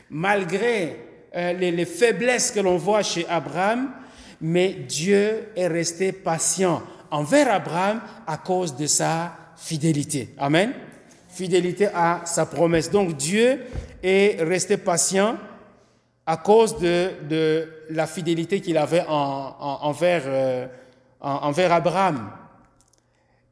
malgré 0.10 0.98
euh, 1.36 1.54
les, 1.54 1.86
faiblesses 1.86 2.52
que 2.52 2.60
l'on 2.60 2.78
voit 2.78 3.04
chez 3.04 3.28
Abraham, 3.30 3.92
mais 4.42 4.70
Dieu 4.70 5.50
est 5.56 5.68
resté 5.68 6.12
patient 6.12 6.82
envers 7.12 7.52
Abraham 7.52 8.02
à 8.26 8.38
cause 8.38 8.76
de 8.76 8.88
sa 8.88 9.36
fidélité. 9.56 10.30
Amen. 10.38 10.74
Fidélité 11.30 11.88
à 11.94 12.22
sa 12.26 12.46
promesse. 12.46 12.90
Donc 12.90 13.16
Dieu 13.16 13.60
est 14.02 14.42
resté 14.42 14.78
patient 14.78 15.38
à 16.26 16.38
cause 16.38 16.78
de, 16.78 17.70
la 17.90 18.08
fidélité 18.08 18.62
qu'il 18.62 18.78
avait 18.78 19.06
envers, 19.08 20.24
euh, 20.26 20.68
envers 21.22 21.72
Abraham. 21.74 22.32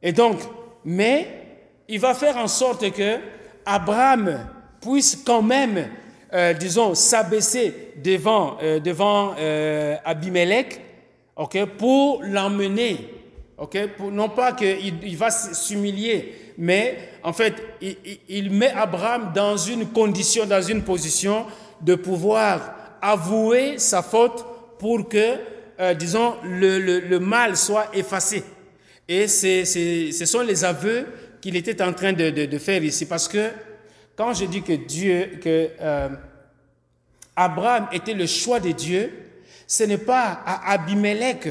Et 0.02 0.12
donc, 0.12 0.38
mais 0.84 1.28
il 1.88 2.00
va 2.00 2.14
faire 2.14 2.36
en 2.36 2.48
sorte 2.48 2.90
que 2.92 3.18
Abraham 3.64 4.46
puisse 4.80 5.22
quand 5.24 5.42
même 5.42 5.88
euh, 6.34 6.52
disons, 6.54 6.94
s'abaisser 6.96 7.92
devant, 8.02 8.58
euh, 8.60 8.80
devant 8.80 9.34
euh, 9.38 9.96
Abimelech, 10.04 10.80
ok, 11.36 11.64
pour 11.78 12.20
l'emmener, 12.24 13.14
ok, 13.56 13.86
pour, 13.96 14.10
non 14.10 14.28
pas 14.28 14.52
qu'il 14.52 15.04
il 15.04 15.16
va 15.16 15.30
s'humilier, 15.30 16.52
mais 16.58 16.98
en 17.22 17.32
fait, 17.32 17.54
il, 18.28 18.50
met 18.50 18.72
Abraham 18.72 19.30
dans 19.34 19.56
une 19.56 19.86
condition, 19.86 20.46
dans 20.46 20.62
une 20.62 20.82
position 20.82 21.46
de 21.80 21.94
pouvoir 21.94 22.74
avouer 23.10 23.78
sa 23.78 24.02
faute 24.02 24.44
pour 24.78 25.08
que, 25.08 25.36
disons, 25.94 26.34
le, 26.44 26.78
le, 26.78 27.18
mal 27.20 27.56
soit 27.56 27.88
effacé. 27.94 28.42
Et 29.08 29.28
ce 29.28 30.24
sont 30.24 30.40
les 30.40 30.64
aveux 30.64 31.06
qu'il 31.40 31.56
était 31.56 31.82
en 31.82 31.92
train 31.92 32.12
de, 32.12 32.30
de, 32.30 32.46
de 32.46 32.58
faire 32.58 32.82
ici, 32.82 33.06
parce 33.06 33.28
que 33.28 33.50
quand 34.16 34.32
je 34.32 34.46
dis 34.46 34.62
que 34.62 34.72
Dieu, 34.72 35.38
que 35.42 35.68
euh, 35.80 36.08
Abraham 37.36 37.86
était 37.92 38.14
le 38.14 38.26
choix 38.26 38.60
de 38.60 38.70
Dieu, 38.70 39.12
ce 39.66 39.84
n'est 39.84 39.98
pas 39.98 40.40
à 40.44 40.72
Abimelech 40.72 41.48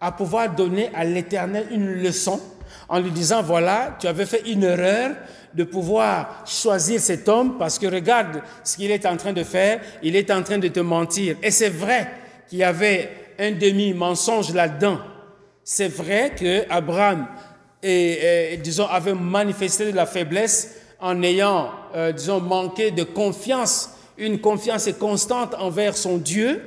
à 0.00 0.12
pouvoir 0.12 0.54
donner 0.54 0.90
à 0.94 1.04
l'Éternel 1.04 1.66
une 1.72 1.92
leçon 1.92 2.40
en 2.88 3.00
lui 3.00 3.10
disant, 3.10 3.42
voilà, 3.42 3.96
tu 4.00 4.06
avais 4.06 4.26
fait 4.26 4.48
une 4.48 4.62
erreur 4.62 5.16
de 5.54 5.64
pouvoir 5.64 6.44
choisir 6.46 7.00
cet 7.00 7.28
homme 7.28 7.56
parce 7.58 7.78
que 7.78 7.86
regarde 7.86 8.42
ce 8.64 8.76
qu'il 8.76 8.90
est 8.90 9.06
en 9.06 9.16
train 9.16 9.32
de 9.32 9.44
faire, 9.44 9.80
il 10.02 10.16
est 10.16 10.30
en 10.30 10.42
train 10.42 10.58
de 10.58 10.68
te 10.68 10.80
mentir. 10.80 11.36
Et 11.42 11.50
c'est 11.50 11.68
vrai 11.68 12.10
qu'il 12.48 12.58
y 12.58 12.64
avait 12.64 13.10
un 13.38 13.52
demi-mensonge 13.52 14.52
là-dedans. 14.52 14.98
C'est 15.62 15.88
vrai 15.88 16.32
que 16.38 16.64
Abraham, 16.68 17.26
disons, 17.82 18.86
avait 18.86 19.14
manifesté 19.14 19.90
de 19.90 19.96
la 19.96 20.06
faiblesse 20.06 20.76
en 21.00 21.22
ayant, 21.22 21.70
euh, 21.94 22.12
disons, 22.12 22.40
manqué 22.40 22.90
de 22.90 23.02
confiance, 23.02 23.90
une 24.16 24.40
confiance 24.40 24.88
constante 24.98 25.54
envers 25.58 25.96
son 25.96 26.18
Dieu, 26.18 26.62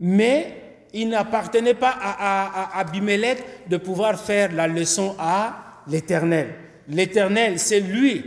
mais 0.00 0.56
il 0.92 1.08
n'appartenait 1.08 1.74
pas 1.74 1.94
à, 2.00 2.76
à, 2.76 2.80
Abimelech 2.80 3.68
de 3.68 3.76
pouvoir 3.76 4.18
faire 4.18 4.52
la 4.52 4.68
leçon 4.68 5.14
à 5.18 5.82
l'Éternel. 5.86 6.63
L'Éternel, 6.88 7.58
c'est 7.58 7.80
lui 7.80 8.24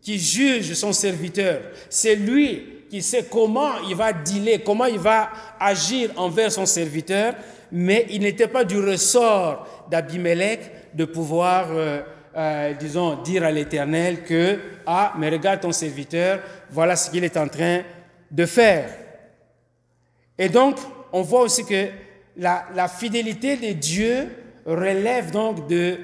qui 0.00 0.18
juge 0.18 0.72
son 0.74 0.92
serviteur. 0.92 1.60
C'est 1.90 2.16
lui 2.16 2.78
qui 2.88 3.02
sait 3.02 3.26
comment 3.30 3.80
il 3.88 3.94
va 3.94 4.12
dealer, 4.12 4.62
comment 4.64 4.86
il 4.86 4.98
va 4.98 5.30
agir 5.60 6.10
envers 6.16 6.50
son 6.50 6.64
serviteur, 6.64 7.34
mais 7.70 8.06
il 8.10 8.22
n'était 8.22 8.48
pas 8.48 8.64
du 8.64 8.78
ressort 8.78 9.86
d'Abimelech 9.90 10.60
de 10.94 11.04
pouvoir, 11.04 11.68
euh, 11.70 12.00
euh, 12.36 12.72
disons, 12.74 13.22
dire 13.22 13.44
à 13.44 13.50
l'Éternel 13.50 14.22
que, 14.22 14.58
ah, 14.86 15.12
mais 15.18 15.28
regarde 15.28 15.60
ton 15.60 15.72
serviteur, 15.72 16.40
voilà 16.70 16.96
ce 16.96 17.10
qu'il 17.10 17.24
est 17.24 17.36
en 17.36 17.48
train 17.48 17.82
de 18.30 18.46
faire. 18.46 18.88
Et 20.38 20.48
donc, 20.48 20.76
on 21.12 21.22
voit 21.22 21.42
aussi 21.42 21.64
que 21.64 21.88
la, 22.36 22.88
fidélité 22.88 23.56
de 23.56 23.72
Dieu 23.72 24.28
relève 24.64 25.30
donc 25.30 25.66
de 25.66 25.98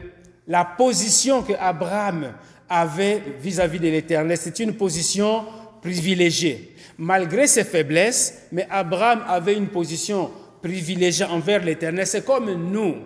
la 0.46 0.64
position 0.64 1.42
que 1.42 1.52
Abraham 1.58 2.34
avait 2.68 3.22
vis-à-vis 3.40 3.78
de 3.78 3.88
l'Éternel. 3.88 4.36
C'est 4.40 4.58
une 4.60 4.74
position 4.74 5.44
privilégiée. 5.80 6.74
Malgré 6.98 7.46
ses 7.46 7.64
faiblesses, 7.64 8.46
mais 8.52 8.66
Abraham 8.70 9.24
avait 9.26 9.54
une 9.54 9.68
position 9.68 10.30
privilégiée 10.62 11.26
envers 11.26 11.62
l'Éternel. 11.62 12.06
C'est 12.06 12.24
comme 12.24 12.52
nous, 12.70 12.96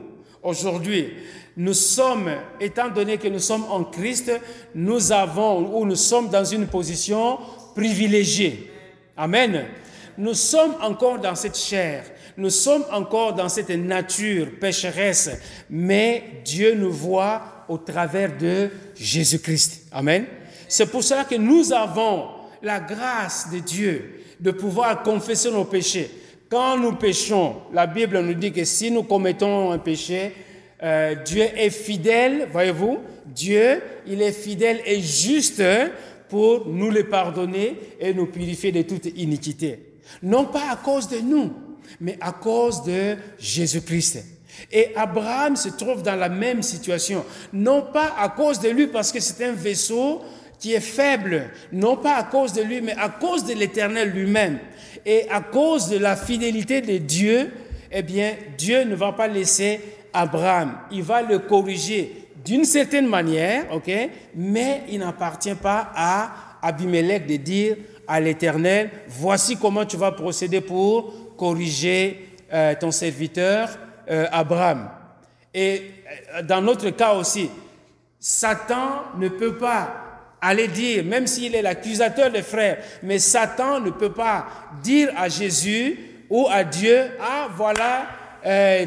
aujourd'hui. 0.42 1.12
Nous 1.56 1.74
sommes, 1.74 2.30
étant 2.60 2.88
donné 2.88 3.18
que 3.18 3.26
nous 3.26 3.40
sommes 3.40 3.64
en 3.68 3.82
Christ, 3.84 4.30
nous 4.74 5.10
avons 5.10 5.76
ou 5.76 5.84
nous 5.84 5.96
sommes 5.96 6.28
dans 6.28 6.44
une 6.44 6.66
position 6.68 7.38
privilégiée. 7.74 8.70
Amen. 9.16 9.64
Nous 10.16 10.34
sommes 10.34 10.76
encore 10.80 11.18
dans 11.18 11.34
cette 11.34 11.58
chair. 11.58 12.04
Nous 12.38 12.50
sommes 12.50 12.84
encore 12.92 13.34
dans 13.34 13.48
cette 13.48 13.70
nature 13.70 14.46
pécheresse, 14.60 15.28
mais 15.68 16.22
Dieu 16.44 16.76
nous 16.76 16.92
voit 16.92 17.64
au 17.68 17.78
travers 17.78 18.38
de 18.38 18.70
Jésus-Christ. 18.94 19.88
Amen. 19.90 20.24
C'est 20.68 20.86
pour 20.86 21.02
cela 21.02 21.24
que 21.24 21.34
nous 21.34 21.72
avons 21.72 22.28
la 22.62 22.78
grâce 22.78 23.50
de 23.52 23.58
Dieu 23.58 24.22
de 24.38 24.52
pouvoir 24.52 25.02
confesser 25.02 25.50
nos 25.50 25.64
péchés. 25.64 26.08
Quand 26.48 26.78
nous 26.78 26.92
péchons, 26.92 27.56
la 27.72 27.88
Bible 27.88 28.20
nous 28.20 28.34
dit 28.34 28.52
que 28.52 28.64
si 28.64 28.92
nous 28.92 29.02
commettons 29.02 29.72
un 29.72 29.78
péché, 29.78 30.32
euh, 30.80 31.16
Dieu 31.16 31.42
est 31.42 31.70
fidèle, 31.70 32.46
voyez-vous, 32.52 32.98
Dieu, 33.26 33.82
il 34.06 34.22
est 34.22 34.30
fidèle 34.30 34.80
et 34.86 35.00
juste 35.00 35.60
pour 36.28 36.68
nous 36.68 36.92
les 36.92 37.02
pardonner 37.02 37.74
et 37.98 38.14
nous 38.14 38.26
purifier 38.26 38.70
de 38.70 38.82
toute 38.82 39.06
iniquité. 39.06 39.80
Non 40.22 40.44
pas 40.44 40.70
à 40.70 40.76
cause 40.76 41.08
de 41.08 41.18
nous, 41.18 41.52
mais 42.00 42.16
à 42.20 42.32
cause 42.32 42.82
de 42.84 43.16
Jésus-Christ. 43.38 44.24
Et 44.72 44.92
Abraham 44.96 45.56
se 45.56 45.68
trouve 45.68 46.02
dans 46.02 46.16
la 46.16 46.28
même 46.28 46.62
situation, 46.62 47.24
non 47.52 47.82
pas 47.92 48.14
à 48.18 48.28
cause 48.28 48.60
de 48.60 48.68
lui 48.68 48.88
parce 48.88 49.12
que 49.12 49.20
c'est 49.20 49.44
un 49.44 49.52
vaisseau 49.52 50.22
qui 50.58 50.74
est 50.74 50.80
faible, 50.80 51.50
non 51.72 51.96
pas 51.96 52.16
à 52.16 52.24
cause 52.24 52.52
de 52.52 52.62
lui, 52.62 52.80
mais 52.80 52.94
à 52.98 53.08
cause 53.08 53.44
de 53.44 53.54
l'Éternel 53.54 54.10
lui-même. 54.10 54.58
Et 55.06 55.28
à 55.30 55.40
cause 55.40 55.88
de 55.88 55.98
la 55.98 56.16
fidélité 56.16 56.80
de 56.80 56.98
Dieu, 56.98 57.52
eh 57.92 58.02
bien, 58.02 58.34
Dieu 58.56 58.82
ne 58.82 58.94
va 58.94 59.12
pas 59.12 59.28
laisser 59.28 59.80
Abraham, 60.12 60.78
il 60.90 61.02
va 61.02 61.22
le 61.22 61.38
corriger 61.38 62.28
d'une 62.44 62.64
certaine 62.64 63.06
manière, 63.06 63.64
ok, 63.72 63.90
mais 64.34 64.82
il 64.90 65.00
n'appartient 65.00 65.54
pas 65.54 65.92
à 65.94 66.58
Abimelech 66.62 67.26
de 67.26 67.36
dire 67.36 67.76
à 68.06 68.20
l'Éternel, 68.20 68.90
voici 69.06 69.56
comment 69.56 69.84
tu 69.84 69.96
vas 69.96 70.12
procéder 70.12 70.60
pour 70.60 71.12
corriger 71.38 72.28
euh, 72.52 72.74
ton 72.78 72.90
serviteur 72.90 73.70
euh, 74.10 74.26
Abraham. 74.30 74.90
Et 75.54 75.82
euh, 76.34 76.42
dans 76.42 76.60
notre 76.60 76.90
cas 76.90 77.14
aussi, 77.14 77.50
Satan 78.18 79.04
ne 79.16 79.28
peut 79.28 79.56
pas 79.56 79.94
aller 80.40 80.68
dire, 80.68 81.04
même 81.04 81.26
s'il 81.26 81.54
est 81.54 81.62
l'accusateur 81.62 82.30
des 82.30 82.42
frères, 82.42 82.78
mais 83.02 83.18
Satan 83.18 83.80
ne 83.80 83.90
peut 83.90 84.12
pas 84.12 84.46
dire 84.82 85.10
à 85.16 85.28
Jésus 85.28 85.98
ou 86.28 86.46
à 86.50 86.64
Dieu, 86.64 87.10
ah 87.20 87.48
voilà, 87.56 88.06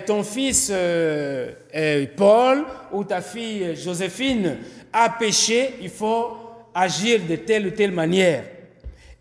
ton 0.05 0.23
fils 0.23 0.71
Paul 2.15 2.63
ou 2.93 3.03
ta 3.03 3.21
fille 3.21 3.75
Joséphine 3.75 4.57
a 4.93 5.09
péché, 5.09 5.75
il 5.81 5.89
faut 5.89 6.37
agir 6.73 7.19
de 7.27 7.35
telle 7.35 7.67
ou 7.67 7.71
telle 7.71 7.91
manière. 7.91 8.43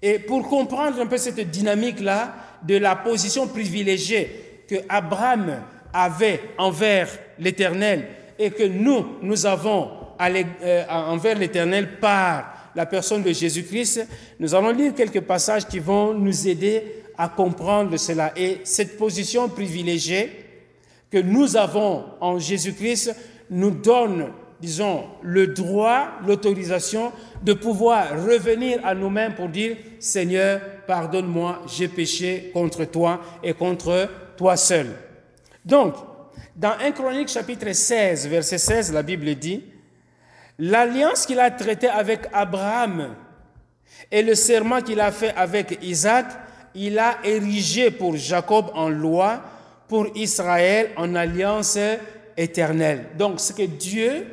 Et 0.00 0.18
pour 0.18 0.48
comprendre 0.48 1.00
un 1.00 1.06
peu 1.06 1.18
cette 1.18 1.50
dynamique-là, 1.50 2.32
de 2.62 2.76
la 2.76 2.96
position 2.96 3.46
privilégiée 3.46 4.64
que 4.68 4.76
Abraham 4.88 5.62
avait 5.92 6.40
envers 6.58 7.08
l'Éternel 7.38 8.06
et 8.38 8.50
que 8.50 8.64
nous, 8.64 9.16
nous 9.22 9.46
avons 9.46 9.90
euh, 10.20 10.84
envers 10.88 11.38
l'Éternel 11.38 11.98
par 12.00 12.70
la 12.74 12.86
personne 12.86 13.22
de 13.22 13.32
Jésus-Christ, 13.32 14.06
nous 14.38 14.54
allons 14.54 14.70
lire 14.70 14.94
quelques 14.94 15.22
passages 15.22 15.66
qui 15.66 15.78
vont 15.78 16.14
nous 16.14 16.46
aider 16.46 17.02
à 17.16 17.28
comprendre 17.28 17.96
cela. 17.96 18.32
Et 18.36 18.58
cette 18.64 18.96
position 18.96 19.48
privilégiée 19.48 20.30
que 21.10 21.18
nous 21.18 21.56
avons 21.56 22.04
en 22.20 22.38
Jésus-Christ 22.38 23.14
nous 23.50 23.70
donne, 23.72 24.28
disons, 24.60 25.04
le 25.22 25.48
droit, 25.48 26.08
l'autorisation 26.26 27.12
de 27.42 27.52
pouvoir 27.52 28.10
revenir 28.24 28.78
à 28.84 28.94
nous-mêmes 28.94 29.34
pour 29.34 29.48
dire, 29.48 29.76
Seigneur, 29.98 30.60
pardonne-moi, 30.90 31.62
j'ai 31.68 31.86
péché 31.86 32.50
contre 32.52 32.84
toi 32.84 33.20
et 33.44 33.54
contre 33.54 34.08
toi 34.36 34.56
seul. 34.56 34.88
Donc, 35.64 35.94
dans 36.56 36.72
1 36.72 36.90
Chronique 36.90 37.28
chapitre 37.28 37.70
16, 37.70 38.26
verset 38.26 38.58
16, 38.58 38.92
la 38.92 39.04
Bible 39.04 39.36
dit, 39.36 39.62
l'alliance 40.58 41.26
qu'il 41.26 41.38
a 41.38 41.48
traitée 41.52 41.88
avec 41.88 42.22
Abraham 42.32 43.14
et 44.10 44.20
le 44.20 44.34
serment 44.34 44.80
qu'il 44.80 44.98
a 44.98 45.12
fait 45.12 45.32
avec 45.36 45.78
Isaac, 45.80 46.26
il 46.74 46.98
a 46.98 47.18
érigé 47.22 47.92
pour 47.92 48.16
Jacob 48.16 48.72
en 48.74 48.88
loi, 48.88 49.44
pour 49.86 50.08
Israël 50.16 50.90
en 50.96 51.14
alliance 51.14 51.78
éternelle. 52.36 53.10
Donc, 53.16 53.38
ce 53.38 53.52
que 53.52 53.62
Dieu 53.62 54.26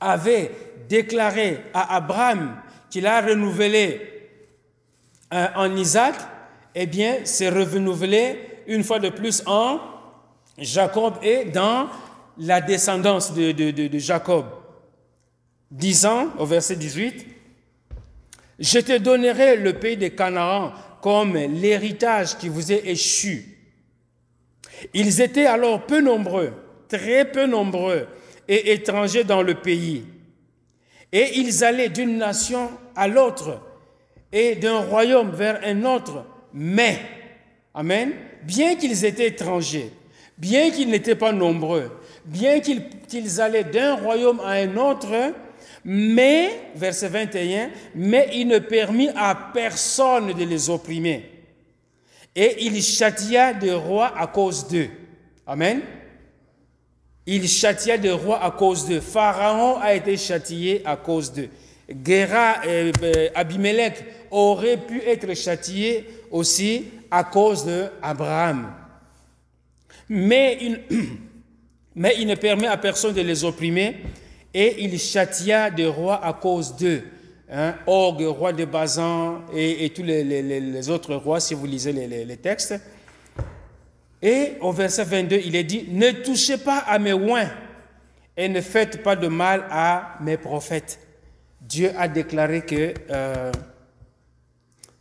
avait 0.00 0.50
déclaré 0.88 1.60
à 1.72 1.94
Abraham, 1.94 2.56
qu'il 2.90 3.06
a 3.06 3.20
renouvelé 3.20 4.15
en 5.30 5.76
Isaac, 5.76 6.14
eh 6.74 6.86
bien, 6.86 7.20
c'est 7.24 7.48
renouvelé 7.48 8.38
une 8.66 8.84
fois 8.84 8.98
de 8.98 9.08
plus 9.08 9.42
en 9.46 9.80
Jacob 10.58 11.14
et 11.22 11.44
dans 11.46 11.88
la 12.38 12.60
descendance 12.60 13.32
de, 13.32 13.52
de, 13.52 13.70
de, 13.70 13.98
Jacob. 13.98 14.46
Disant 15.70 16.28
au 16.38 16.46
verset 16.46 16.76
18, 16.76 17.26
Je 18.58 18.78
te 18.78 18.98
donnerai 18.98 19.56
le 19.56 19.74
pays 19.74 19.96
de 19.96 20.08
Canaan 20.08 20.72
comme 21.00 21.34
l'héritage 21.34 22.36
qui 22.36 22.48
vous 22.48 22.72
est 22.72 22.86
échu. 22.86 23.58
Ils 24.92 25.20
étaient 25.20 25.46
alors 25.46 25.86
peu 25.86 26.00
nombreux, 26.00 26.52
très 26.88 27.24
peu 27.24 27.46
nombreux 27.46 28.06
et 28.48 28.72
étrangers 28.72 29.24
dans 29.24 29.42
le 29.42 29.54
pays. 29.54 30.04
Et 31.12 31.38
ils 31.38 31.64
allaient 31.64 31.88
d'une 31.88 32.18
nation 32.18 32.70
à 32.94 33.08
l'autre 33.08 33.60
et 34.32 34.56
d'un 34.56 34.78
royaume 34.80 35.30
vers 35.30 35.60
un 35.64 35.84
autre. 35.84 36.24
Mais, 36.52 37.00
Amen, 37.76 38.12
bien 38.42 38.74
qu'ils 38.74 39.04
étaient 39.04 39.26
étrangers, 39.26 39.90
bien 40.38 40.70
qu'ils 40.70 40.88
n'étaient 40.88 41.14
pas 41.14 41.30
nombreux, 41.30 41.90
bien 42.24 42.60
qu'ils 42.60 43.40
allaient 43.40 43.64
d'un 43.64 43.96
royaume 43.96 44.40
à 44.40 44.52
un 44.52 44.76
autre, 44.78 45.12
mais, 45.84 46.70
verset 46.74 47.08
21, 47.08 47.68
mais 47.94 48.30
il 48.32 48.48
ne 48.48 48.58
permit 48.58 49.10
à 49.14 49.50
personne 49.52 50.32
de 50.32 50.44
les 50.44 50.70
opprimer. 50.70 51.30
Et 52.34 52.64
il 52.64 52.82
châtia 52.82 53.52
des 53.52 53.74
rois 53.74 54.12
à 54.18 54.26
cause 54.26 54.66
d'eux. 54.66 54.88
Amen. 55.46 55.82
Il 57.26 57.46
châtia 57.46 57.98
des 57.98 58.10
rois 58.10 58.42
à 58.42 58.50
cause 58.52 58.86
d'eux. 58.86 59.00
Pharaon 59.00 59.76
a 59.80 59.94
été 59.94 60.16
châtié 60.16 60.80
à 60.84 60.96
cause 60.96 61.30
d'eux. 61.30 61.50
Guéra, 61.90 62.62
euh, 62.66 62.90
euh, 63.02 63.28
Abimelech 63.34 64.04
aurait 64.30 64.76
pu 64.76 65.00
être 65.02 65.32
châtié 65.34 66.04
aussi 66.30 66.86
à 67.10 67.22
cause 67.24 67.64
d'Abraham. 67.64 68.72
Mais 70.08 70.58
il, 70.60 72.26
ne 72.26 72.34
permet 72.34 72.66
à 72.66 72.76
personne 72.76 73.14
de 73.14 73.20
les 73.20 73.44
opprimer 73.44 73.96
et 74.52 74.84
il 74.84 74.98
châtia 74.98 75.70
des 75.70 75.86
rois 75.86 76.24
à 76.24 76.32
cause 76.32 76.76
d'eux. 76.76 77.02
Hein, 77.50 77.76
Og, 77.86 78.20
roi 78.22 78.52
de 78.52 78.64
Bazan 78.64 79.42
et, 79.54 79.88
tous 79.90 80.02
les, 80.02 80.90
autres 80.90 81.14
rois, 81.14 81.38
si 81.38 81.54
vous 81.54 81.66
lisez 81.66 81.92
les, 81.92 82.36
textes. 82.36 82.74
Et 84.20 84.54
au 84.60 84.72
verset 84.72 85.04
22, 85.04 85.40
il 85.44 85.54
est 85.54 85.64
dit, 85.64 85.86
ne 85.90 86.10
touchez 86.10 86.58
pas 86.58 86.78
à 86.78 86.98
mes 86.98 87.12
oins 87.12 87.48
et 88.36 88.48
ne 88.48 88.60
faites 88.60 89.02
pas 89.02 89.14
de 89.14 89.28
mal 89.28 89.66
à 89.70 90.16
mes 90.20 90.36
prophètes. 90.36 91.05
Dieu 91.68 91.90
a 91.96 92.08
déclaré 92.08 92.62
que 92.62 92.94
euh, 93.10 93.52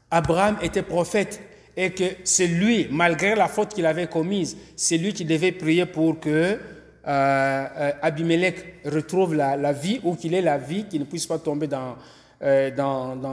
Abraham 0.10 0.58
était 0.62 0.82
prophète 0.82 1.42
et 1.78 1.92
que 1.92 2.04
c'est 2.24 2.48
lui, 2.48 2.88
malgré 2.90 3.36
la 3.36 3.48
faute 3.48 3.74
qu'il 3.74 3.86
avait 3.86 4.08
commise, 4.08 4.58
c'est 4.76 4.98
lui 4.98 5.14
qui 5.14 5.26
devait 5.26 5.52
prier 5.52 5.86
pour 5.86 6.20
que 6.20 6.30
euh, 6.30 6.58
euh, 7.08 7.92
Abimelech 8.02 8.82
retrouve 8.86 9.36
la, 9.36 9.74
vie 9.74 10.00
ou 10.04 10.16
qu'il 10.16 10.34
ait 10.34 10.42
la 10.42 10.58
vie, 10.58 10.86
qu'il 10.86 11.02
ne 11.02 11.06
puisse 11.06 11.28
pas 11.28 11.38
tomber 11.38 11.68
dans, 11.68 11.98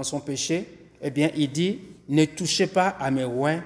son 0.03 0.21
péché. 0.21 0.67
Eh 1.01 1.11
bien, 1.11 1.31
il 1.37 1.51
dit, 1.51 1.79
ne 2.09 2.25
touchez 2.27 2.67
pas 2.67 2.89
à 3.01 3.11
mes 3.11 3.25
oins 3.25 3.63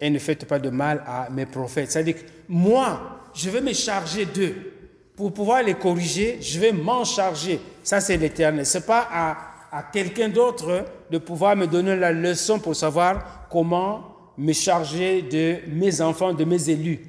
et 0.00 0.10
ne 0.10 0.18
faites 0.18 0.46
pas 0.46 0.58
de 0.58 0.70
mal 0.70 1.02
à 1.06 1.28
mes 1.30 1.46
prophètes. 1.46 1.92
C'est-à-dire 1.92 2.16
que 2.16 2.24
moi, 2.48 3.30
je 3.34 3.48
vais 3.50 3.60
me 3.60 3.72
charger 3.72 4.26
d'eux. 4.26 4.73
Pour 5.16 5.32
pouvoir 5.32 5.62
les 5.62 5.74
corriger, 5.74 6.38
je 6.40 6.58
vais 6.58 6.72
m'en 6.72 7.04
charger. 7.04 7.60
Ça, 7.84 8.00
c'est 8.00 8.16
l'éternel. 8.16 8.66
Ce 8.66 8.78
n'est 8.78 8.84
pas 8.84 9.08
à, 9.12 9.82
quelqu'un 9.92 10.28
d'autre 10.28 10.84
de 11.10 11.18
pouvoir 11.18 11.56
me 11.56 11.66
donner 11.66 11.94
la 11.96 12.12
leçon 12.12 12.58
pour 12.58 12.74
savoir 12.74 13.46
comment 13.50 14.32
me 14.36 14.52
charger 14.52 15.22
de 15.22 15.58
mes 15.68 16.00
enfants, 16.00 16.32
de 16.32 16.44
mes 16.44 16.68
élus. 16.68 17.00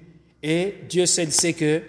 Et 0.41 0.75
Dieu 0.87 1.07
seul 1.07 1.31
sait 1.31 1.53
que 1.53 1.81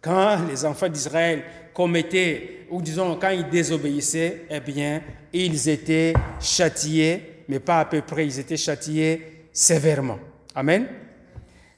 quand 0.00 0.38
les 0.48 0.64
enfants 0.64 0.88
d'Israël 0.88 1.44
commettaient, 1.72 2.66
ou 2.70 2.82
disons 2.82 3.16
quand 3.20 3.30
ils 3.30 3.48
désobéissaient, 3.48 4.46
eh 4.50 4.60
bien, 4.60 5.02
ils 5.32 5.68
étaient 5.68 6.14
châtiés, 6.40 7.44
mais 7.48 7.60
pas 7.60 7.80
à 7.80 7.84
peu 7.84 8.00
près, 8.00 8.26
ils 8.26 8.40
étaient 8.40 8.56
châtiés 8.56 9.46
sévèrement. 9.52 10.18
Amen. 10.54 10.86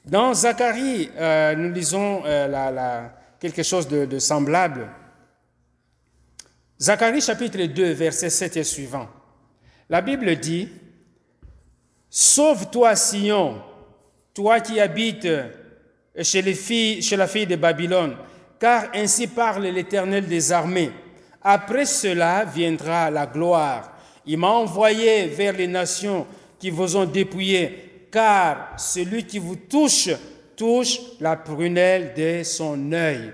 Dans 0.05 0.33
Zacharie, 0.33 1.09
euh, 1.17 1.55
nous 1.55 1.71
lisons 1.71 2.23
euh, 2.25 2.47
la, 2.47 3.22
quelque 3.43 3.63
chose 3.63 3.89
de, 3.89 4.19
semblable. 4.19 4.89
Zacharie 6.79 7.19
chapitre 7.19 7.61
2, 7.65 7.91
verset 7.91 8.29
7 8.29 8.55
et 8.55 8.63
suivant. 8.63 9.09
La 9.89 9.99
Bible 9.99 10.33
dit, 10.37 10.69
Sauve-toi, 12.09 12.95
Sion, 12.95 13.61
toi 14.33 14.61
qui 14.61 14.79
habites 14.79 15.27
chez, 16.21 16.41
les 16.41 16.53
filles, 16.53 17.01
chez 17.01 17.17
la 17.17 17.27
fille 17.27 17.45
de 17.45 17.57
Babylone, 17.57 18.15
car 18.57 18.85
ainsi 18.95 19.27
parle 19.27 19.63
l'Éternel 19.63 20.25
des 20.25 20.53
armées. 20.53 20.93
Après 21.41 21.83
cela 21.83 22.45
viendra 22.45 23.11
la 23.11 23.25
gloire. 23.25 23.91
Il 24.25 24.37
m'a 24.37 24.51
envoyé 24.51 25.25
vers 25.25 25.51
les 25.51 25.67
nations 25.67 26.25
qui 26.57 26.69
vous 26.69 26.95
ont 26.95 27.05
dépouillé, 27.05 28.07
car 28.09 28.75
celui 28.77 29.25
qui 29.25 29.37
vous 29.37 29.57
touche, 29.57 30.11
touche 30.55 30.99
la 31.19 31.35
prunelle 31.35 32.13
de 32.15 32.43
son 32.43 32.91
œil. 32.91 33.31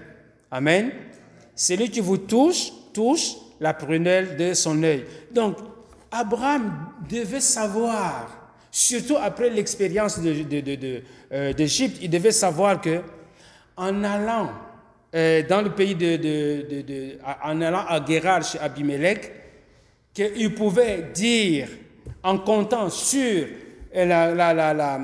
Amen. 0.52 0.92
Celui 1.56 1.90
qui 1.90 2.00
vous 2.00 2.18
touche, 2.18 2.72
touche 2.94 3.36
la 3.60 3.74
prunelle 3.74 4.38
de 4.38 4.54
son 4.54 4.82
œil. 4.84 5.06
Donc, 5.32 5.58
Abraham 6.12 6.74
devait 7.10 7.42
savoir 7.42 8.40
Surtout 8.72 9.18
après 9.18 9.50
l'expérience 9.50 10.20
euh, 10.24 11.54
d'Égypte, 11.54 11.98
il 12.02 12.10
devait 12.10 12.32
savoir 12.32 12.80
que 12.80 13.02
en 13.76 14.04
allant 14.04 14.52
euh, 15.16 15.42
dans 15.48 15.62
le 15.64 15.72
pays 15.72 15.96
de, 15.96 17.18
en 17.44 17.62
allant 17.62 17.86
à 17.88 18.00
Guérard 18.00 18.44
chez 18.44 18.60
Abimelech, 18.60 19.32
qu'il 20.14 20.54
pouvait 20.54 21.10
dire 21.14 21.68
en 22.22 22.38
comptant 22.38 22.90
sur 22.92 23.48
la, 23.94 24.54
la, 24.54 25.00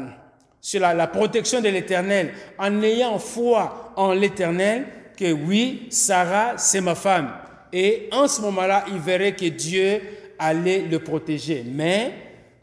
sur 0.65 0.79
la, 0.79 1.05
protection 1.05 1.61
de 1.61 1.69
l'Éternel, 1.69 2.33
en 2.57 2.81
ayant 2.81 3.19
foi 3.19 3.93
en 3.95 4.13
l'Éternel, 4.13 4.87
que 5.15 5.31
oui, 5.31 5.85
Sarah, 5.91 6.57
c'est 6.57 6.81
ma 6.81 6.95
femme. 6.95 7.31
Et 7.71 8.09
en 8.11 8.27
ce 8.27 8.41
moment-là, 8.41 8.85
il 8.87 8.97
verrait 8.97 9.35
que 9.35 9.45
Dieu 9.45 10.01
allait 10.39 10.79
le 10.79 10.97
protéger. 10.97 11.63
Mais 11.71 12.13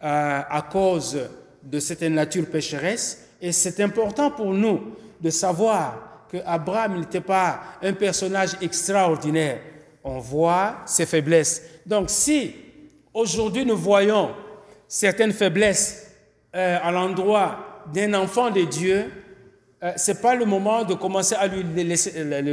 euh, 0.03 0.41
à 0.51 0.63
cause 0.63 1.17
de 1.63 1.79
cette 1.79 2.03
nature 2.03 2.47
pécheresse. 2.47 3.29
Et 3.41 3.53
c'est 3.53 3.79
important 3.79 4.33
pour 4.33 4.53
nous 4.53 4.97
de 5.21 5.31
savoir 5.31 6.27
que 6.29 6.39
Abraham 6.45 6.99
n'était 6.99 7.21
pas 7.21 7.61
un 7.81 7.93
personnage 7.93 8.57
extraordinaire. 8.61 9.61
On 10.03 10.19
voit 10.19 10.79
ses 10.87 11.07
faiblesses. 11.07 11.63
Donc 11.87 12.11
si 12.11 12.53
aujourd'hui 13.15 13.65
nous 13.65 13.77
voyons 13.77 14.33
certaines 14.89 15.33
faiblesses 15.33 16.11
euh, 16.57 16.79
à 16.83 16.91
l'endroit 16.91 17.69
d'un 17.93 18.15
enfant 18.15 18.51
de 18.51 18.63
Dieu, 18.63 19.11
euh, 19.83 19.93
ce 19.97 20.13
n'est 20.13 20.19
pas 20.19 20.35
le 20.35 20.45
moment 20.45 20.85
de 20.85 20.95
commencer 20.95 21.35
à 21.35 21.47
lui 21.49 21.65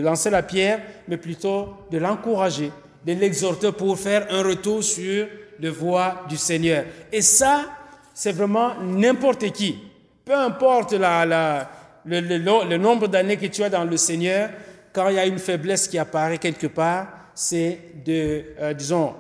lancer 0.01 0.29
la 0.29 0.41
pierre, 0.41 0.79
mais 1.07 1.17
plutôt 1.17 1.69
de 1.91 1.97
l'encourager, 1.99 2.71
de 3.05 3.13
l'exhorter 3.13 3.71
pour 3.71 3.97
faire 3.99 4.27
un 4.31 4.41
retour 4.41 4.83
sur 4.83 5.27
de 5.59 5.69
voix 5.69 6.23
du 6.27 6.37
Seigneur. 6.37 6.85
Et 7.11 7.21
ça, 7.21 7.65
c'est 8.13 8.31
vraiment 8.31 8.75
n'importe 8.81 9.51
qui. 9.51 9.77
Peu 10.25 10.33
importe 10.33 10.93
le, 10.93 11.65
le, 12.05 12.77
nombre 12.77 13.07
d'années 13.07 13.37
que 13.37 13.45
tu 13.45 13.63
as 13.63 13.69
dans 13.69 13.83
le 13.83 13.97
Seigneur, 13.97 14.49
quand 14.91 15.09
il 15.09 15.15
y 15.15 15.19
a 15.19 15.25
une 15.25 15.39
faiblesse 15.39 15.87
qui 15.87 15.97
apparaît 15.97 16.37
quelque 16.37 16.67
part, 16.67 17.07
c'est 17.35 17.79
de, 18.05 18.43
euh, 18.59 18.73
disons, 18.73 19.13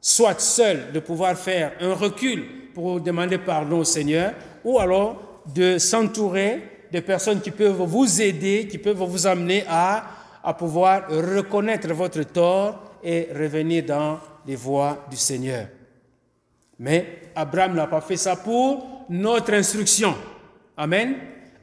soit 0.00 0.40
seul, 0.40 0.92
de 0.92 1.00
pouvoir 1.00 1.36
faire 1.36 1.72
un 1.80 1.94
recul 1.94 2.44
pour 2.74 3.00
demander 3.00 3.38
pardon 3.38 3.78
au 3.78 3.84
Seigneur, 3.84 4.32
ou 4.64 4.78
alors 4.78 5.27
de 5.54 5.78
s'entourer 5.78 6.86
de 6.92 7.00
personnes 7.00 7.40
qui 7.40 7.50
peuvent 7.50 7.82
vous 7.82 8.20
aider, 8.20 8.66
qui 8.66 8.78
peuvent 8.78 9.02
vous 9.02 9.26
amener 9.26 9.64
à, 9.68 10.04
à 10.42 10.54
pouvoir 10.54 11.08
reconnaître 11.08 11.92
votre 11.92 12.22
tort 12.22 12.96
et 13.02 13.28
revenir 13.34 13.84
dans 13.84 14.18
les 14.46 14.56
voies 14.56 15.06
du 15.10 15.16
Seigneur. 15.16 15.68
Mais 16.78 17.30
Abraham 17.34 17.74
n'a 17.74 17.86
pas 17.86 18.00
fait 18.00 18.16
ça 18.16 18.36
pour 18.36 19.04
notre 19.08 19.52
instruction. 19.52 20.14
Amen. 20.76 21.16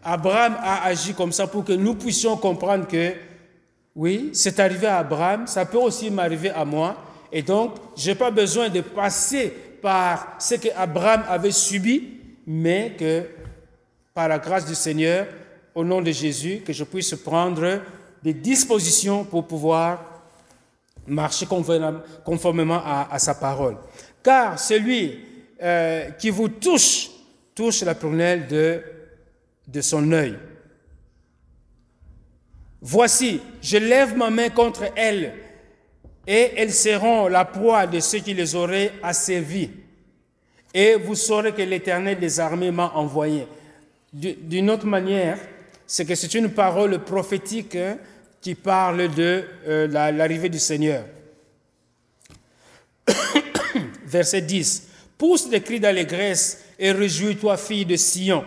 Abraham 0.03 0.57
a 0.59 0.85
agi 0.85 1.13
comme 1.13 1.31
ça 1.31 1.47
pour 1.47 1.63
que 1.63 1.73
nous 1.73 1.95
puissions 1.95 2.37
comprendre 2.37 2.87
que, 2.87 3.13
oui, 3.95 4.29
c'est 4.33 4.59
arrivé 4.59 4.87
à 4.87 4.99
Abraham, 4.99 5.47
ça 5.47 5.65
peut 5.65 5.77
aussi 5.77 6.11
m'arriver 6.11 6.51
à 6.51 6.65
moi. 6.65 6.95
Et 7.31 7.41
donc, 7.41 7.75
je 7.97 8.09
n'ai 8.09 8.15
pas 8.15 8.29
besoin 8.29 8.69
de 8.69 8.81
passer 8.81 9.51
par 9.81 10.35
ce 10.39 10.55
que 10.55 10.67
Abraham 10.75 11.23
avait 11.27 11.51
subi, 11.51 12.03
mais 12.45 12.95
que 12.99 13.23
par 14.15 14.27
la 14.27 14.39
grâce 14.39 14.65
du 14.65 14.73
Seigneur, 14.73 15.27
au 15.75 15.83
nom 15.83 16.01
de 16.01 16.09
Jésus, 16.09 16.61
que 16.65 16.73
je 16.73 16.83
puisse 16.83 17.13
prendre 17.13 17.81
des 18.23 18.33
dispositions 18.33 19.23
pour 19.23 19.45
pouvoir 19.45 20.03
marcher 21.05 21.45
conformément 21.45 22.81
à, 22.83 23.19
sa 23.19 23.35
parole 23.35 23.77
car 24.25 24.57
celui 24.59 25.19
euh, 25.61 26.09
qui 26.11 26.31
vous 26.31 26.49
touche, 26.49 27.11
touche 27.53 27.83
la 27.83 27.93
prunelle 27.93 28.47
de, 28.47 28.81
de 29.67 29.81
son 29.81 30.11
œil. 30.11 30.35
Voici, 32.81 33.39
je 33.61 33.77
lève 33.77 34.17
ma 34.17 34.31
main 34.31 34.49
contre 34.49 34.85
elles, 34.95 35.33
et 36.25 36.53
elles 36.57 36.73
seront 36.73 37.27
la 37.27 37.45
proie 37.45 37.85
de 37.85 37.99
ceux 37.99 38.17
qui 38.17 38.33
les 38.33 38.55
auraient 38.55 38.93
asservis. 39.03 39.69
Et 40.73 40.95
vous 40.95 41.15
saurez 41.15 41.53
que 41.53 41.61
l'Éternel 41.61 42.19
des 42.19 42.39
armées 42.39 42.71
m'a 42.71 42.91
envoyé. 42.95 43.47
D'une 44.15 44.69
autre 44.69 44.85
manière, 44.85 45.37
c'est 45.85 46.05
que 46.05 46.15
c'est 46.15 46.33
une 46.35 46.49
parole 46.49 47.03
prophétique 47.03 47.75
hein, 47.75 47.97
qui 48.39 48.55
parle 48.55 49.13
de 49.13 49.43
euh, 49.67 49.87
l'arrivée 49.87 50.47
du 50.47 50.57
Seigneur 50.57 51.03
verset 54.05 54.41
10. 54.41 54.87
Pousse 55.17 55.49
des 55.49 55.59
cris 55.59 55.81
d'allégresse 55.81 56.63
et 56.79 56.93
réjouis-toi, 56.93 57.57
fille 57.57 57.85
de 57.85 57.97
Sion, 57.97 58.45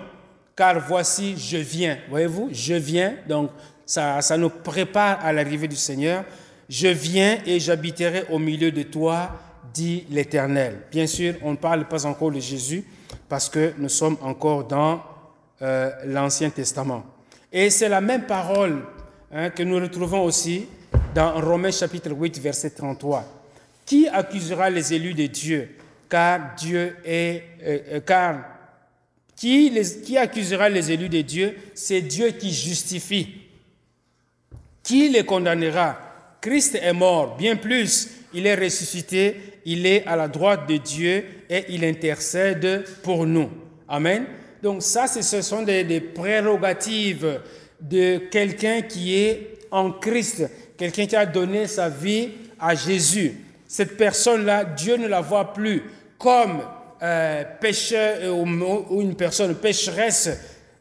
car 0.57 0.81
voici, 0.81 1.37
je 1.37 1.59
viens. 1.59 1.99
Voyez-vous, 2.09 2.49
je 2.51 2.75
viens. 2.75 3.17
Donc, 3.29 3.51
ça, 3.85 4.23
ça 4.23 4.39
nous 4.39 4.49
prépare 4.49 5.23
à 5.23 5.35
l'arrivée 5.35 5.69
du 5.69 5.77
Seigneur. 5.77 6.25
Je 6.71 6.89
viens 6.89 7.41
et 7.45 7.61
j'habiterai 7.61 8.25
au 8.31 8.39
milieu 8.39 8.73
de 8.73 8.85
toi, 8.85 9.33
dit 9.75 10.07
l'Éternel. 10.09 10.81
Bien 10.91 11.07
sûr, 11.07 11.35
on 11.43 11.51
ne 11.53 11.57
parle 11.57 11.87
pas 11.87 12.07
encore 12.07 12.31
de 12.31 12.41
Jésus 12.41 12.85
parce 13.29 13.51
que 13.51 13.75
nous 13.77 13.91
sommes 13.91 14.17
encore 14.23 14.65
dans 14.65 15.18
euh, 15.63 15.91
l'Ancien 16.07 16.51
Testament. 16.51 17.05
Et 17.53 17.71
c'est 17.71 17.89
la 17.89 18.01
même 18.01 18.27
parole 18.27 18.83
hein, 19.33 19.51
que 19.51 19.63
nous 19.63 19.77
retrouvons 19.77 20.23
aussi 20.23 20.67
dans 21.15 21.41
Romains 21.41 21.71
chapitre 21.71 22.11
8, 22.13 22.39
verset 22.39 22.71
33 22.71 23.25
Qui 23.85 24.07
accusera 24.09 24.71
les 24.71 24.93
élus 24.95 25.15
de 25.15 25.27
Dieu? 25.27 25.77
Car 26.09 26.55
Dieu 26.57 26.97
est... 27.05 27.43
Euh, 27.63 27.79
euh, 27.93 28.01
car 28.01 28.45
qui, 29.35 29.73
qui 30.05 30.19
accusera 30.19 30.69
les 30.69 30.91
élus 30.91 31.09
de 31.09 31.21
Dieu? 31.23 31.57
C'est 31.75 32.03
Dieu 32.03 32.31
qui 32.31 32.53
justifie. 32.53 33.43
Qui 34.83 35.09
les 35.09 35.25
condamnera? 35.25 35.99
Christ 36.41 36.79
est 36.81 36.93
mort, 36.93 37.37
bien 37.37 37.57
plus, 37.57 38.09
il 38.33 38.47
est 38.47 38.55
ressuscité, 38.55 39.37
il 39.65 39.87
est 39.87 40.07
à 40.07 40.17
la 40.17 40.29
droite 40.29 40.69
de 40.69 40.77
Dieu 40.77 41.25
et 41.51 41.65
il 41.71 41.85
intercède 41.85 42.85
pour 43.03 43.27
nous. 43.27 43.51
Amen. 43.89 44.25
Donc 44.63 44.83
ça, 44.83 45.07
ce 45.07 45.43
sont 45.43 45.63
des, 45.63 46.01
prérogatives 46.01 47.41
de 47.81 48.19
quelqu'un 48.31 48.83
qui 48.83 49.15
est 49.15 49.59
en 49.71 49.93
Christ, 49.93 50.49
quelqu'un 50.77 51.07
qui 51.07 51.17
a 51.17 51.27
donné 51.27 51.67
sa 51.67 51.89
vie 51.89 52.31
à 52.59 52.75
Jésus. 52.75 53.45
Cette 53.67 53.97
personne-là, 53.97 54.65
Dieu 54.65 54.97
ne 54.97 55.07
la 55.07 55.21
voit 55.21 55.53
plus 55.53 55.83
comme 56.19 56.63
euh, 57.03 57.45
pécheur 57.61 58.19
euh, 58.23 58.85
ou, 58.91 59.01
une 59.01 59.15
personne 59.15 59.55
pécheresse 59.55 60.31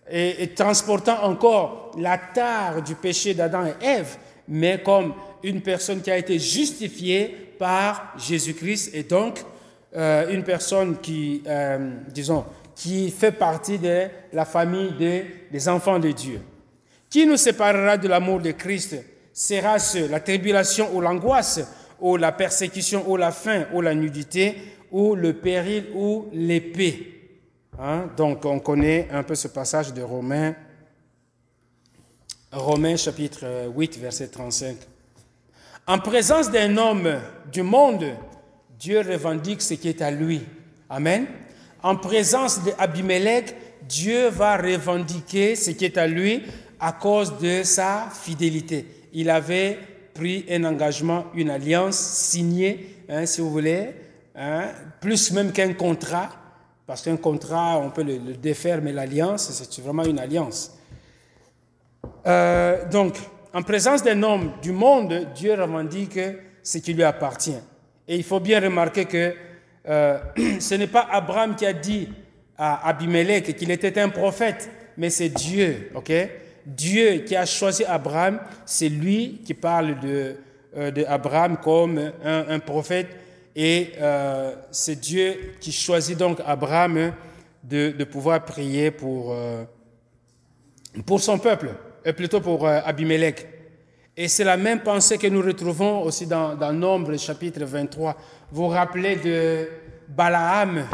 et, 0.09 0.47
transportant 0.55 1.23
encore 1.23 1.91
la 1.99 2.17
tare 2.17 2.81
du 2.81 2.95
péché 2.95 3.33
d'Adam 3.33 3.65
et 3.65 3.85
Ève, 3.85 4.17
mais 4.47 4.81
comme 4.81 5.13
une 5.43 5.61
personne 5.61 6.01
qui 6.01 6.09
a 6.09 6.17
été 6.17 6.39
justifiée 6.39 7.53
par 7.59 8.13
Jésus-Christ 8.17 8.91
et 8.95 9.03
donc 9.03 9.39
euh, 9.95 10.33
une 10.33 10.43
personne 10.43 10.97
qui, 10.99 11.43
disons, 12.09 12.45
qui 12.77 13.09
fait 13.09 13.31
partie 13.31 13.79
de 13.79 14.07
la 14.31 14.45
famille 14.45 14.93
des 15.51 15.67
enfants 15.67 15.97
de 15.97 16.11
Dieu. 16.11 16.39
Qui 17.09 17.25
nous 17.25 17.35
séparera 17.35 17.97
de 17.97 18.07
l'amour 18.07 18.39
de 18.39 18.51
Christ 18.51 19.03
Sera-ce 19.33 20.09
la 20.09 20.19
tribulation 20.19 20.95
ou 20.95 21.01
l'angoisse, 21.01 21.59
ou 21.99 22.17
la 22.17 22.31
persécution 22.31 23.03
ou 23.09 23.17
la 23.17 23.31
faim, 23.31 23.65
ou 23.73 23.81
la 23.81 23.95
nudité, 23.95 24.55
ou 24.91 25.15
le 25.15 25.33
péril 25.33 25.87
ou 25.95 26.27
l'épée 26.31 27.39
hein? 27.79 28.09
Donc 28.15 28.45
on 28.45 28.59
connaît 28.59 29.07
un 29.11 29.23
peu 29.23 29.35
ce 29.35 29.47
passage 29.47 29.93
de 29.93 30.01
Romains, 30.01 30.55
Romains 32.51 32.95
chapitre 32.95 33.71
8, 33.75 33.97
verset 33.99 34.27
35. 34.27 34.77
En 35.87 35.99
présence 35.99 36.51
d'un 36.51 36.77
homme 36.77 37.19
du 37.51 37.63
monde, 37.63 38.05
Dieu 38.79 38.99
revendique 39.01 39.61
ce 39.61 39.73
qui 39.73 39.89
est 39.89 40.01
à 40.01 40.11
lui. 40.11 40.41
Amen. 40.89 41.27
En 41.83 41.95
présence 41.95 42.59
d'Abimelech, 42.63 43.55
Dieu 43.87 44.29
va 44.29 44.57
revendiquer 44.57 45.55
ce 45.55 45.71
qui 45.71 45.85
est 45.85 45.97
à 45.97 46.07
lui 46.07 46.43
à 46.79 46.91
cause 46.91 47.37
de 47.37 47.63
sa 47.63 48.09
fidélité. 48.11 48.85
Il 49.13 49.29
avait 49.29 49.77
pris 50.13 50.45
un 50.49 50.63
engagement, 50.63 51.25
une 51.33 51.49
alliance 51.49 51.97
signée, 51.97 53.03
hein, 53.09 53.25
si 53.25 53.41
vous 53.41 53.49
voulez, 53.49 53.89
hein, 54.35 54.65
plus 54.99 55.31
même 55.31 55.51
qu'un 55.51 55.73
contrat, 55.73 56.29
parce 56.85 57.03
qu'un 57.03 57.17
contrat, 57.17 57.79
on 57.79 57.91
peut 57.91 58.03
le, 58.03 58.33
défaire, 58.35 58.81
mais 58.81 58.91
l'alliance, 58.91 59.51
c'est 59.51 59.81
vraiment 59.81 60.03
une 60.03 60.19
alliance. 60.19 60.73
Euh, 62.25 62.89
donc, 62.89 63.15
en 63.53 63.61
présence 63.61 64.03
d'un 64.03 64.21
homme 64.23 64.53
du 64.61 64.71
monde, 64.71 65.27
Dieu 65.35 65.53
revendique 65.53 66.19
ce 66.63 66.77
qui 66.79 66.93
lui 66.93 67.03
appartient. 67.03 67.59
Et 68.07 68.15
il 68.15 68.23
faut 68.23 68.39
bien 68.39 68.59
remarquer 68.59 69.05
que 69.05 69.33
euh, 69.87 70.19
ce 70.59 70.75
n'est 70.75 70.87
pas 70.87 71.07
Abraham 71.11 71.55
qui 71.55 71.65
a 71.65 71.73
dit 71.73 72.09
à 72.57 72.87
Abimelech 72.89 73.55
qu'il 73.55 73.71
était 73.71 73.99
un 73.99 74.09
prophète, 74.09 74.69
mais 74.97 75.09
c'est 75.09 75.29
Dieu, 75.29 75.91
ok? 75.95 76.11
Dieu 76.65 77.19
qui 77.19 77.35
a 77.35 77.45
choisi 77.45 77.85
Abraham, 77.85 78.39
c'est 78.65 78.89
lui 78.89 79.41
qui 79.45 79.53
parle 79.53 79.99
de, 79.99 80.35
euh, 80.75 80.91
de 80.91 81.05
Abraham 81.05 81.57
comme 81.57 82.11
un, 82.23 82.59
prophète 82.59 83.07
et 83.55 83.93
euh, 83.99 84.53
c'est 84.71 84.99
Dieu 84.99 85.53
qui 85.61 85.71
choisit 85.71 86.17
donc 86.17 86.39
Abraham 86.45 87.13
de, 87.63 87.91
de 87.91 88.03
pouvoir 88.03 88.43
prier 88.43 88.91
pour, 88.91 89.35
pour 91.05 91.21
son 91.21 91.37
peuple, 91.37 91.69
et 92.03 92.13
plutôt 92.13 92.41
pour 92.41 92.67
Abimelech. 92.67 93.47
Et 94.19 94.27
c'est 94.27 94.43
la 94.43 94.57
même 94.57 94.81
pensée 94.81 95.19
que 95.19 95.27
nous 95.27 95.43
retrouvons 95.43 96.01
aussi 96.01 96.25
dans, 96.25 96.55
dans 96.55 96.73
Nombre 96.73 97.15
chapitre 97.17 97.63
23. 97.63 98.17
Vous 98.51 98.67
rappelez 98.67 99.15
de 99.17 99.69
Balaam, 100.07 100.85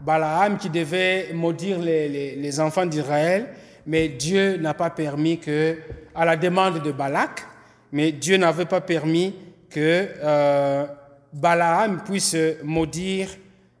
Balaam 0.00 0.58
qui 0.58 0.70
devait 0.70 1.30
maudire 1.32 1.78
les 1.80 2.60
enfants 2.60 2.86
d'Israël 2.86 3.48
mais 3.86 4.08
Dieu 4.08 4.56
n'a 4.56 4.74
pas 4.74 4.90
permis 4.90 5.38
que, 5.38 5.78
à 6.14 6.24
la 6.24 6.36
demande 6.36 6.82
de 6.82 6.92
Balak, 6.92 7.46
mais 7.92 8.12
Dieu 8.12 8.36
n'avait 8.36 8.64
pas 8.64 8.80
permis 8.80 9.34
que 9.70 10.08
euh, 10.22 10.86
Balaam 11.32 12.02
puisse 12.04 12.36
maudire 12.62 13.28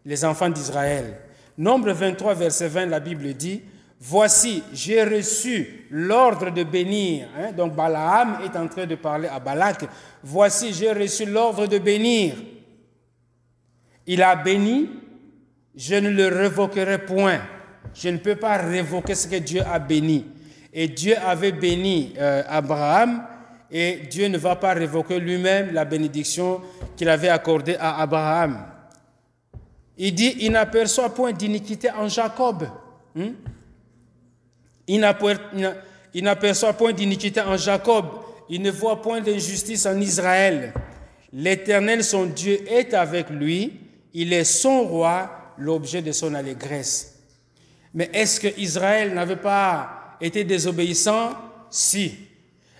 les 0.04 0.24
enfants 0.24 0.50
d'Israël. 0.50 1.16
Nombre 1.56 1.92
23, 1.92 2.34
verset 2.34 2.68
20, 2.68 2.86
la 2.86 3.00
Bible 3.00 3.32
dit, 3.34 3.62
Voici, 4.00 4.62
j'ai 4.72 5.02
reçu 5.02 5.86
l'ordre 5.90 6.50
de 6.50 6.62
bénir. 6.62 7.26
Hein, 7.38 7.52
donc 7.52 7.74
Balaam 7.74 8.38
est 8.44 8.54
en 8.58 8.68
train 8.68 8.84
de 8.84 8.96
parler 8.96 9.28
à 9.28 9.38
Balak. 9.38 9.86
Voici, 10.22 10.74
j'ai 10.74 10.92
reçu 10.92 11.24
l'ordre 11.24 11.66
de 11.66 11.78
bénir. 11.78 12.34
Il 14.06 14.22
a 14.22 14.36
béni, 14.36 14.90
je 15.74 15.94
ne 15.94 16.10
le 16.10 16.28
révoquerai 16.28 16.98
point. 16.98 17.40
Je 17.94 18.08
ne 18.08 18.18
peux 18.18 18.36
pas 18.36 18.56
révoquer 18.56 19.14
ce 19.14 19.28
que 19.28 19.36
Dieu 19.36 19.62
a 19.62 19.78
béni. 19.78 20.26
Et 20.72 20.88
Dieu 20.88 21.16
avait 21.24 21.52
béni 21.52 22.14
euh, 22.18 22.42
Abraham 22.48 23.24
et 23.70 24.02
Dieu 24.10 24.28
ne 24.28 24.38
va 24.38 24.56
pas 24.56 24.74
révoquer 24.74 25.18
lui-même 25.18 25.72
la 25.72 25.84
bénédiction 25.84 26.60
qu'il 26.96 27.08
avait 27.08 27.28
accordée 27.28 27.76
à 27.78 28.00
Abraham. 28.00 28.66
Il 29.96 30.14
dit, 30.14 30.36
il 30.40 30.52
n'aperçoit 30.52 31.14
point 31.14 31.32
d'iniquité 31.32 31.90
en 31.90 32.08
Jacob. 32.08 32.68
Hmm? 33.14 33.30
Il 34.86 35.00
n'aperçoit 36.22 36.72
point 36.72 36.92
d'iniquité 36.92 37.40
en 37.40 37.56
Jacob. 37.56 38.06
Il 38.48 38.60
ne 38.60 38.70
voit 38.70 39.00
point 39.00 39.20
d'injustice 39.20 39.86
en 39.86 40.00
Israël. 40.00 40.72
L'Éternel, 41.32 42.04
son 42.04 42.26
Dieu, 42.26 42.60
est 42.70 42.92
avec 42.92 43.30
lui. 43.30 43.72
Il 44.14 44.32
est 44.32 44.44
son 44.44 44.84
roi, 44.84 45.30
l'objet 45.58 46.00
de 46.00 46.12
son 46.12 46.34
allégresse. 46.34 47.18
Mais 47.92 48.10
est-ce 48.12 48.40
que 48.40 48.48
Israël 48.58 49.12
n'avait 49.12 49.36
pas 49.36 50.16
été 50.20 50.44
désobéissant? 50.44 51.32
Si. 51.70 52.14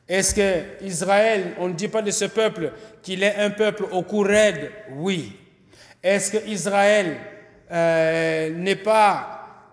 Est-ce 0.08 0.34
que 0.34 0.84
Israël, 0.84 1.54
on 1.58 1.68
ne 1.68 1.74
dit 1.74 1.88
pas 1.88 2.02
de 2.02 2.10
ce 2.10 2.26
peuple 2.26 2.72
qu'il 3.02 3.22
est 3.22 3.36
un 3.36 3.50
peuple 3.50 3.84
au 3.90 4.02
cou 4.02 4.26
Oui. 4.96 5.32
Est-ce 6.02 6.30
que 6.32 6.48
Israël 6.48 7.16
euh, 7.72 8.74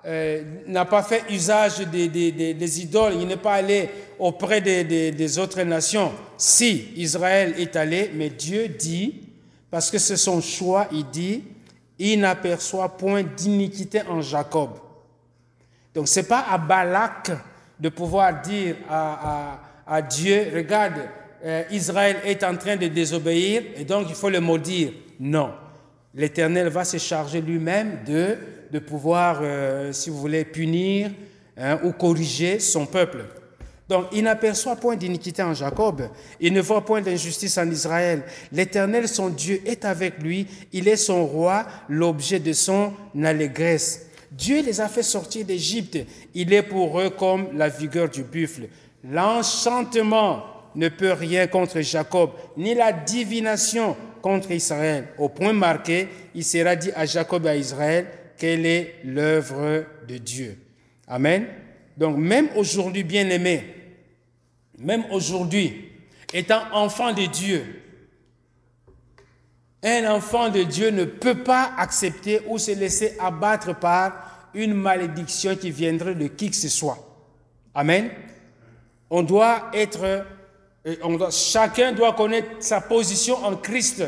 euh, 0.05 0.43
n'a 0.67 0.85
pas 0.85 1.03
fait 1.03 1.23
usage 1.29 1.79
des, 1.79 2.07
des, 2.07 2.81
idoles, 2.81 3.15
il 3.19 3.27
n'est 3.27 3.35
pas 3.37 3.55
allé 3.55 3.89
auprès 4.17 4.61
des, 4.61 5.39
autres 5.39 5.61
nations. 5.63 6.11
Si 6.37 6.93
Israël 6.95 7.53
est 7.57 7.75
allé, 7.75 8.11
mais 8.13 8.29
Dieu 8.29 8.69
dit, 8.69 9.21
parce 9.69 9.91
que 9.91 9.97
c'est 9.97 10.17
son 10.17 10.41
choix, 10.41 10.87
il 10.91 11.05
dit, 11.09 11.43
il 11.99 12.19
n'aperçoit 12.19 12.97
point 12.97 13.23
d'iniquité 13.23 14.01
en 14.07 14.21
Jacob. 14.21 14.71
Donc 15.93 16.07
ce 16.07 16.19
n'est 16.19 16.25
pas 16.25 16.45
à 16.49 16.57
Balak 16.57 17.31
de 17.79 17.89
pouvoir 17.89 18.41
dire 18.41 18.75
à, 18.89 20.01
Dieu, 20.01 20.51
regarde, 20.55 20.93
euh, 21.43 21.63
Israël 21.71 22.17
est 22.23 22.43
en 22.43 22.55
train 22.55 22.77
de 22.77 22.87
désobéir 22.87 23.63
et 23.75 23.83
donc 23.83 24.07
il 24.09 24.15
faut 24.15 24.29
le 24.29 24.39
maudire. 24.39 24.91
Non. 25.19 25.51
L'Éternel 26.13 26.67
va 26.69 26.85
se 26.85 26.97
charger 26.97 27.41
lui-même 27.41 28.03
de, 28.05 28.37
de 28.71 28.79
pouvoir, 28.79 29.39
euh, 29.41 29.91
si 29.91 30.09
vous 30.09 30.17
voulez, 30.19 30.45
punir 30.45 31.11
hein, 31.57 31.79
ou 31.83 31.91
corriger 31.91 32.59
son 32.59 32.85
peuple. 32.85 33.25
Donc, 33.91 34.05
il 34.13 34.23
n'aperçoit 34.23 34.77
point 34.77 34.95
d'iniquité 34.95 35.43
en 35.43 35.53
Jacob, 35.53 36.03
il 36.39 36.53
ne 36.53 36.61
voit 36.61 36.85
point 36.85 37.01
d'injustice 37.01 37.57
en 37.57 37.69
Israël. 37.69 38.23
L'Éternel, 38.53 39.05
son 39.05 39.27
Dieu, 39.27 39.61
est 39.65 39.83
avec 39.83 40.19
lui, 40.19 40.47
il 40.71 40.87
est 40.87 40.95
son 40.95 41.25
roi, 41.25 41.65
l'objet 41.89 42.39
de 42.39 42.53
son 42.53 42.93
allégresse. 43.21 44.05
Dieu 44.31 44.63
les 44.63 44.79
a 44.79 44.87
fait 44.87 45.03
sortir 45.03 45.45
d'Égypte. 45.45 45.97
Il 46.33 46.53
est 46.53 46.63
pour 46.63 47.01
eux 47.01 47.09
comme 47.09 47.49
la 47.53 47.67
vigueur 47.67 48.07
du 48.07 48.23
buffle. 48.23 48.69
L'enchantement 49.03 50.45
ne 50.73 50.87
peut 50.87 51.11
rien 51.11 51.47
contre 51.47 51.81
Jacob, 51.81 52.29
ni 52.55 52.73
la 52.73 52.93
divination 52.93 53.97
contre 54.21 54.51
Israël. 54.51 55.09
Au 55.17 55.27
point 55.27 55.51
marqué, 55.51 56.07
il 56.33 56.45
sera 56.45 56.77
dit 56.77 56.93
à 56.95 57.05
Jacob 57.05 57.45
et 57.45 57.49
à 57.49 57.55
Israël 57.57 58.07
quelle 58.37 58.65
est 58.65 58.95
l'œuvre 59.03 59.83
de 60.07 60.17
Dieu? 60.17 60.57
Amen. 61.09 61.45
Donc 61.97 62.15
même 62.17 62.47
aujourd'hui, 62.55 63.03
bien-aimé, 63.03 63.80
même 64.81 65.05
aujourd'hui, 65.11 65.89
étant 66.33 66.61
enfant 66.73 67.13
de 67.13 67.25
Dieu, 67.25 67.81
un 69.83 70.11
enfant 70.11 70.49
de 70.49 70.63
Dieu 70.63 70.91
ne 70.91 71.05
peut 71.05 71.43
pas 71.43 71.71
accepter 71.77 72.41
ou 72.47 72.57
se 72.57 72.71
laisser 72.71 73.15
abattre 73.19 73.75
par 73.75 74.49
une 74.53 74.73
malédiction 74.73 75.55
qui 75.55 75.71
viendrait 75.71 76.15
de 76.15 76.27
qui 76.27 76.49
que 76.49 76.55
ce 76.55 76.69
soit. 76.69 76.97
Amen. 77.73 78.11
On 79.09 79.23
doit 79.23 79.71
être, 79.73 80.25
euh, 80.85 81.29
chacun 81.31 81.93
doit 81.93 82.13
connaître 82.13 82.49
sa 82.59 82.81
position 82.81 83.43
en 83.43 83.55
Christ. 83.55 84.03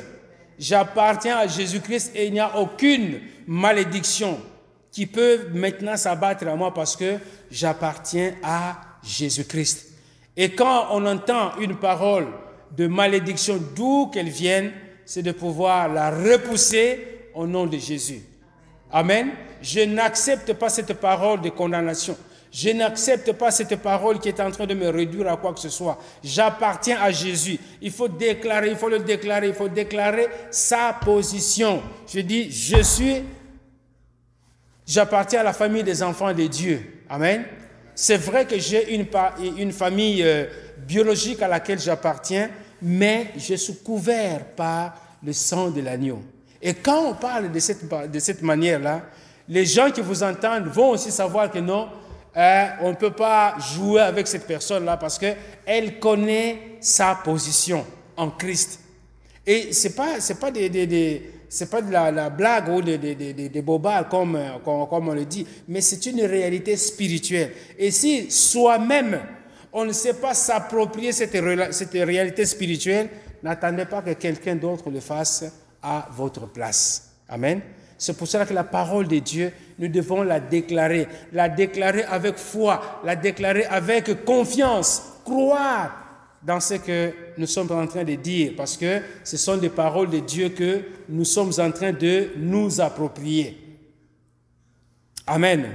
J'appartiens 0.59 1.37
à 1.37 1.47
Jésus-Christ 1.47 2.11
et 2.13 2.27
il 2.27 2.33
n'y 2.33 2.39
a 2.39 2.57
aucune 2.57 3.19
malédiction 3.47 4.39
qui 4.91 5.07
peut 5.07 5.47
maintenant 5.53 5.97
s'abattre 5.97 6.47
à 6.47 6.55
moi 6.55 6.73
parce 6.73 6.95
que 6.95 7.17
j'appartiens 7.49 8.35
à 8.43 8.79
Jésus-Christ. 9.03 9.92
Et 10.35 10.49
quand 10.51 10.87
on 10.91 11.05
entend 11.05 11.55
une 11.59 11.75
parole 11.75 12.27
de 12.75 12.87
malédiction, 12.87 13.59
d'où 13.75 14.07
qu'elle 14.07 14.29
vienne, 14.29 14.71
c'est 15.05 15.21
de 15.21 15.31
pouvoir 15.31 15.89
la 15.89 16.09
repousser 16.09 17.29
au 17.33 17.45
nom 17.45 17.65
de 17.65 17.77
Jésus. 17.77 18.21
Amen. 18.91 19.29
Je 19.61 19.81
n'accepte 19.81 20.53
pas 20.53 20.69
cette 20.69 20.93
parole 20.93 21.41
de 21.41 21.49
condamnation. 21.49 22.17
Je 22.51 22.69
n'accepte 22.69 23.31
pas 23.33 23.49
cette 23.49 23.75
parole 23.77 24.19
qui 24.19 24.29
est 24.29 24.39
en 24.39 24.51
train 24.51 24.67
de 24.67 24.75
me 24.75 24.87
réduire 24.89 25.27
à 25.31 25.37
quoi 25.37 25.53
que 25.53 25.59
ce 25.59 25.69
soit. 25.69 25.97
J'appartiens 26.23 26.99
à 27.01 27.09
Jésus. 27.09 27.59
Il 27.81 27.91
faut 27.91 28.07
déclarer, 28.07 28.69
il 28.69 28.75
faut 28.75 28.89
le 28.89 28.99
déclarer, 28.99 29.47
il 29.47 29.55
faut 29.55 29.69
déclarer 29.69 30.27
sa 30.51 30.93
position. 31.03 31.81
Je 32.07 32.19
dis, 32.19 32.51
je 32.51 32.83
suis, 32.83 33.23
j'appartiens 34.85 35.39
à 35.39 35.43
la 35.43 35.53
famille 35.53 35.83
des 35.83 36.03
enfants 36.03 36.31
de 36.31 36.45
Dieu. 36.45 37.03
Amen. 37.09 37.43
C'est 37.95 38.17
vrai 38.17 38.45
que 38.45 38.57
j'ai 38.57 38.95
une, 38.95 39.71
famille 39.71 40.23
euh, 40.23 40.45
biologique 40.77 41.41
à 41.41 41.47
laquelle 41.47 41.79
j'appartiens, 41.79 42.49
mais 42.81 43.27
je 43.37 43.55
suis 43.55 43.75
couvert 43.75 44.45
par 44.55 44.95
le 45.23 45.31
sang 45.33 45.69
de 45.69 45.81
l'agneau. 45.81 46.21
Et 46.61 46.73
quand 46.73 47.09
on 47.09 47.13
parle 47.13 47.51
de 47.51 47.59
cette, 47.59 48.41
manière-là, 48.41 49.01
les 49.47 49.65
gens 49.65 49.91
qui 49.91 50.01
vous 50.01 50.23
entendent 50.23 50.67
vont 50.67 50.89
aussi 50.91 51.11
savoir 51.11 51.51
que 51.51 51.59
non, 51.59 51.89
euh, 52.35 52.65
on 52.81 52.89
ne 52.89 52.95
peut 52.95 53.11
pas 53.11 53.55
jouer 53.59 54.01
avec 54.01 54.27
cette 54.27 54.47
personne-là 54.47 54.97
parce 54.97 55.19
qu'elle 55.19 55.99
connaît 55.99 56.77
sa 56.79 57.15
position 57.15 57.85
en 58.17 58.29
Christ. 58.31 58.79
Et 59.45 59.73
ce 59.73 59.87
n'est 59.87 59.93
pas, 59.93 60.15
pas, 60.39 60.51
des, 60.51 61.32
c'est 61.53 61.69
pas 61.69 61.83
de 61.83 61.91
la, 61.91 62.31
blague 62.31 62.67
ou 62.69 62.81
des, 62.81 62.97
des, 62.97 63.61
bobards 63.61 64.09
comme, 64.09 64.39
comme, 64.65 64.87
comme, 64.87 65.09
on 65.09 65.13
le 65.13 65.25
dit, 65.25 65.45
mais 65.67 65.81
c'est 65.81 66.03
une 66.07 66.21
réalité 66.21 66.75
spirituelle. 66.75 67.51
Et 67.77 67.91
si 67.91 68.31
soi-même, 68.31 69.19
on 69.71 69.85
ne 69.85 69.91
sait 69.91 70.15
pas 70.15 70.33
s'approprier 70.33 71.11
cette 71.11 71.33
réalité 71.93 72.47
spirituelle, 72.47 73.07
n'attendez 73.43 73.85
pas 73.85 74.01
que 74.01 74.13
quelqu'un 74.13 74.55
d'autre 74.55 74.89
le 74.89 74.99
fasse 74.99 75.45
à 75.83 76.09
votre 76.15 76.47
place. 76.47 77.11
Amen. 77.29 77.61
C'est 77.99 78.17
pour 78.17 78.27
cela 78.27 78.47
que 78.47 78.53
la 78.55 78.63
parole 78.63 79.07
de 79.07 79.19
Dieu, 79.19 79.53
nous 79.77 79.89
devons 79.89 80.23
la 80.23 80.39
déclarer, 80.39 81.07
la 81.33 81.49
déclarer 81.49 82.03
avec 82.05 82.37
foi, 82.37 82.99
la 83.05 83.15
déclarer 83.15 83.65
avec 83.65 84.25
confiance, 84.25 85.03
croire 85.23 86.02
dans 86.45 86.59
ce 86.59 86.75
que 86.75 87.13
nous 87.37 87.47
sommes 87.47 87.71
en 87.71 87.87
train 87.87 88.03
de 88.03 88.15
dire, 88.15 88.53
parce 88.57 88.75
que 88.75 89.01
ce 89.23 89.37
sont 89.37 89.57
des 89.57 89.69
paroles 89.69 90.09
de 90.09 90.19
Dieu 90.19 90.49
que 90.49 90.81
nous 91.07 91.25
sommes 91.25 91.53
en 91.57 91.71
train 91.71 91.93
de 91.93 92.29
nous 92.37 92.81
approprier. 92.81 93.57
Amen. 95.25 95.69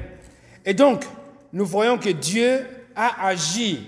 Et 0.65 0.75
donc, 0.75 1.05
nous 1.53 1.65
voyons 1.65 1.97
que 1.97 2.11
Dieu 2.11 2.67
a 2.95 3.27
agi 3.29 3.81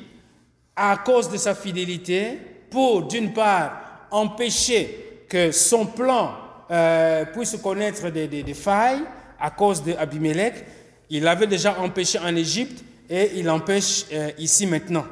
à 0.74 0.97
cause 1.05 1.28
de 1.28 1.37
sa 1.37 1.55
fidélité 1.55 2.39
pour, 2.70 3.07
d'une 3.07 3.35
part, 3.35 4.07
empêcher 4.11 5.24
que 5.28 5.53
son 5.53 5.85
plan 5.85 6.35
euh, 6.70 7.26
puisse 7.26 7.57
connaître 7.62 8.09
des, 8.09 8.55
failles 8.55 9.03
à 9.39 9.51
cause 9.51 9.83
d'Abimelech. 9.83 10.64
Il 11.11 11.26
avait 11.28 11.47
déjà 11.47 11.78
empêché 11.78 12.18
en 12.18 12.35
Égypte 12.35 12.83
et 13.11 13.33
il 13.35 13.51
empêche 13.51 14.07
euh, 14.12 14.31
ici 14.39 14.66
maintenant. 14.66 15.05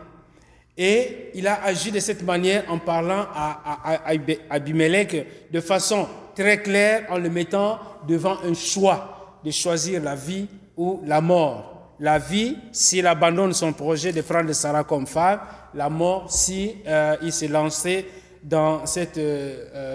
Et 0.81 1.31
il 1.35 1.49
a 1.49 1.65
agi 1.65 1.91
de 1.91 1.99
cette 1.99 2.23
manière 2.23 2.63
en 2.71 2.79
parlant 2.79 3.27
à, 3.35 3.81
à, 3.85 4.13
Abimelech 4.49 5.51
de 5.51 5.61
façon 5.61 6.07
très 6.37 6.63
claire, 6.63 7.07
en 7.11 7.19
le 7.19 7.29
mettant 7.29 7.81
devant 8.07 8.37
un 8.45 8.55
choix 8.55 9.41
de 9.45 9.51
choisir 9.51 10.01
la 10.01 10.15
vie 10.15 10.47
ou 10.77 11.01
la 11.05 11.21
mort. 11.21 11.97
La 11.99 12.21
vie, 12.21 12.57
s'il 12.71 13.09
abandonne 13.09 13.53
son 13.53 13.73
projet 13.73 14.13
de 14.13 14.21
prendre 14.21 14.53
Sarah 14.53 14.85
comme 14.85 15.09
femme, 15.09 15.41
la 15.75 15.89
mort, 15.89 16.31
si 16.31 16.77
euh, 16.87 17.17
il 17.23 17.33
s'est 17.33 17.49
lancé 17.49 18.07
dans 18.45 18.87
cette, 18.87 19.21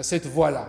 cette 0.02 0.26
voie-là. 0.26 0.68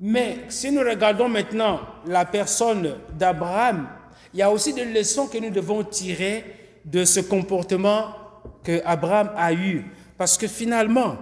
Mais 0.00 0.38
si 0.48 0.72
nous 0.72 0.80
regardons 0.80 1.28
maintenant 1.28 1.80
la 2.06 2.24
personne 2.24 2.94
d'Abraham, 3.18 3.86
il 4.32 4.40
y 4.40 4.42
a 4.42 4.50
aussi 4.50 4.72
des 4.72 4.86
leçons 4.86 5.26
que 5.26 5.36
nous 5.36 5.50
devons 5.50 5.84
tirer 5.84 6.42
de 6.86 7.04
ce 7.04 7.20
comportement 7.20 8.14
que 8.62 8.80
Abraham 8.84 9.30
a 9.36 9.52
eu. 9.52 9.84
Parce 10.16 10.36
que 10.36 10.46
finalement, 10.46 11.18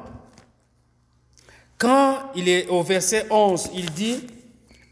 quand 1.78 2.32
il 2.34 2.49
est 2.49 2.66
au 2.68 2.82
verset 2.82 3.26
11, 3.30 3.70
il 3.74 3.91
dit, 3.93 4.26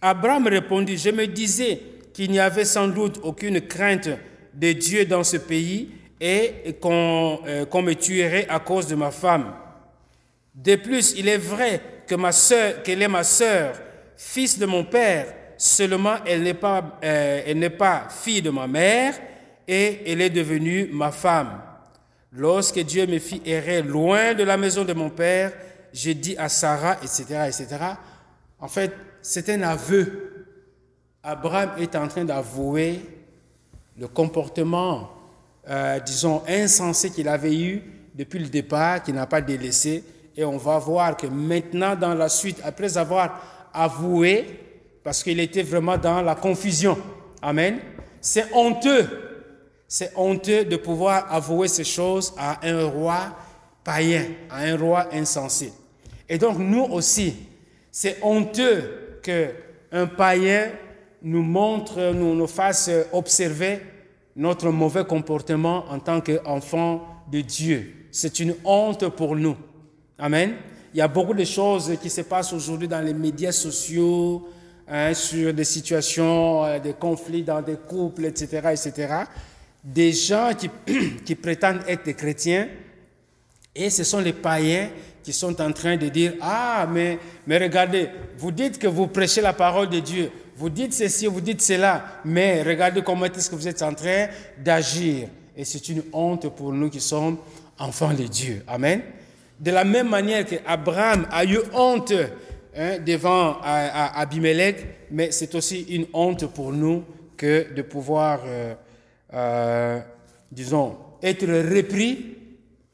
Abraham 0.00 0.46
répondit, 0.46 0.96
je 0.96 1.10
me 1.10 1.26
disais 1.26 1.80
qu'il 2.14 2.30
n'y 2.30 2.38
avait 2.38 2.64
sans 2.64 2.88
doute 2.88 3.20
aucune 3.22 3.60
crainte 3.60 4.08
de 4.54 4.72
Dieu 4.72 5.04
dans 5.04 5.24
ce 5.24 5.36
pays 5.36 5.90
et 6.20 6.76
qu'on 6.80 7.40
euh, 7.46 7.66
me 7.82 7.92
tuerait 7.94 8.46
à 8.48 8.60
cause 8.60 8.86
de 8.86 8.94
ma 8.94 9.10
femme. 9.10 9.52
De 10.54 10.76
plus, 10.76 11.14
il 11.18 11.28
est 11.28 11.36
vrai 11.36 11.80
que 12.06 12.14
ma 12.14 12.30
qu'elle 12.84 13.02
est 13.02 13.08
ma 13.08 13.24
sœur, 13.24 13.74
fils 14.16 14.58
de 14.58 14.64
mon 14.64 14.84
père, 14.84 15.26
seulement 15.58 16.16
euh, 16.26 17.42
elle 17.46 17.58
n'est 17.58 17.70
pas 17.70 18.08
fille 18.08 18.42
de 18.42 18.50
ma 18.50 18.66
mère 18.66 19.14
et 19.68 20.00
elle 20.06 20.20
est 20.20 20.30
devenue 20.30 20.88
ma 20.92 21.10
femme. 21.10 21.60
Lorsque 22.36 22.78
Dieu 22.80 23.06
me 23.06 23.18
fit 23.18 23.40
errer 23.46 23.80
loin 23.80 24.34
de 24.34 24.44
la 24.44 24.58
maison 24.58 24.84
de 24.84 24.92
mon 24.92 25.08
père, 25.08 25.52
j'ai 25.90 26.12
dit 26.12 26.36
à 26.36 26.50
Sarah, 26.50 26.98
etc., 27.02 27.24
etc. 27.46 27.66
En 28.60 28.68
fait, 28.68 28.92
c'est 29.22 29.48
un 29.48 29.62
aveu. 29.62 30.46
Abraham 31.22 31.70
est 31.78 31.96
en 31.96 32.06
train 32.08 32.26
d'avouer 32.26 33.00
le 33.98 34.06
comportement, 34.06 35.08
euh, 35.66 35.98
disons, 36.00 36.42
insensé 36.46 37.08
qu'il 37.10 37.26
avait 37.26 37.56
eu 37.56 37.82
depuis 38.14 38.38
le 38.38 38.48
départ, 38.48 39.02
qu'il 39.02 39.14
n'a 39.14 39.26
pas 39.26 39.40
délaissé. 39.40 40.04
Et 40.36 40.44
on 40.44 40.58
va 40.58 40.78
voir 40.78 41.16
que 41.16 41.26
maintenant, 41.26 41.96
dans 41.96 42.12
la 42.12 42.28
suite, 42.28 42.60
après 42.62 42.98
avoir 42.98 43.70
avoué, 43.72 44.60
parce 45.02 45.22
qu'il 45.22 45.40
était 45.40 45.62
vraiment 45.62 45.96
dans 45.96 46.20
la 46.20 46.34
confusion. 46.34 46.98
Amen. 47.40 47.78
C'est 48.20 48.52
honteux. 48.52 49.08
C'est 49.88 50.12
honteux 50.16 50.64
de 50.64 50.76
pouvoir 50.76 51.32
avouer 51.32 51.68
ces 51.68 51.84
choses 51.84 52.34
à 52.36 52.66
un 52.66 52.86
roi 52.86 53.36
païen, 53.84 54.24
à 54.50 54.62
un 54.62 54.76
roi 54.76 55.08
insensé. 55.12 55.72
Et 56.28 56.38
donc 56.38 56.58
nous 56.58 56.82
aussi, 56.82 57.34
c'est 57.92 58.18
honteux 58.22 59.18
que 59.22 59.50
un 59.92 60.06
païen 60.06 60.70
nous 61.22 61.42
montre, 61.42 62.12
nous, 62.12 62.34
nous 62.34 62.46
fasse 62.46 62.90
observer 63.12 63.80
notre 64.34 64.70
mauvais 64.70 65.04
comportement 65.04 65.84
en 65.90 65.98
tant 65.98 66.20
qu'enfant 66.20 67.06
de 67.30 67.40
Dieu. 67.40 68.08
C'est 68.10 68.40
une 68.40 68.54
honte 68.64 69.08
pour 69.08 69.34
nous. 69.36 69.56
Amen. 70.18 70.54
Il 70.92 70.98
y 70.98 71.02
a 71.02 71.08
beaucoup 71.08 71.34
de 71.34 71.44
choses 71.44 71.96
qui 72.00 72.10
se 72.10 72.22
passent 72.22 72.52
aujourd'hui 72.52 72.88
dans 72.88 73.00
les 73.00 73.14
médias 73.14 73.52
sociaux, 73.52 74.48
hein, 74.88 75.12
sur 75.14 75.52
des 75.52 75.64
situations, 75.64 76.64
euh, 76.64 76.78
des 76.78 76.94
conflits 76.94 77.42
dans 77.42 77.60
des 77.60 77.76
couples, 77.76 78.24
etc., 78.24 78.70
etc. 78.70 79.14
Des 79.86 80.12
gens 80.12 80.50
qui, 81.24 81.34
prétendent 81.36 81.82
être 81.86 82.04
des 82.04 82.14
chrétiens 82.14 82.68
et 83.72 83.88
ce 83.88 84.02
sont 84.02 84.18
les 84.18 84.32
païens 84.32 84.90
qui 85.22 85.32
sont 85.32 85.60
en 85.60 85.72
train 85.72 85.96
de 85.96 86.08
dire, 86.08 86.34
ah, 86.40 86.88
mais, 86.92 87.18
mais 87.46 87.58
regardez, 87.58 88.08
vous 88.36 88.50
dites 88.50 88.78
que 88.78 88.88
vous 88.88 89.06
prêchez 89.06 89.40
la 89.40 89.52
parole 89.52 89.88
de 89.88 90.00
Dieu, 90.00 90.30
vous 90.56 90.70
dites 90.70 90.92
ceci, 90.92 91.26
vous 91.26 91.40
dites 91.40 91.62
cela, 91.62 92.20
mais 92.24 92.62
regardez 92.62 93.02
comment 93.02 93.26
est-ce 93.26 93.48
que 93.48 93.54
vous 93.54 93.68
êtes 93.68 93.82
en 93.82 93.94
train 93.94 94.26
d'agir. 94.58 95.28
Et 95.56 95.64
c'est 95.64 95.88
une 95.88 96.02
honte 96.12 96.48
pour 96.54 96.72
nous 96.72 96.90
qui 96.90 97.00
sommes 97.00 97.38
enfants 97.78 98.12
de 98.12 98.24
Dieu. 98.24 98.62
Amen. 98.66 99.02
De 99.58 99.70
la 99.70 99.84
même 99.84 100.08
manière 100.08 100.44
qu'Abraham 100.44 101.26
a 101.30 101.44
eu 101.44 101.58
honte 101.72 102.12
hein, 102.76 102.98
devant 103.04 103.58
Abimelech, 103.62 104.76
mais 105.10 105.30
c'est 105.30 105.54
aussi 105.54 105.82
une 105.90 106.06
honte 106.12 106.46
pour 106.52 106.72
nous 106.72 107.04
que 107.36 107.72
de 107.74 107.82
pouvoir, 107.82 108.40
euh, 108.46 108.74
euh, 109.32 110.00
disons, 110.50 110.96
être 111.22 111.46
repris 111.46 112.36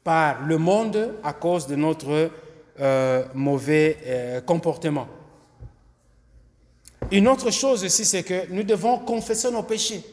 par 0.03 0.45
le 0.45 0.57
monde 0.57 1.15
à 1.23 1.33
cause 1.33 1.67
de 1.67 1.75
notre 1.75 2.29
euh, 2.79 3.23
mauvais 3.33 4.41
comportement. 4.45 5.07
Une 7.11 7.27
autre 7.27 7.51
chose 7.51 7.83
aussi, 7.83 8.05
c'est 8.05 8.23
que 8.23 8.51
nous 8.51 8.63
devons 8.63 8.99
confesser 8.99 9.51
nos 9.51 9.63
péchés. 9.63 10.03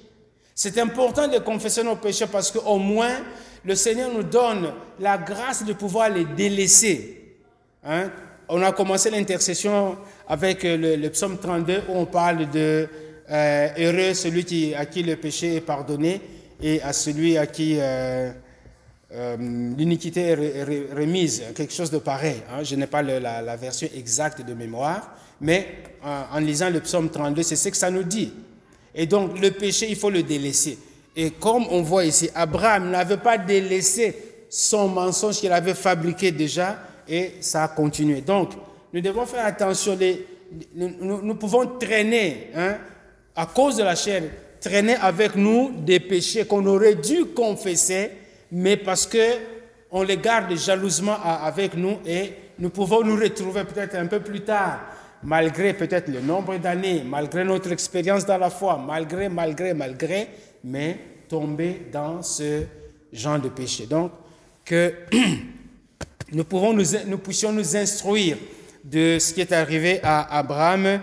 C'est 0.54 0.78
important 0.78 1.26
de 1.26 1.38
confesser 1.38 1.82
nos 1.82 1.96
péchés 1.96 2.26
parce 2.30 2.50
qu'au 2.50 2.76
moins, 2.76 3.22
le 3.64 3.74
Seigneur 3.74 4.12
nous 4.12 4.22
donne 4.22 4.72
la 4.98 5.16
grâce 5.16 5.64
de 5.64 5.72
pouvoir 5.72 6.10
les 6.10 6.24
délaisser. 6.24 7.36
Hein? 7.84 8.10
On 8.48 8.62
a 8.62 8.72
commencé 8.72 9.10
l'intercession 9.10 9.96
avec 10.28 10.62
le, 10.64 11.08
psaume 11.08 11.38
32 11.38 11.84
où 11.88 11.96
on 11.96 12.04
parle 12.06 12.50
de 12.50 12.88
euh, 13.30 13.68
heureux 13.78 14.14
celui 14.14 14.44
qui, 14.44 14.74
à 14.74 14.86
qui 14.86 15.02
le 15.02 15.16
péché 15.16 15.56
est 15.56 15.60
pardonné 15.60 16.20
et 16.62 16.82
à 16.82 16.92
celui 16.92 17.38
à 17.38 17.46
qui, 17.46 17.76
euh, 17.78 18.32
euh, 19.12 19.36
l'iniquité 19.76 20.20
est 20.20 20.94
remise, 20.94 21.42
quelque 21.54 21.72
chose 21.72 21.90
de 21.90 21.98
pareil. 21.98 22.42
Hein. 22.50 22.62
Je 22.62 22.74
n'ai 22.76 22.86
pas 22.86 23.02
la, 23.02 23.56
version 23.56 23.88
exacte 23.96 24.42
de 24.46 24.54
mémoire, 24.54 25.16
mais 25.40 25.66
en, 26.02 26.38
lisant 26.40 26.70
le 26.70 26.80
psaume 26.80 27.10
32, 27.10 27.42
c'est 27.42 27.56
ce 27.56 27.68
que 27.68 27.76
ça 27.76 27.90
nous 27.90 28.02
dit. 28.02 28.32
Et 28.94 29.06
donc 29.06 29.40
le 29.40 29.50
péché, 29.50 29.86
il 29.88 29.96
faut 29.96 30.10
le 30.10 30.22
délaisser. 30.22 30.78
Et 31.16 31.30
comme 31.30 31.66
on 31.70 31.82
voit 31.82 32.04
ici, 32.04 32.30
Abraham 32.34 32.90
n'avait 32.90 33.16
pas 33.16 33.38
délaissé 33.38 34.16
son 34.48 34.88
mensonge 34.88 35.38
qu'il 35.38 35.52
avait 35.52 35.74
fabriqué 35.74 36.32
déjà, 36.32 36.78
et 37.08 37.34
ça 37.40 37.64
a 37.64 37.68
continué. 37.68 38.20
Donc, 38.20 38.50
nous 38.92 39.00
devons 39.00 39.26
faire 39.26 39.46
attention. 39.46 39.96
nous, 40.74 41.34
pouvons 41.34 41.66
traîner, 41.78 42.50
hein, 42.54 42.76
à 43.40 43.46
cause 43.46 43.76
de 43.78 43.82
la 43.84 43.94
chair, 43.96 44.22
traîner 44.60 44.96
avec 44.96 45.34
nous 45.34 45.72
des 45.78 45.98
péchés 45.98 46.44
qu'on 46.44 46.66
aurait 46.66 46.96
dû 46.96 47.24
confesser, 47.34 48.10
mais 48.52 48.76
parce 48.76 49.06
que 49.06 49.18
on 49.90 50.02
les 50.02 50.18
garde 50.18 50.54
jalousement 50.54 51.16
avec 51.24 51.74
nous 51.74 51.98
et 52.06 52.34
nous 52.58 52.68
pouvons 52.68 53.02
nous 53.02 53.16
retrouver 53.16 53.64
peut-être 53.64 53.94
un 53.96 54.06
peu 54.06 54.20
plus 54.20 54.42
tard, 54.42 54.80
malgré 55.22 55.72
peut-être 55.72 56.08
le 56.08 56.20
nombre 56.20 56.58
d'années, 56.58 57.02
malgré 57.02 57.42
notre 57.42 57.72
expérience 57.72 58.26
dans 58.26 58.36
la 58.36 58.50
foi, 58.50 58.78
malgré, 58.86 59.30
malgré, 59.30 59.72
malgré, 59.72 60.28
mais 60.62 60.98
tomber 61.26 61.86
dans 61.90 62.22
ce 62.22 62.64
genre 63.10 63.40
de 63.40 63.48
péché. 63.48 63.86
Donc, 63.86 64.12
que 64.66 64.92
nous, 66.32 66.44
pouvons 66.44 66.74
nous, 66.74 66.84
nous 67.06 67.18
puissions 67.18 67.52
nous 67.52 67.74
instruire 67.74 68.36
de 68.84 69.18
ce 69.18 69.32
qui 69.32 69.40
est 69.40 69.52
arrivé 69.52 69.98
à 70.02 70.38
Abraham 70.38 71.00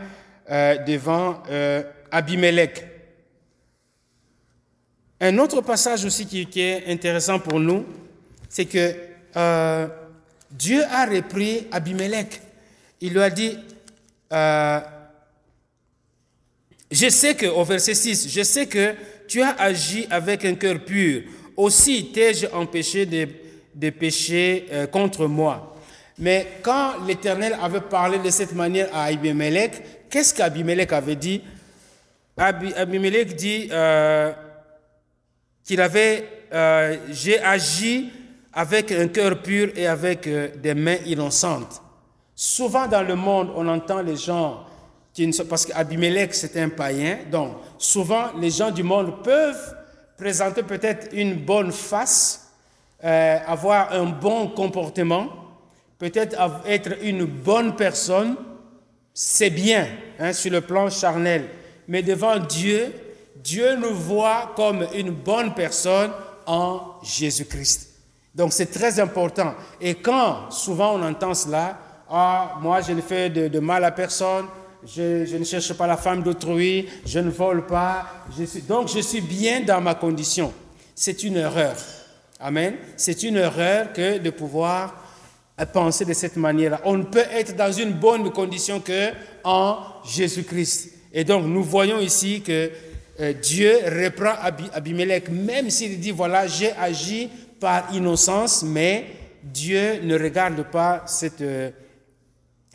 euh, 0.49 0.77
devant 0.85 1.41
euh, 1.49 1.83
Abimelech. 2.11 2.83
Un 5.19 5.37
autre 5.39 5.61
passage 5.61 6.05
aussi 6.05 6.25
qui, 6.25 6.61
est 6.61 6.83
intéressant 6.87 7.39
pour 7.39 7.59
nous, 7.59 7.85
c'est 8.47 8.65
que 8.65 8.95
euh, 9.35 9.87
Dieu 10.51 10.83
a 10.91 11.05
repris 11.05 11.67
Abimelech. 11.71 12.41
Il 13.01 13.13
lui 13.13 13.21
a 13.21 13.29
dit, 13.29 13.57
euh, 14.31 14.79
je 16.91 17.09
sais 17.09 17.35
que, 17.35 17.47
au 17.47 17.63
verset 17.63 17.95
6, 17.95 18.29
je 18.29 18.43
sais 18.43 18.67
que 18.67 18.93
tu 19.27 19.41
as 19.41 19.55
agi 19.59 20.07
avec 20.09 20.45
un 20.45 20.55
cœur 20.55 20.79
pur. 20.79 21.23
Aussi 21.55 22.11
t'ai-je 22.11 22.47
empêché 22.53 23.05
de, 23.05 23.89
pécher 23.89 24.67
euh, 24.71 24.87
contre 24.87 25.25
moi. 25.27 25.75
Mais 26.19 26.47
quand 26.61 27.05
l'Éternel 27.05 27.57
avait 27.61 27.81
parlé 27.81 28.19
de 28.19 28.29
cette 28.29 28.53
manière 28.53 28.89
à 28.93 29.05
Abimelech, 29.05 29.71
qu'est-ce 30.09 30.33
qu'Abimelech 30.33 30.93
avait 30.93 31.15
dit? 31.15 31.41
Abimelech 32.37 33.35
dit, 33.35 33.69
qu'il 35.67 35.81
avait, 35.81 36.23
euh, 36.53 36.95
j'ai 37.11 37.39
agi 37.41 38.09
avec 38.53 38.91
un 38.93 39.09
cœur 39.09 39.41
pur 39.41 39.69
et 39.75 39.85
avec 39.85 40.25
euh, 40.25 40.47
des 40.55 40.73
mains 40.73 40.97
innocentes. 41.05 41.81
Souvent 42.33 42.87
dans 42.87 43.03
le 43.03 43.15
monde, 43.15 43.51
on 43.53 43.67
entend 43.67 44.01
les 44.01 44.15
gens 44.15 44.63
qui 45.13 45.29
parce 45.49 45.65
qu'Abimelech 45.65 46.33
c'était 46.33 46.61
un 46.61 46.69
païen, 46.69 47.17
donc 47.29 47.57
souvent 47.77 48.27
les 48.39 48.51
gens 48.51 48.71
du 48.71 48.83
monde 48.83 49.23
peuvent 49.23 49.75
présenter 50.15 50.63
peut-être 50.63 51.09
une 51.11 51.35
bonne 51.35 51.71
face, 51.71 52.53
euh, 53.03 53.39
avoir 53.45 53.91
un 53.91 54.05
bon 54.05 54.47
comportement, 54.49 55.27
peut-être 55.99 56.37
être 56.65 57.03
une 57.03 57.25
bonne 57.25 57.75
personne, 57.75 58.37
c'est 59.13 59.49
bien 59.49 59.87
hein, 60.19 60.31
sur 60.31 60.51
le 60.51 60.61
plan 60.61 60.89
charnel, 60.89 61.49
mais 61.87 62.03
devant 62.03 62.37
Dieu, 62.37 62.93
Dieu 63.35 63.75
nous 63.75 63.93
voit 63.93 64.53
comme 64.55 64.87
une 64.93 65.11
bonne 65.11 65.53
personne 65.53 66.11
en 66.45 66.81
Jésus-Christ. 67.03 67.89
Donc 68.33 68.53
c'est 68.53 68.67
très 68.71 68.99
important. 68.99 69.55
Et 69.81 69.95
quand 69.95 70.51
souvent 70.51 70.95
on 70.95 71.03
entend 71.03 71.33
cela, 71.33 71.77
ah, 72.09 72.55
moi 72.61 72.81
je 72.81 72.93
ne 72.93 73.01
fais 73.01 73.29
de, 73.29 73.59
mal 73.59 73.83
à 73.83 73.91
personne, 73.91 74.45
je, 74.85 75.35
ne 75.35 75.43
cherche 75.43 75.73
pas 75.73 75.87
la 75.87 75.97
femme 75.97 76.23
d'autrui, 76.23 76.87
je 77.05 77.19
ne 77.19 77.29
vole 77.29 77.65
pas, 77.65 78.05
donc 78.67 78.89
je 78.89 78.99
suis 78.99 79.21
bien 79.21 79.61
dans 79.61 79.81
ma 79.81 79.95
condition. 79.95 80.53
C'est 80.93 81.23
une 81.23 81.37
erreur. 81.37 81.75
Amen. 82.39 82.75
C'est 82.95 83.23
une 83.23 83.37
erreur 83.37 83.91
que 83.93 84.19
de 84.19 84.29
pouvoir 84.29 85.03
penser 85.73 86.05
de 86.05 86.13
cette 86.13 86.37
manière-là. 86.37 86.81
On 86.85 86.97
ne 86.97 87.03
peut 87.03 87.25
être 87.31 87.55
dans 87.55 87.71
une 87.71 87.93
bonne 87.93 88.31
condition 88.31 88.79
que 88.79 89.09
en 89.43 89.77
Jésus-Christ. 90.05 90.96
Et 91.13 91.23
donc 91.23 91.45
nous 91.45 91.63
voyons 91.63 91.99
ici 91.99 92.41
que 92.41 92.71
euh, 93.19 93.33
Dieu 93.33 93.73
reprend 93.85 94.33
Abimelech, 94.73 95.29
même 95.29 95.69
s'il 95.69 95.99
dit, 95.99 96.11
voilà, 96.11 96.45
j'ai 96.47 96.71
agi 96.73 97.29
par 97.59 97.93
innocence, 97.93 98.63
mais 98.63 99.05
Dieu 99.43 100.01
ne 100.03 100.17
regarde 100.19 100.63
pas 100.69 101.03
cette, 101.07 101.41
euh, 101.41 101.71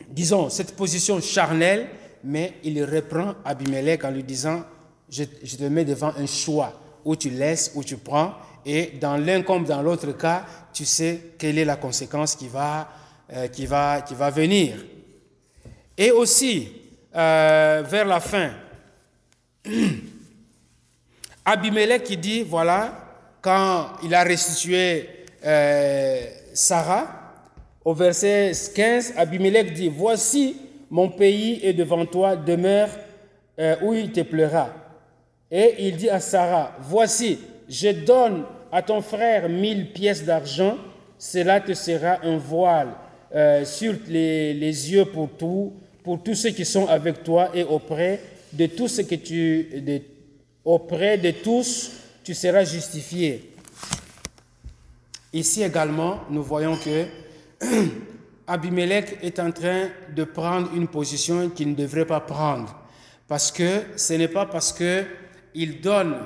disons, 0.09 0.49
cette 0.49 0.75
position 0.75 1.21
charnelle, 1.21 1.87
mais 2.25 2.55
il 2.63 2.83
reprend 2.83 3.35
Abimelech 3.45 4.03
en 4.03 4.11
lui 4.11 4.23
disant, 4.23 4.63
je, 5.09 5.23
te 5.23 5.63
mets 5.63 5.85
devant 5.85 6.13
un 6.17 6.25
choix, 6.25 6.73
où 7.05 7.15
tu 7.15 7.29
laisses, 7.29 7.71
ou 7.75 7.83
tu 7.83 7.97
prends, 7.97 8.33
et 8.65 8.93
dans 8.99 9.17
l'un 9.17 9.43
comme 9.43 9.63
dans 9.65 9.81
l'autre 9.81 10.11
cas, 10.13 10.45
tu 10.73 10.83
sais 10.85 11.19
quelle 11.37 11.57
est 11.57 11.65
la 11.65 11.75
conséquence 11.77 12.35
qui 12.35 12.49
va, 12.49 12.89
euh, 13.33 13.47
qui 13.47 13.65
va, 13.65 14.01
qui 14.01 14.15
va 14.15 14.29
venir. 14.29 14.75
Et 15.97 16.11
aussi, 16.11 16.69
vers 17.13 18.05
la 18.05 18.19
fin, 18.19 18.51
Abimelech 21.45 22.19
dit, 22.19 22.43
voilà, 22.43 23.03
quand 23.41 23.87
il 24.03 24.15
a 24.15 24.23
restitué 24.23 25.09
euh, 25.45 26.21
Sarah, 26.53 27.07
au 27.83 27.93
verset 27.93 28.51
15, 28.73 29.13
Abimelech 29.17 29.73
dit, 29.73 29.89
voici 29.89 30.55
mon 30.89 31.09
pays 31.09 31.59
est 31.63 31.73
devant 31.73 32.05
toi, 32.05 32.35
demeure 32.35 32.89
euh, 33.59 33.75
où 33.81 33.93
il 33.93 34.11
te 34.11 34.21
plaira. 34.21 34.69
Et 35.51 35.75
il 35.79 35.97
dit 35.97 36.09
à 36.09 36.19
Sarah, 36.19 36.77
voici, 36.81 37.39
je 37.67 37.89
donne 37.89 38.43
à 38.71 38.81
ton 38.81 39.01
frère 39.01 39.49
mille 39.49 39.91
pièces 39.91 40.23
d'argent, 40.23 40.77
cela 41.17 41.59
te 41.59 41.73
sera 41.73 42.19
un 42.23 42.37
voile 42.37 42.89
euh, 43.35 43.65
sur 43.65 43.95
les, 44.07 44.53
yeux 44.91 45.05
pour 45.05 45.29
tout, 45.37 45.73
pour 46.03 46.21
tous 46.21 46.35
ceux 46.35 46.49
qui 46.49 46.65
sont 46.65 46.87
avec 46.87 47.23
toi 47.23 47.49
et 47.53 47.63
auprès 47.63 48.19
de 48.51 48.65
tout 48.65 48.87
ce 48.87 49.01
que 49.01 49.15
tu, 49.15 50.01
auprès 50.63 51.17
de 51.17 51.31
tous, 51.31 51.91
tu 52.23 52.33
seras 52.33 52.63
justifié. 52.65 53.51
Ici 55.31 55.63
également, 55.63 56.21
nous 56.29 56.43
voyons 56.43 56.77
que 56.77 57.05
Abimelech 58.47 59.17
est 59.23 59.39
en 59.39 59.51
train 59.51 59.87
de 60.15 60.23
prendre 60.25 60.69
une 60.75 60.87
position 60.87 61.49
qu'il 61.49 61.69
ne 61.69 61.75
devrait 61.75 62.05
pas 62.05 62.19
prendre. 62.19 62.75
Parce 63.27 63.51
que 63.51 63.83
ce 63.95 64.13
n'est 64.13 64.27
pas 64.27 64.45
parce 64.45 64.73
qu'il 64.73 65.81
donne 65.81 66.17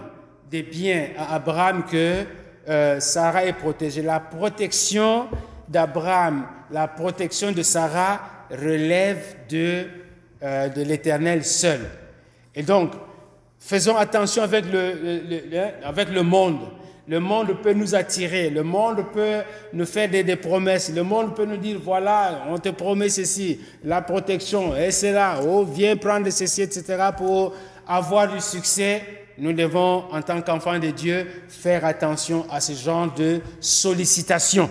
des 0.49 0.63
biens 0.63 1.09
à 1.17 1.35
Abraham 1.35 1.85
que 1.85 2.25
euh, 2.67 2.99
Sarah 2.99 3.45
est 3.45 3.53
protégée. 3.53 4.01
La 4.01 4.19
protection 4.19 5.27
d'Abraham, 5.69 6.47
la 6.71 6.87
protection 6.87 7.51
de 7.51 7.61
Sarah 7.61 8.36
relève 8.49 9.35
de, 9.49 9.85
euh, 10.43 10.69
de 10.69 10.81
l'Éternel 10.81 11.43
seul. 11.43 11.81
Et 12.55 12.63
donc, 12.63 12.91
Faisons 13.59 13.97
attention 13.97 14.43
avec 14.43 14.65
le, 14.71 14.93
avec 15.83 16.09
le 16.09 16.23
monde. 16.23 16.59
Le 17.07 17.19
monde 17.19 17.61
peut 17.61 17.73
nous 17.73 17.95
attirer, 17.95 18.49
le 18.49 18.63
monde 18.63 19.03
peut 19.13 19.41
nous 19.73 19.85
faire 19.85 20.09
des, 20.09 20.35
promesses, 20.35 20.91
le 20.93 21.03
monde 21.03 21.35
peut 21.35 21.45
nous 21.45 21.57
dire, 21.57 21.79
voilà, 21.81 22.43
on 22.49 22.57
te 22.57 22.69
promet 22.69 23.07
ceci, 23.07 23.59
la 23.83 24.01
protection, 24.01 24.75
et 24.75 24.91
c'est 24.91 25.13
là, 25.13 25.39
oh, 25.41 25.63
viens 25.63 25.95
prendre 25.95 26.29
ceci, 26.29 26.61
etc. 26.61 27.09
Pour 27.17 27.53
avoir 27.87 28.31
du 28.31 28.41
succès, 28.41 29.01
nous 29.37 29.53
devons, 29.53 30.03
en 30.11 30.21
tant 30.21 30.41
qu'enfants 30.41 30.79
de 30.79 30.89
Dieu, 30.89 31.25
faire 31.47 31.85
attention 31.85 32.45
à 32.51 32.59
ce 32.59 32.73
genre 32.73 33.13
de 33.13 33.39
sollicitations. 33.61 34.69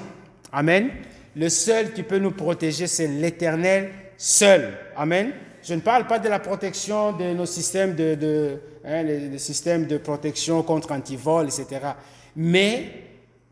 Amen. 0.52 0.90
Le 1.36 1.50
seul 1.50 1.92
qui 1.92 2.02
peut 2.02 2.16
nous 2.16 2.30
protéger, 2.30 2.86
c'est 2.86 3.08
l'Éternel 3.08 3.90
seul. 4.16 4.72
Amen. 4.96 5.32
Je 5.62 5.74
ne 5.74 5.80
parle 5.80 6.06
pas 6.06 6.18
de 6.18 6.30
la 6.30 6.38
protection 6.38 7.12
de 7.12 7.34
nos 7.34 7.44
systèmes 7.44 7.94
de 7.94 8.58
hein, 8.82 9.04
systèmes 9.36 9.86
de 9.86 9.98
protection 9.98 10.62
contre 10.62 10.92
antivol, 10.92 11.44
etc. 11.44 11.88
Mais 12.36 12.90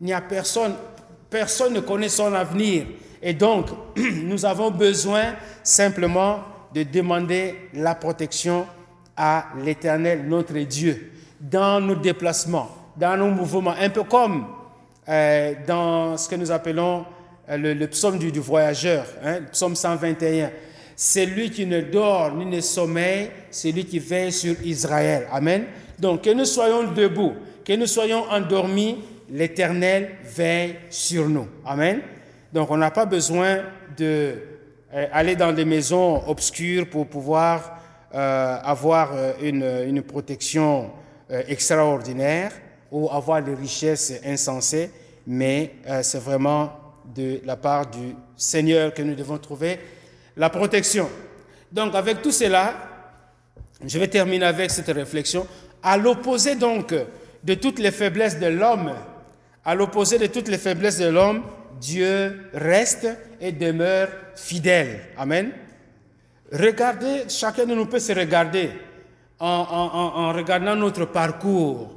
il 0.01 0.07
n'y 0.07 0.15
a 0.15 0.23
personne, 0.23 0.75
personne 1.29 1.75
ne 1.75 1.81
connaît 1.81 2.09
son 2.09 2.33
avenir. 2.33 2.87
Et 3.21 3.35
donc, 3.35 3.67
nous 3.97 4.47
avons 4.47 4.71
besoin 4.71 5.35
simplement 5.63 6.41
de 6.75 6.85
demander 6.85 7.69
la 7.75 7.95
protection 7.95 8.67
à 9.15 9.49
l'Éternel, 9.63 10.25
notre 10.27 10.59
Dieu, 10.61 11.13
dans 11.39 11.81
nos 11.81 11.97
déplacements, 11.97 12.71
dans 12.97 13.19
nos 13.19 13.29
mouvements, 13.29 13.75
un 13.79 13.91
peu 13.91 14.05
comme 14.05 14.47
euh, 15.07 15.53
dans 15.67 16.17
ce 16.17 16.31
que 16.31 16.37
nous 16.37 16.51
appelons 16.51 17.05
euh, 17.51 17.75
le, 17.75 17.87
psaume 17.89 18.19
du, 18.19 18.31
voyageur, 18.41 19.07
hein, 19.23 19.41
le 19.41 19.47
psaume 19.47 19.77
121. 19.77 20.51
C'est 20.97 21.27
lui 21.27 21.51
qui 21.51 21.67
ne 21.67 21.83
dort 21.83 22.35
ni 22.35 22.47
ne 22.47 22.61
sommeille, 22.61 23.31
c'est 23.51 23.71
lui 23.71 23.85
qui 23.85 23.99
veille 23.99 24.33
sur 24.33 24.55
Israël. 24.65 25.27
Amen. 25.31 25.65
Donc 25.99 26.23
que 26.23 26.31
nous 26.31 26.47
soyons 26.47 26.85
debout, 26.93 27.35
que 27.65 27.75
nous 27.75 27.87
soyons 27.87 28.25
endormis, 28.31 28.99
l'Éternel 29.31 30.11
veille 30.25 30.77
sur 30.89 31.29
nous. 31.29 31.47
Amen. 31.67 32.01
Donc 32.53 32.71
on 32.71 32.79
n'a 32.79 32.91
pas 32.91 33.05
besoin 33.05 33.59
de 33.97 34.37
euh, 34.95 35.35
dans 35.35 35.53
des 35.53 35.65
maisons 35.65 36.23
obscures 36.27 36.89
pour 36.89 37.09
pouvoir 37.09 37.79
euh, 38.15 38.57
avoir 38.63 39.13
une, 39.43 39.65
une 39.87 40.03
protection 40.03 40.91
extraordinaire 41.49 42.53
ou 42.91 43.11
avoir 43.11 43.43
des 43.43 43.55
richesses 43.55 44.15
insensées, 44.25 44.91
mais 45.27 45.73
c'est 46.03 46.21
vraiment 46.23 46.84
de 47.15 47.41
la 47.45 47.57
part 47.57 47.91
du 47.91 48.15
Seigneur 48.37 48.93
que 48.95 49.03
nous 49.03 49.15
devons 49.15 49.39
trouver 49.39 49.79
la 50.37 50.51
protection. 50.51 51.09
Donc 51.71 51.95
avec 51.95 52.23
tout 52.23 52.33
cela, 52.33 52.75
je 53.85 53.99
vais 53.99 54.09
terminer 54.09 54.47
avec 54.47 54.71
cette 54.71 54.89
réflexion. 54.89 55.47
À 55.83 55.97
l'opposé 55.97 56.55
donc 56.55 56.95
de 57.43 57.55
toutes 57.55 57.79
les 57.79 57.91
faiblesses 57.91 58.39
de 58.39 58.47
l'homme, 58.47 58.93
à 59.65 59.75
l'opposé 59.75 60.19
de 60.19 60.27
toutes 60.27 60.49
les 60.49 60.59
faiblesses 60.59 60.99
de 60.99 61.09
l'homme, 61.09 61.43
Dieu 61.81 62.49
reste 62.55 63.09
et 63.41 63.53
demeure 63.53 64.09
fidèle. 64.37 65.01
Amen. 65.19 65.51
Regardez, 66.53 67.25
chacun 67.29 67.67
de 67.67 67.75
nous 67.75 67.87
peut 67.87 67.99
se 67.99 68.13
regarder 68.13 68.71
en, 69.39 69.47
en 69.47 70.33
regardant 70.33 70.77
notre 70.77 71.05
parcours. 71.07 71.91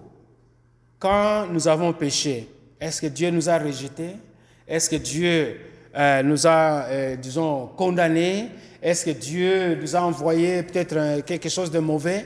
Quand 1.00 1.46
nous 1.48 1.68
avons 1.68 1.94
péché, 1.94 2.50
est-ce 2.80 3.02
que 3.02 3.08
Dieu 3.08 3.30
nous 3.30 3.50
a 3.50 3.58
rejetés? 3.60 4.16
Est-ce 4.68 4.90
que 4.90 4.96
Dieu 4.98 5.58
euh, 5.96 6.24
nous 6.24 6.46
a, 6.46 6.84
euh, 6.86 7.16
disons, 7.16 7.68
condamnés? 7.78 8.50
Est-ce 8.82 9.06
que 9.06 9.12
Dieu 9.12 9.76
nous 9.82 9.96
a 9.96 10.02
envoyé 10.02 10.64
peut-être 10.64 11.22
quelque 11.22 11.50
chose 11.50 11.72
de 11.72 11.80
mauvais? 11.80 12.26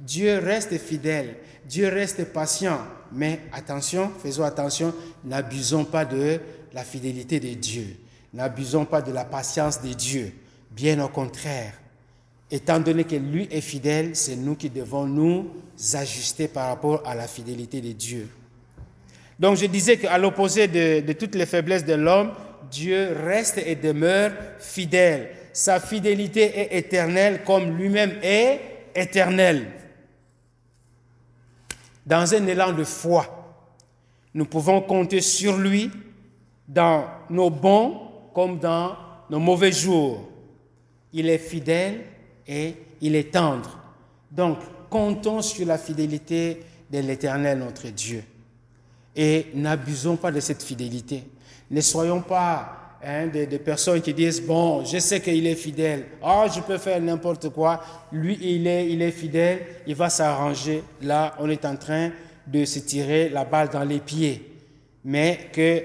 Dieu 0.00 0.38
reste 0.38 0.76
fidèle, 0.78 1.36
Dieu 1.64 1.88
reste 1.88 2.24
patient, 2.32 2.80
mais 3.12 3.40
attention, 3.52 4.10
faisons 4.20 4.42
attention, 4.42 4.92
n'abusons 5.24 5.84
pas 5.84 6.04
de 6.04 6.40
la 6.72 6.82
fidélité 6.82 7.38
de 7.38 7.54
Dieu, 7.54 7.86
n'abusons 8.34 8.84
pas 8.84 9.00
de 9.00 9.12
la 9.12 9.24
patience 9.24 9.80
de 9.80 9.92
Dieu, 9.92 10.32
bien 10.72 11.02
au 11.04 11.08
contraire. 11.08 11.74
Étant 12.50 12.80
donné 12.80 13.04
que 13.04 13.14
lui 13.14 13.46
est 13.50 13.60
fidèle, 13.60 14.16
c'est 14.16 14.36
nous 14.36 14.56
qui 14.56 14.70
devons 14.70 15.06
nous 15.06 15.50
ajuster 15.94 16.48
par 16.48 16.68
rapport 16.68 17.02
à 17.06 17.14
la 17.14 17.28
fidélité 17.28 17.80
de 17.80 17.92
Dieu. 17.92 18.28
Donc 19.38 19.56
je 19.56 19.66
disais 19.66 19.96
qu'à 19.96 20.18
l'opposé 20.18 20.68
de, 20.68 21.12
toutes 21.12 21.34
les 21.34 21.46
faiblesses 21.46 21.84
de 21.84 21.94
l'homme, 21.94 22.32
Dieu 22.70 23.16
reste 23.24 23.58
et 23.58 23.74
demeure 23.74 24.32
fidèle. 24.58 25.30
Sa 25.52 25.80
fidélité 25.80 26.42
est 26.42 26.78
éternelle 26.78 27.42
comme 27.44 27.76
lui-même 27.76 28.14
est 28.22 28.60
éternel. 28.94 29.66
Dans 32.06 32.34
un 32.34 32.46
élan 32.46 32.72
de 32.72 32.84
foi, 32.84 33.56
nous 34.34 34.46
pouvons 34.46 34.80
compter 34.80 35.20
sur 35.20 35.58
lui 35.58 35.90
dans 36.66 37.04
nos 37.28 37.50
bons 37.50 38.00
comme 38.34 38.58
dans 38.58 38.96
nos 39.28 39.38
mauvais 39.38 39.72
jours. 39.72 40.28
Il 41.12 41.28
est 41.28 41.38
fidèle 41.38 42.00
et 42.46 42.74
il 43.00 43.14
est 43.14 43.32
tendre. 43.32 43.78
Donc, 44.30 44.58
comptons 44.88 45.42
sur 45.42 45.66
la 45.66 45.76
fidélité 45.76 46.60
de 46.90 46.98
l'Éternel, 47.00 47.58
notre 47.58 47.88
Dieu. 47.88 48.24
Et 49.14 49.48
n'abusons 49.54 50.16
pas 50.16 50.30
de 50.30 50.40
cette 50.40 50.62
fidélité. 50.62 51.24
Ne 51.70 51.80
soyons 51.80 52.22
pas 52.22 52.98
hein, 53.04 53.26
des, 53.26 53.46
personnes 53.58 54.00
qui 54.00 54.14
disent, 54.14 54.42
bon, 54.42 54.84
je 54.84 54.98
sais 54.98 55.20
qu'il 55.20 55.46
est 55.46 55.54
fidèle, 55.54 56.06
oh, 56.22 56.44
je 56.54 56.60
peux 56.60 56.78
faire 56.78 57.00
n'importe 57.00 57.50
quoi, 57.50 57.82
lui, 58.10 58.38
il 58.40 58.66
est, 58.66 58.90
il 58.90 59.02
est 59.02 59.10
fidèle, 59.10 59.60
il 59.86 59.94
va 59.94 60.08
s'arranger. 60.08 60.82
Là, 61.02 61.34
on 61.38 61.48
est 61.50 61.64
en 61.64 61.76
train 61.76 62.10
de 62.46 62.64
se 62.64 62.78
tirer 62.80 63.28
la 63.28 63.44
balle 63.44 63.68
dans 63.68 63.84
les 63.84 64.00
pieds. 64.00 64.50
Mais 65.04 65.50
que, 65.52 65.82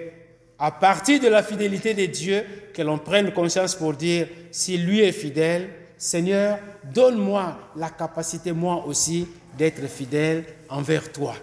à 0.60 0.72
partir 0.72 1.20
de 1.20 1.28
la 1.28 1.44
fidélité 1.44 1.94
de 1.94 2.06
Dieu, 2.06 2.44
que 2.74 2.82
l'on 2.82 2.98
prenne 2.98 3.32
conscience 3.32 3.76
pour 3.76 3.94
dire, 3.94 4.28
si 4.52 4.78
lui 4.78 5.02
est 5.02 5.12
fidèle, 5.12 5.70
Seigneur, 5.98 6.60
donne-moi 6.94 7.58
la 7.76 7.90
capacité, 7.90 8.52
moi 8.52 8.86
aussi, 8.86 9.28
d'être 9.58 9.88
fidèle 9.88 10.46
envers 10.70 11.12
toi. 11.12 11.34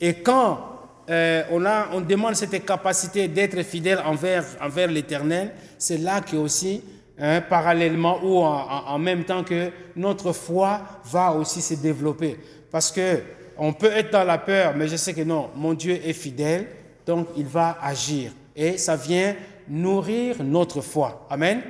Et 0.00 0.14
quand 0.14 0.71
euh, 1.10 1.42
on, 1.50 1.64
a, 1.64 1.88
on 1.92 2.00
demande 2.00 2.34
cette 2.34 2.64
capacité 2.64 3.28
d'être 3.28 3.62
fidèle 3.62 4.00
envers, 4.04 4.44
envers 4.60 4.88
l'Éternel, 4.88 5.52
c'est 5.78 5.98
là 5.98 6.20
que 6.20 6.36
aussi, 6.36 6.82
hein, 7.18 7.40
parallèlement 7.40 8.20
ou 8.22 8.38
en, 8.38 8.98
même 8.98 9.24
temps 9.24 9.42
que 9.42 9.70
notre 9.96 10.32
foi 10.32 10.80
va 11.04 11.32
aussi 11.32 11.60
se 11.60 11.74
développer. 11.74 12.38
Parce 12.70 12.90
que 12.92 13.20
on 13.58 13.72
peut 13.72 13.90
être 13.92 14.10
dans 14.10 14.24
la 14.24 14.38
peur, 14.38 14.74
mais 14.76 14.88
je 14.88 14.96
sais 14.96 15.12
que 15.12 15.22
non, 15.22 15.50
mon 15.56 15.74
Dieu 15.74 15.98
est 16.04 16.12
fidèle, 16.12 16.66
donc 17.04 17.28
il 17.36 17.46
va 17.46 17.78
agir. 17.82 18.32
Et 18.54 18.78
ça 18.78 18.96
vient 18.96 19.34
nourrir 19.68 20.36
notre 20.42 20.80
foi. 20.80 21.26
Amen. 21.30 21.60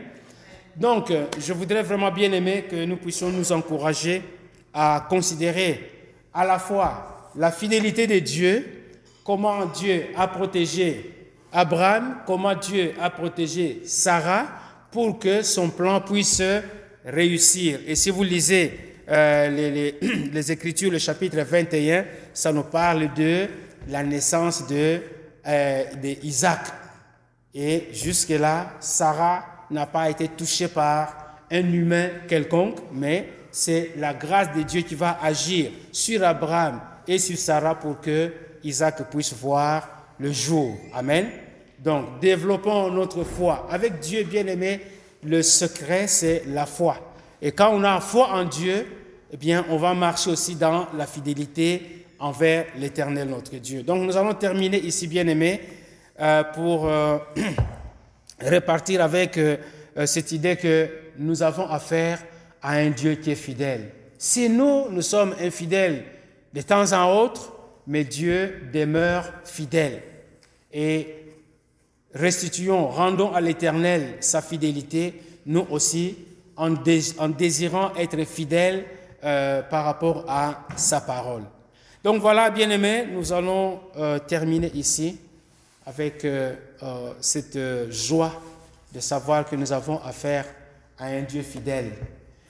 Donc, 0.77 1.11
euh, 1.11 1.27
je 1.39 1.53
voudrais 1.53 1.83
vraiment 1.83 2.11
bien 2.11 2.33
aimer 2.33 2.65
que 2.71 2.85
nous 2.85 2.97
puissions 2.97 3.31
nous 3.31 3.53
encourager 3.53 4.23
à 4.73 5.07
considérer 5.09 5.91
à 6.33 6.45
la 6.47 6.59
fois 6.59 7.31
la 7.37 7.51
fidélité 7.51 8.07
de 8.07 8.19
Dieu, 8.19 8.82
comment 9.25 9.67
Dieu 9.67 10.07
a 10.17 10.29
protégé 10.29 11.23
Abraham, 11.53 12.19
comment 12.27 12.55
Dieu 12.55 12.95
a 13.01 13.11
protégé 13.11 13.83
Sarah 13.85 14.47
pour 14.91 15.19
que 15.19 15.43
son 15.43 15.69
plan 15.71 16.01
puisse 16.01 16.43
réussir. 17.05 17.81
Et 17.87 17.95
si 17.95 18.11
vous 18.11 18.23
lisez 18.23 18.97
euh, 19.09 19.93
les, 20.33 20.51
Écritures, 20.53 20.91
le 20.91 20.99
chapitre 20.99 21.41
21, 21.41 22.05
ça 22.33 22.53
nous 22.53 22.63
parle 22.63 23.13
de 23.15 23.47
la 23.89 24.03
naissance 24.03 24.67
de, 24.67 25.01
euh, 25.47 25.85
Isaac. 26.23 26.61
Et 27.55 27.89
jusque-là, 27.93 28.75
Sarah 28.81 29.67
n'a 29.71 29.87
pas 29.87 30.09
été 30.09 30.29
touchée 30.29 30.69
par 30.69 31.39
un 31.51 31.73
humain 31.73 32.09
quelconque, 32.29 32.79
mais 32.93 33.29
c'est 33.51 33.91
la 33.97 34.15
grâce 34.15 34.57
de 34.57 34.63
Dieu 34.63 34.81
qui 34.83 34.95
va 34.95 35.19
agir 35.23 35.71
sur 35.91 36.25
Abraham 36.25 36.81
et 37.07 37.19
sur 37.19 37.37
Sarah 37.37 37.75
pour 37.75 38.01
que 38.01 38.33
Isaac 38.65 39.11
puisse 39.11 39.33
voir 39.35 39.89
le 40.19 40.33
jour. 40.33 40.77
Amen. 40.95 41.29
Donc, 41.79 42.21
développons 42.21 42.91
notre 42.91 43.25
foi. 43.25 43.67
Avec 43.71 43.99
Dieu 44.01 44.23
bien-aimé, 44.25 44.81
le 45.25 45.43
secret, 45.43 46.07
c'est 46.07 46.45
la 46.47 46.67
foi. 46.67 46.97
Et 47.41 47.53
quand 47.53 47.71
on 47.73 47.83
a 47.83 48.01
foi 48.01 48.29
en 48.29 48.45
Dieu, 48.45 48.87
eh 49.33 49.37
bien, 49.37 49.65
on 49.69 49.77
va 49.77 49.95
marcher 49.95 50.31
aussi 50.31 50.55
dans 50.55 50.87
la 50.97 51.07
fidélité 51.07 52.07
envers 52.19 52.67
l'Éternel, 52.79 53.29
notre 53.29 53.57
Dieu. 53.57 53.83
Donc, 53.83 54.03
nous 54.03 54.17
allons 54.17 54.35
terminer 54.35 54.79
ici, 54.79 55.09
bien-aimé, 55.09 55.61
euh, 56.21 56.45
pour 56.55 56.87
euh, 56.87 57.19
repartir 58.41 59.03
avec 59.03 59.39
euh, 59.39 59.57
cette 60.07 60.31
idée 60.31 60.57
que 60.57 60.89
nous 61.19 61.43
avons 61.43 61.67
affaire 61.69 62.23
à 62.63 62.75
un 62.75 62.91
Dieu 62.91 63.17
qui 63.17 63.33
est 63.33 63.37
fidèle. 63.37 63.91
Si 64.19 64.49
nous, 64.49 64.89
nous 64.91 65.03
sommes 65.03 65.35
infidèles 65.41 66.05
de 66.53 66.63
temps 66.63 66.93
en 66.93 67.13
autre, 67.19 67.53
mais 67.87 68.05
Dieu 68.05 68.69
demeure 68.73 69.33
fidèle. 69.45 70.03
Et 70.73 71.15
restituons, 72.15 72.89
rendons 72.89 73.33
à 73.33 73.41
l'Éternel 73.41 74.17
sa 74.21 74.43
fidélité, 74.43 75.21
nous 75.47 75.67
aussi, 75.71 76.17
en, 76.57 76.71
désirant 77.29 77.95
être 77.97 78.25
fidèles 78.25 78.85
euh, 79.25 79.63
par 79.63 79.85
rapport 79.85 80.25
à 80.29 80.67
sa 80.77 81.01
parole. 81.01 81.43
Donc 82.05 82.21
voilà, 82.21 82.51
bien-aimés, 82.51 83.07
nous 83.13 83.33
allons 83.33 83.81
euh, 83.97 84.19
terminer 84.19 84.71
ici 84.75 85.19
avec 85.87 86.25
euh, 86.25 86.55
cette 87.21 87.59
joie 87.91 88.41
de 88.93 89.01
savoir 89.01 89.49
que 89.49 89.57
nous 89.57 89.73
avons 89.73 90.01
affaire 90.03 90.45
à 90.99 91.07
un 91.07 91.23
Dieu 91.23 91.43
fidèle. 91.43 91.93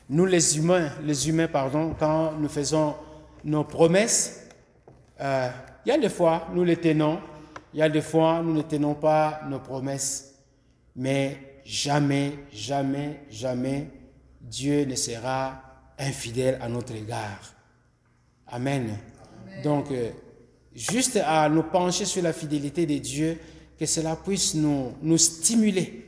Nous 0.09 0.27
les 0.27 0.59
humains, 0.59 0.91
les 1.05 1.29
humains, 1.29 1.49
pardon, 1.49 1.95
quand 1.99 2.33
nous 2.33 2.49
faisons 2.49 2.95
nos 3.45 3.65
promesses, 3.65 4.42
euh, 5.23 5.51
il 5.85 5.89
y 5.89 5.93
a 5.93 5.99
des 5.99 6.09
fois, 6.09 6.49
nous 6.53 6.65
les 6.65 6.77
tenons, 6.77 7.21
il 7.73 7.81
y 7.81 7.83
a 7.83 7.89
des 7.89 8.03
fois, 8.03 8.43
nous 8.43 8.55
ne 8.55 8.63
tenons 8.63 8.95
pas 8.95 9.41
nos 9.49 9.61
promesses, 9.61 10.35
mais 10.97 11.61
jamais, 11.65 12.33
jamais, 12.53 13.21
jamais, 13.31 13.89
Dieu 14.41 14.85
ne 14.85 14.95
sera 14.95 15.63
infidèle 15.99 16.59
à 16.61 16.69
notre 16.69 16.95
égard. 16.95 17.55
Amen. 18.49 18.99
Donc, 19.63 19.91
euh, 19.91 20.11
juste 20.75 21.17
à 21.25 21.49
nous 21.49 21.63
pencher 21.63 22.05
sur 22.05 22.23
la 22.23 22.33
fidélité 22.33 22.85
de 22.85 22.99
Dieu, 22.99 23.39
que 23.79 23.87
cela 23.87 24.17
puisse 24.17 24.55
nous, 24.55 24.93
nous 25.03 25.19
stimuler, 25.19 26.07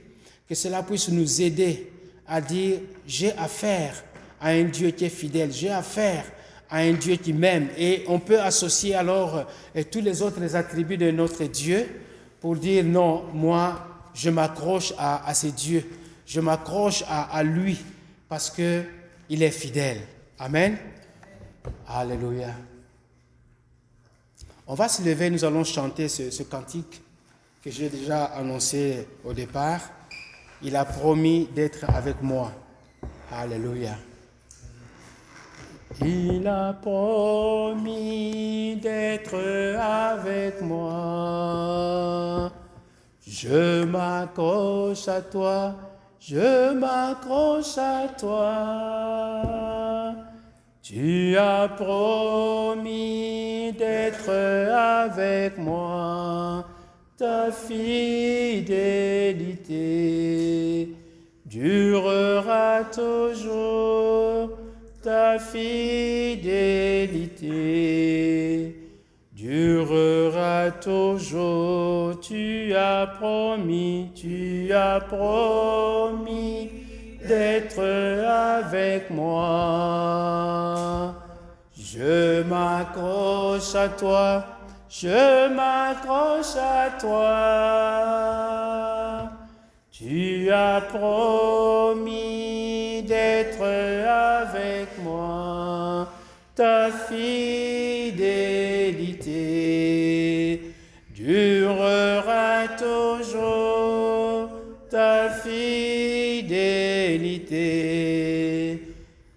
que 0.49 0.55
cela 0.55 0.83
puisse 0.83 1.09
nous 1.09 1.41
aider 1.41 1.93
à 2.27 2.41
dire, 2.41 2.81
j'ai 3.07 3.33
affaire 3.37 4.05
à 4.41 4.51
un 4.51 4.65
Dieu 4.65 4.91
qui 4.91 5.05
est 5.05 5.11
fidèle, 5.11 5.53
j'ai 5.53 5.71
affaire 5.71 6.25
à 6.75 6.79
un 6.79 6.95
Dieu 6.95 7.15
qui 7.15 7.33
m'aime. 7.33 7.69
Et 7.79 8.03
on 8.09 8.19
peut 8.19 8.41
associer 8.41 8.97
alors 8.97 9.47
euh, 9.77 9.85
tous 9.89 10.01
les 10.01 10.23
autres 10.23 10.57
attributs 10.57 10.97
de 10.97 11.13
notre 11.13 11.45
Dieu 11.45 11.87
pour 12.41 12.57
dire 12.57 12.85
non, 12.85 13.27
moi, 13.33 14.11
je 14.13 14.29
m'accroche 14.29 14.93
à, 14.99 15.25
à, 15.25 15.35
ce 15.35 15.47
Dieu, 15.47 15.89
je 16.27 16.41
m'accroche 16.41 17.05
à, 17.07 17.33
à, 17.33 17.45
lui 17.45 17.79
parce 18.29 18.51
que 18.51 18.83
il 19.29 19.45
est 19.45 19.53
fidèle. 19.53 20.01
Amen. 20.37 20.77
Alléluia. 21.87 22.53
On 24.67 24.75
va 24.75 24.89
se 24.89 25.01
lever, 25.03 25.31
nous 25.31 25.45
allons 25.45 25.63
chanter 25.63 26.09
ce 26.09 26.43
cantique 26.43 27.01
que 27.63 27.71
j'ai 27.71 27.89
déjà 27.89 28.25
annoncé 28.25 29.07
au 29.25 29.33
départ. 29.33 29.81
Il 30.61 30.75
a 30.75 30.85
promis 30.85 31.49
d'être 31.55 31.85
avec 31.89 32.21
moi. 32.21 32.51
Alléluia. 33.31 33.97
Il 36.03 36.49
a 36.49 36.73
promis 36.73 38.77
d'être 38.83 39.37
avec 39.79 40.61
moi. 40.61 42.51
Je 43.27 43.85
m'accroche 43.85 45.09
à 45.09 45.21
toi, 45.21 45.75
je 46.19 46.73
m'accroche 46.73 47.79
à 47.79 48.09
toi. 48.19 50.15
Tu 50.83 51.37
as 51.37 51.69
promis 51.69 53.73
d'être 53.73 54.31
avec 54.31 55.57
moi. 55.59 56.65
Ta 57.17 57.53
fidélité 57.53 58.75
durera 61.47 62.83
toujours 62.93 64.64
ta 65.05 65.39
fidélité 65.39 66.51
durera 69.33 70.71
toujours. 70.71 72.19
Tu 72.21 72.75
as 72.75 73.07
promis, 73.19 74.11
tu 74.15 74.73
as 74.73 75.01
promis 75.01 76.71
d'être 77.29 77.81
avec 77.81 79.11
moi. 79.11 81.15
Je 81.79 82.43
m'accroche 82.43 83.75
à 83.75 83.91
toi, 83.91 84.47
je 84.89 85.49
m'accroche 85.55 86.57
à 86.57 86.89
toi. 86.99 87.35
Tu 89.93 90.51
as 90.51 90.81
promis 90.81 93.03
d'être 93.03 93.63
ta 96.55 96.91
fidélité 96.93 98.23
durera 101.13 102.69
toujours, 102.79 104.51
ta 104.89 105.31
fidélité 105.31 106.53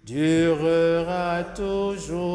durera 0.04 1.42
toujours, 1.56 2.27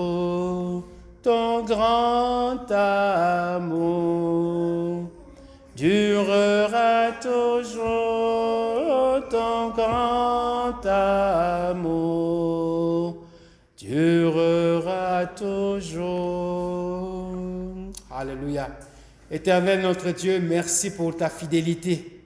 Éternel 19.34 19.81
notre 19.81 20.11
Dieu, 20.11 20.39
merci 20.39 20.91
pour 20.91 21.18
ta 21.18 21.27
fidélité. 21.27 22.22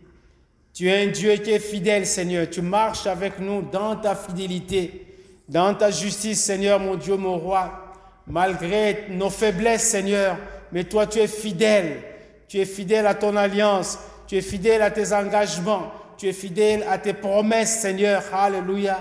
Tu 0.74 0.90
es 0.90 1.04
un 1.04 1.08
Dieu 1.08 1.36
qui 1.38 1.52
est 1.52 1.60
fidèle, 1.60 2.06
Seigneur. 2.06 2.50
Tu 2.50 2.62
marches 2.62 3.08
avec 3.08 3.40
nous 3.40 3.62
dans 3.62 3.96
ta 3.96 4.14
fidélité, 4.14 5.08
dans 5.48 5.74
ta 5.74 5.90
justice, 5.90 6.44
Seigneur, 6.44 6.82
mon 6.82 6.96
Dieu, 6.96 7.16
mon 7.16 7.38
roi. 7.38 7.96
Malgré 8.28 9.06
nos 9.10 9.30
faiblesses, 9.30 9.84
Seigneur, 9.84 10.38
mais 10.74 10.84
toi, 10.84 11.08
tu 11.08 11.20
es 11.20 11.28
fidèle. 11.28 12.02
Tu 12.50 12.58
es 12.58 12.66
fidèle 12.66 13.08
à 13.08 13.16
ton 13.16 13.38
alliance. 13.38 13.98
Tu 14.28 14.36
es 14.36 14.42
fidèle 14.42 14.82
à 14.82 14.92
tes 14.92 15.14
engagements. 15.14 15.94
Tu 16.18 16.28
es 16.28 16.34
fidèle 16.34 16.84
à 16.90 16.98
tes 16.98 17.14
promesses, 17.14 17.80
Seigneur. 17.80 18.22
Alléluia. 18.34 19.00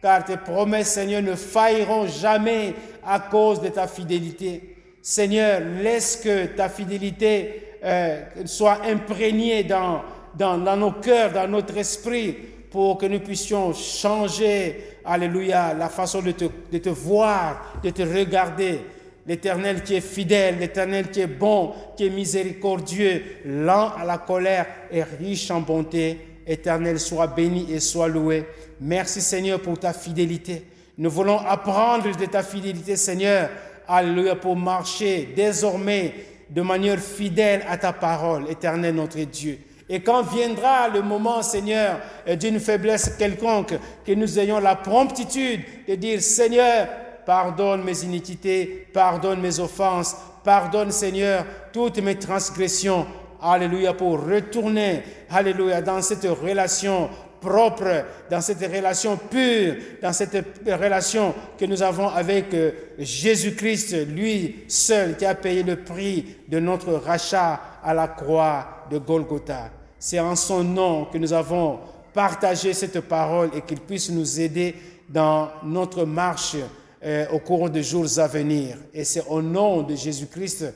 Car 0.00 0.24
tes 0.24 0.38
promesses, 0.38 0.88
Seigneur, 0.88 1.20
ne 1.20 1.34
failliront 1.34 2.06
jamais 2.06 2.72
à 3.06 3.20
cause 3.20 3.60
de 3.60 3.68
ta 3.68 3.86
fidélité. 3.86 4.71
Seigneur, 5.02 5.60
laisse 5.82 6.16
que 6.16 6.46
ta 6.46 6.68
fidélité 6.68 7.74
euh, 7.84 8.22
soit 8.44 8.82
imprégnée 8.84 9.64
dans, 9.64 10.02
dans, 10.38 10.56
dans 10.58 10.76
nos 10.76 10.92
cœurs, 10.92 11.32
dans 11.32 11.48
notre 11.48 11.76
esprit, 11.76 12.36
pour 12.70 12.96
que 12.98 13.06
nous 13.06 13.18
puissions 13.18 13.74
changer, 13.74 14.98
alléluia, 15.04 15.74
la 15.74 15.88
façon 15.88 16.22
de 16.22 16.30
te, 16.30 16.44
de 16.70 16.78
te 16.78 16.88
voir, 16.88 17.80
de 17.82 17.90
te 17.90 18.02
regarder. 18.02 18.80
L'Éternel 19.26 19.82
qui 19.82 19.94
est 19.94 20.00
fidèle, 20.00 20.58
l'Éternel 20.58 21.10
qui 21.10 21.20
est 21.20 21.26
bon, 21.26 21.72
qui 21.96 22.06
est 22.06 22.10
miséricordieux, 22.10 23.22
lent 23.44 23.92
à 23.96 24.04
la 24.04 24.18
colère 24.18 24.66
et 24.90 25.02
riche 25.02 25.50
en 25.50 25.60
bonté. 25.60 26.18
Éternel, 26.46 26.98
sois 26.98 27.28
béni 27.28 27.72
et 27.72 27.78
sois 27.78 28.08
loué. 28.08 28.44
Merci 28.80 29.20
Seigneur 29.20 29.60
pour 29.60 29.78
ta 29.78 29.92
fidélité. 29.92 30.64
Nous 30.98 31.10
voulons 31.10 31.38
apprendre 31.38 32.16
de 32.16 32.24
ta 32.26 32.42
fidélité, 32.42 32.96
Seigneur. 32.96 33.48
Alléluia, 33.94 34.36
pour 34.36 34.56
marcher 34.56 35.28
désormais 35.36 36.14
de 36.48 36.62
manière 36.62 36.98
fidèle 36.98 37.62
à 37.68 37.76
ta 37.76 37.92
parole, 37.92 38.50
Éternel 38.50 38.94
notre 38.94 39.18
Dieu. 39.18 39.58
Et 39.86 40.00
quand 40.00 40.22
viendra 40.22 40.88
le 40.88 41.02
moment, 41.02 41.42
Seigneur, 41.42 42.00
d'une 42.40 42.58
faiblesse 42.58 43.16
quelconque, 43.18 43.74
que 44.06 44.12
nous 44.12 44.38
ayons 44.38 44.60
la 44.60 44.76
promptitude 44.76 45.60
de 45.86 45.94
dire, 45.96 46.22
Seigneur, 46.22 46.88
pardonne 47.26 47.84
mes 47.84 48.02
iniquités, 48.02 48.88
pardonne 48.94 49.42
mes 49.42 49.60
offenses, 49.60 50.16
pardonne, 50.42 50.90
Seigneur, 50.90 51.44
toutes 51.70 51.98
mes 51.98 52.18
transgressions. 52.18 53.06
Alléluia, 53.42 53.92
pour 53.92 54.24
retourner, 54.24 55.02
Alléluia, 55.28 55.82
dans 55.82 56.00
cette 56.00 56.24
relation 56.24 57.10
propre, 57.42 58.04
dans 58.30 58.40
cette 58.40 58.60
relation 58.60 59.16
pure, 59.16 59.74
dans 60.00 60.12
cette 60.12 60.36
relation 60.66 61.34
que 61.58 61.64
nous 61.66 61.82
avons 61.82 62.08
avec 62.08 62.54
Jésus-Christ, 62.98 64.06
lui 64.06 64.64
seul 64.68 65.16
qui 65.16 65.26
a 65.26 65.34
payé 65.34 65.62
le 65.62 65.76
prix 65.76 66.36
de 66.48 66.60
notre 66.60 66.92
rachat 66.92 67.60
à 67.82 67.92
la 67.92 68.08
croix 68.08 68.86
de 68.90 68.98
Golgotha. 68.98 69.70
C'est 69.98 70.20
en 70.20 70.36
son 70.36 70.64
nom 70.64 71.06
que 71.06 71.18
nous 71.18 71.32
avons 71.32 71.80
partagé 72.12 72.72
cette 72.72 73.00
parole 73.00 73.50
et 73.54 73.62
qu'il 73.62 73.80
puisse 73.80 74.10
nous 74.10 74.40
aider 74.40 74.74
dans 75.08 75.50
notre 75.64 76.04
marche 76.04 76.56
euh, 77.04 77.26
au 77.32 77.38
cours 77.38 77.70
des 77.70 77.82
jours 77.82 78.06
à 78.18 78.26
venir. 78.26 78.76
Et 78.94 79.04
c'est 79.04 79.24
au 79.28 79.42
nom 79.42 79.82
de 79.82 79.94
Jésus-Christ, 79.94 80.72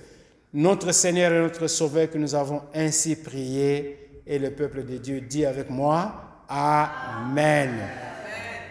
notre 0.52 0.92
Seigneur 0.92 1.32
et 1.32 1.40
notre 1.40 1.66
Sauveur, 1.66 2.10
que 2.10 2.18
nous 2.18 2.34
avons 2.34 2.62
ainsi 2.74 3.16
prié. 3.16 4.22
Et 4.26 4.38
le 4.38 4.50
peuple 4.50 4.84
de 4.84 4.96
Dieu 4.96 5.20
dit 5.20 5.46
avec 5.46 5.70
moi, 5.70 6.25
Amen. 6.48 7.80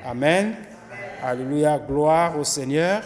Amen. 0.05 0.55
Alléluia, 1.21 1.77
gloire 1.79 2.37
au 2.37 2.43
Seigneur. 2.43 3.03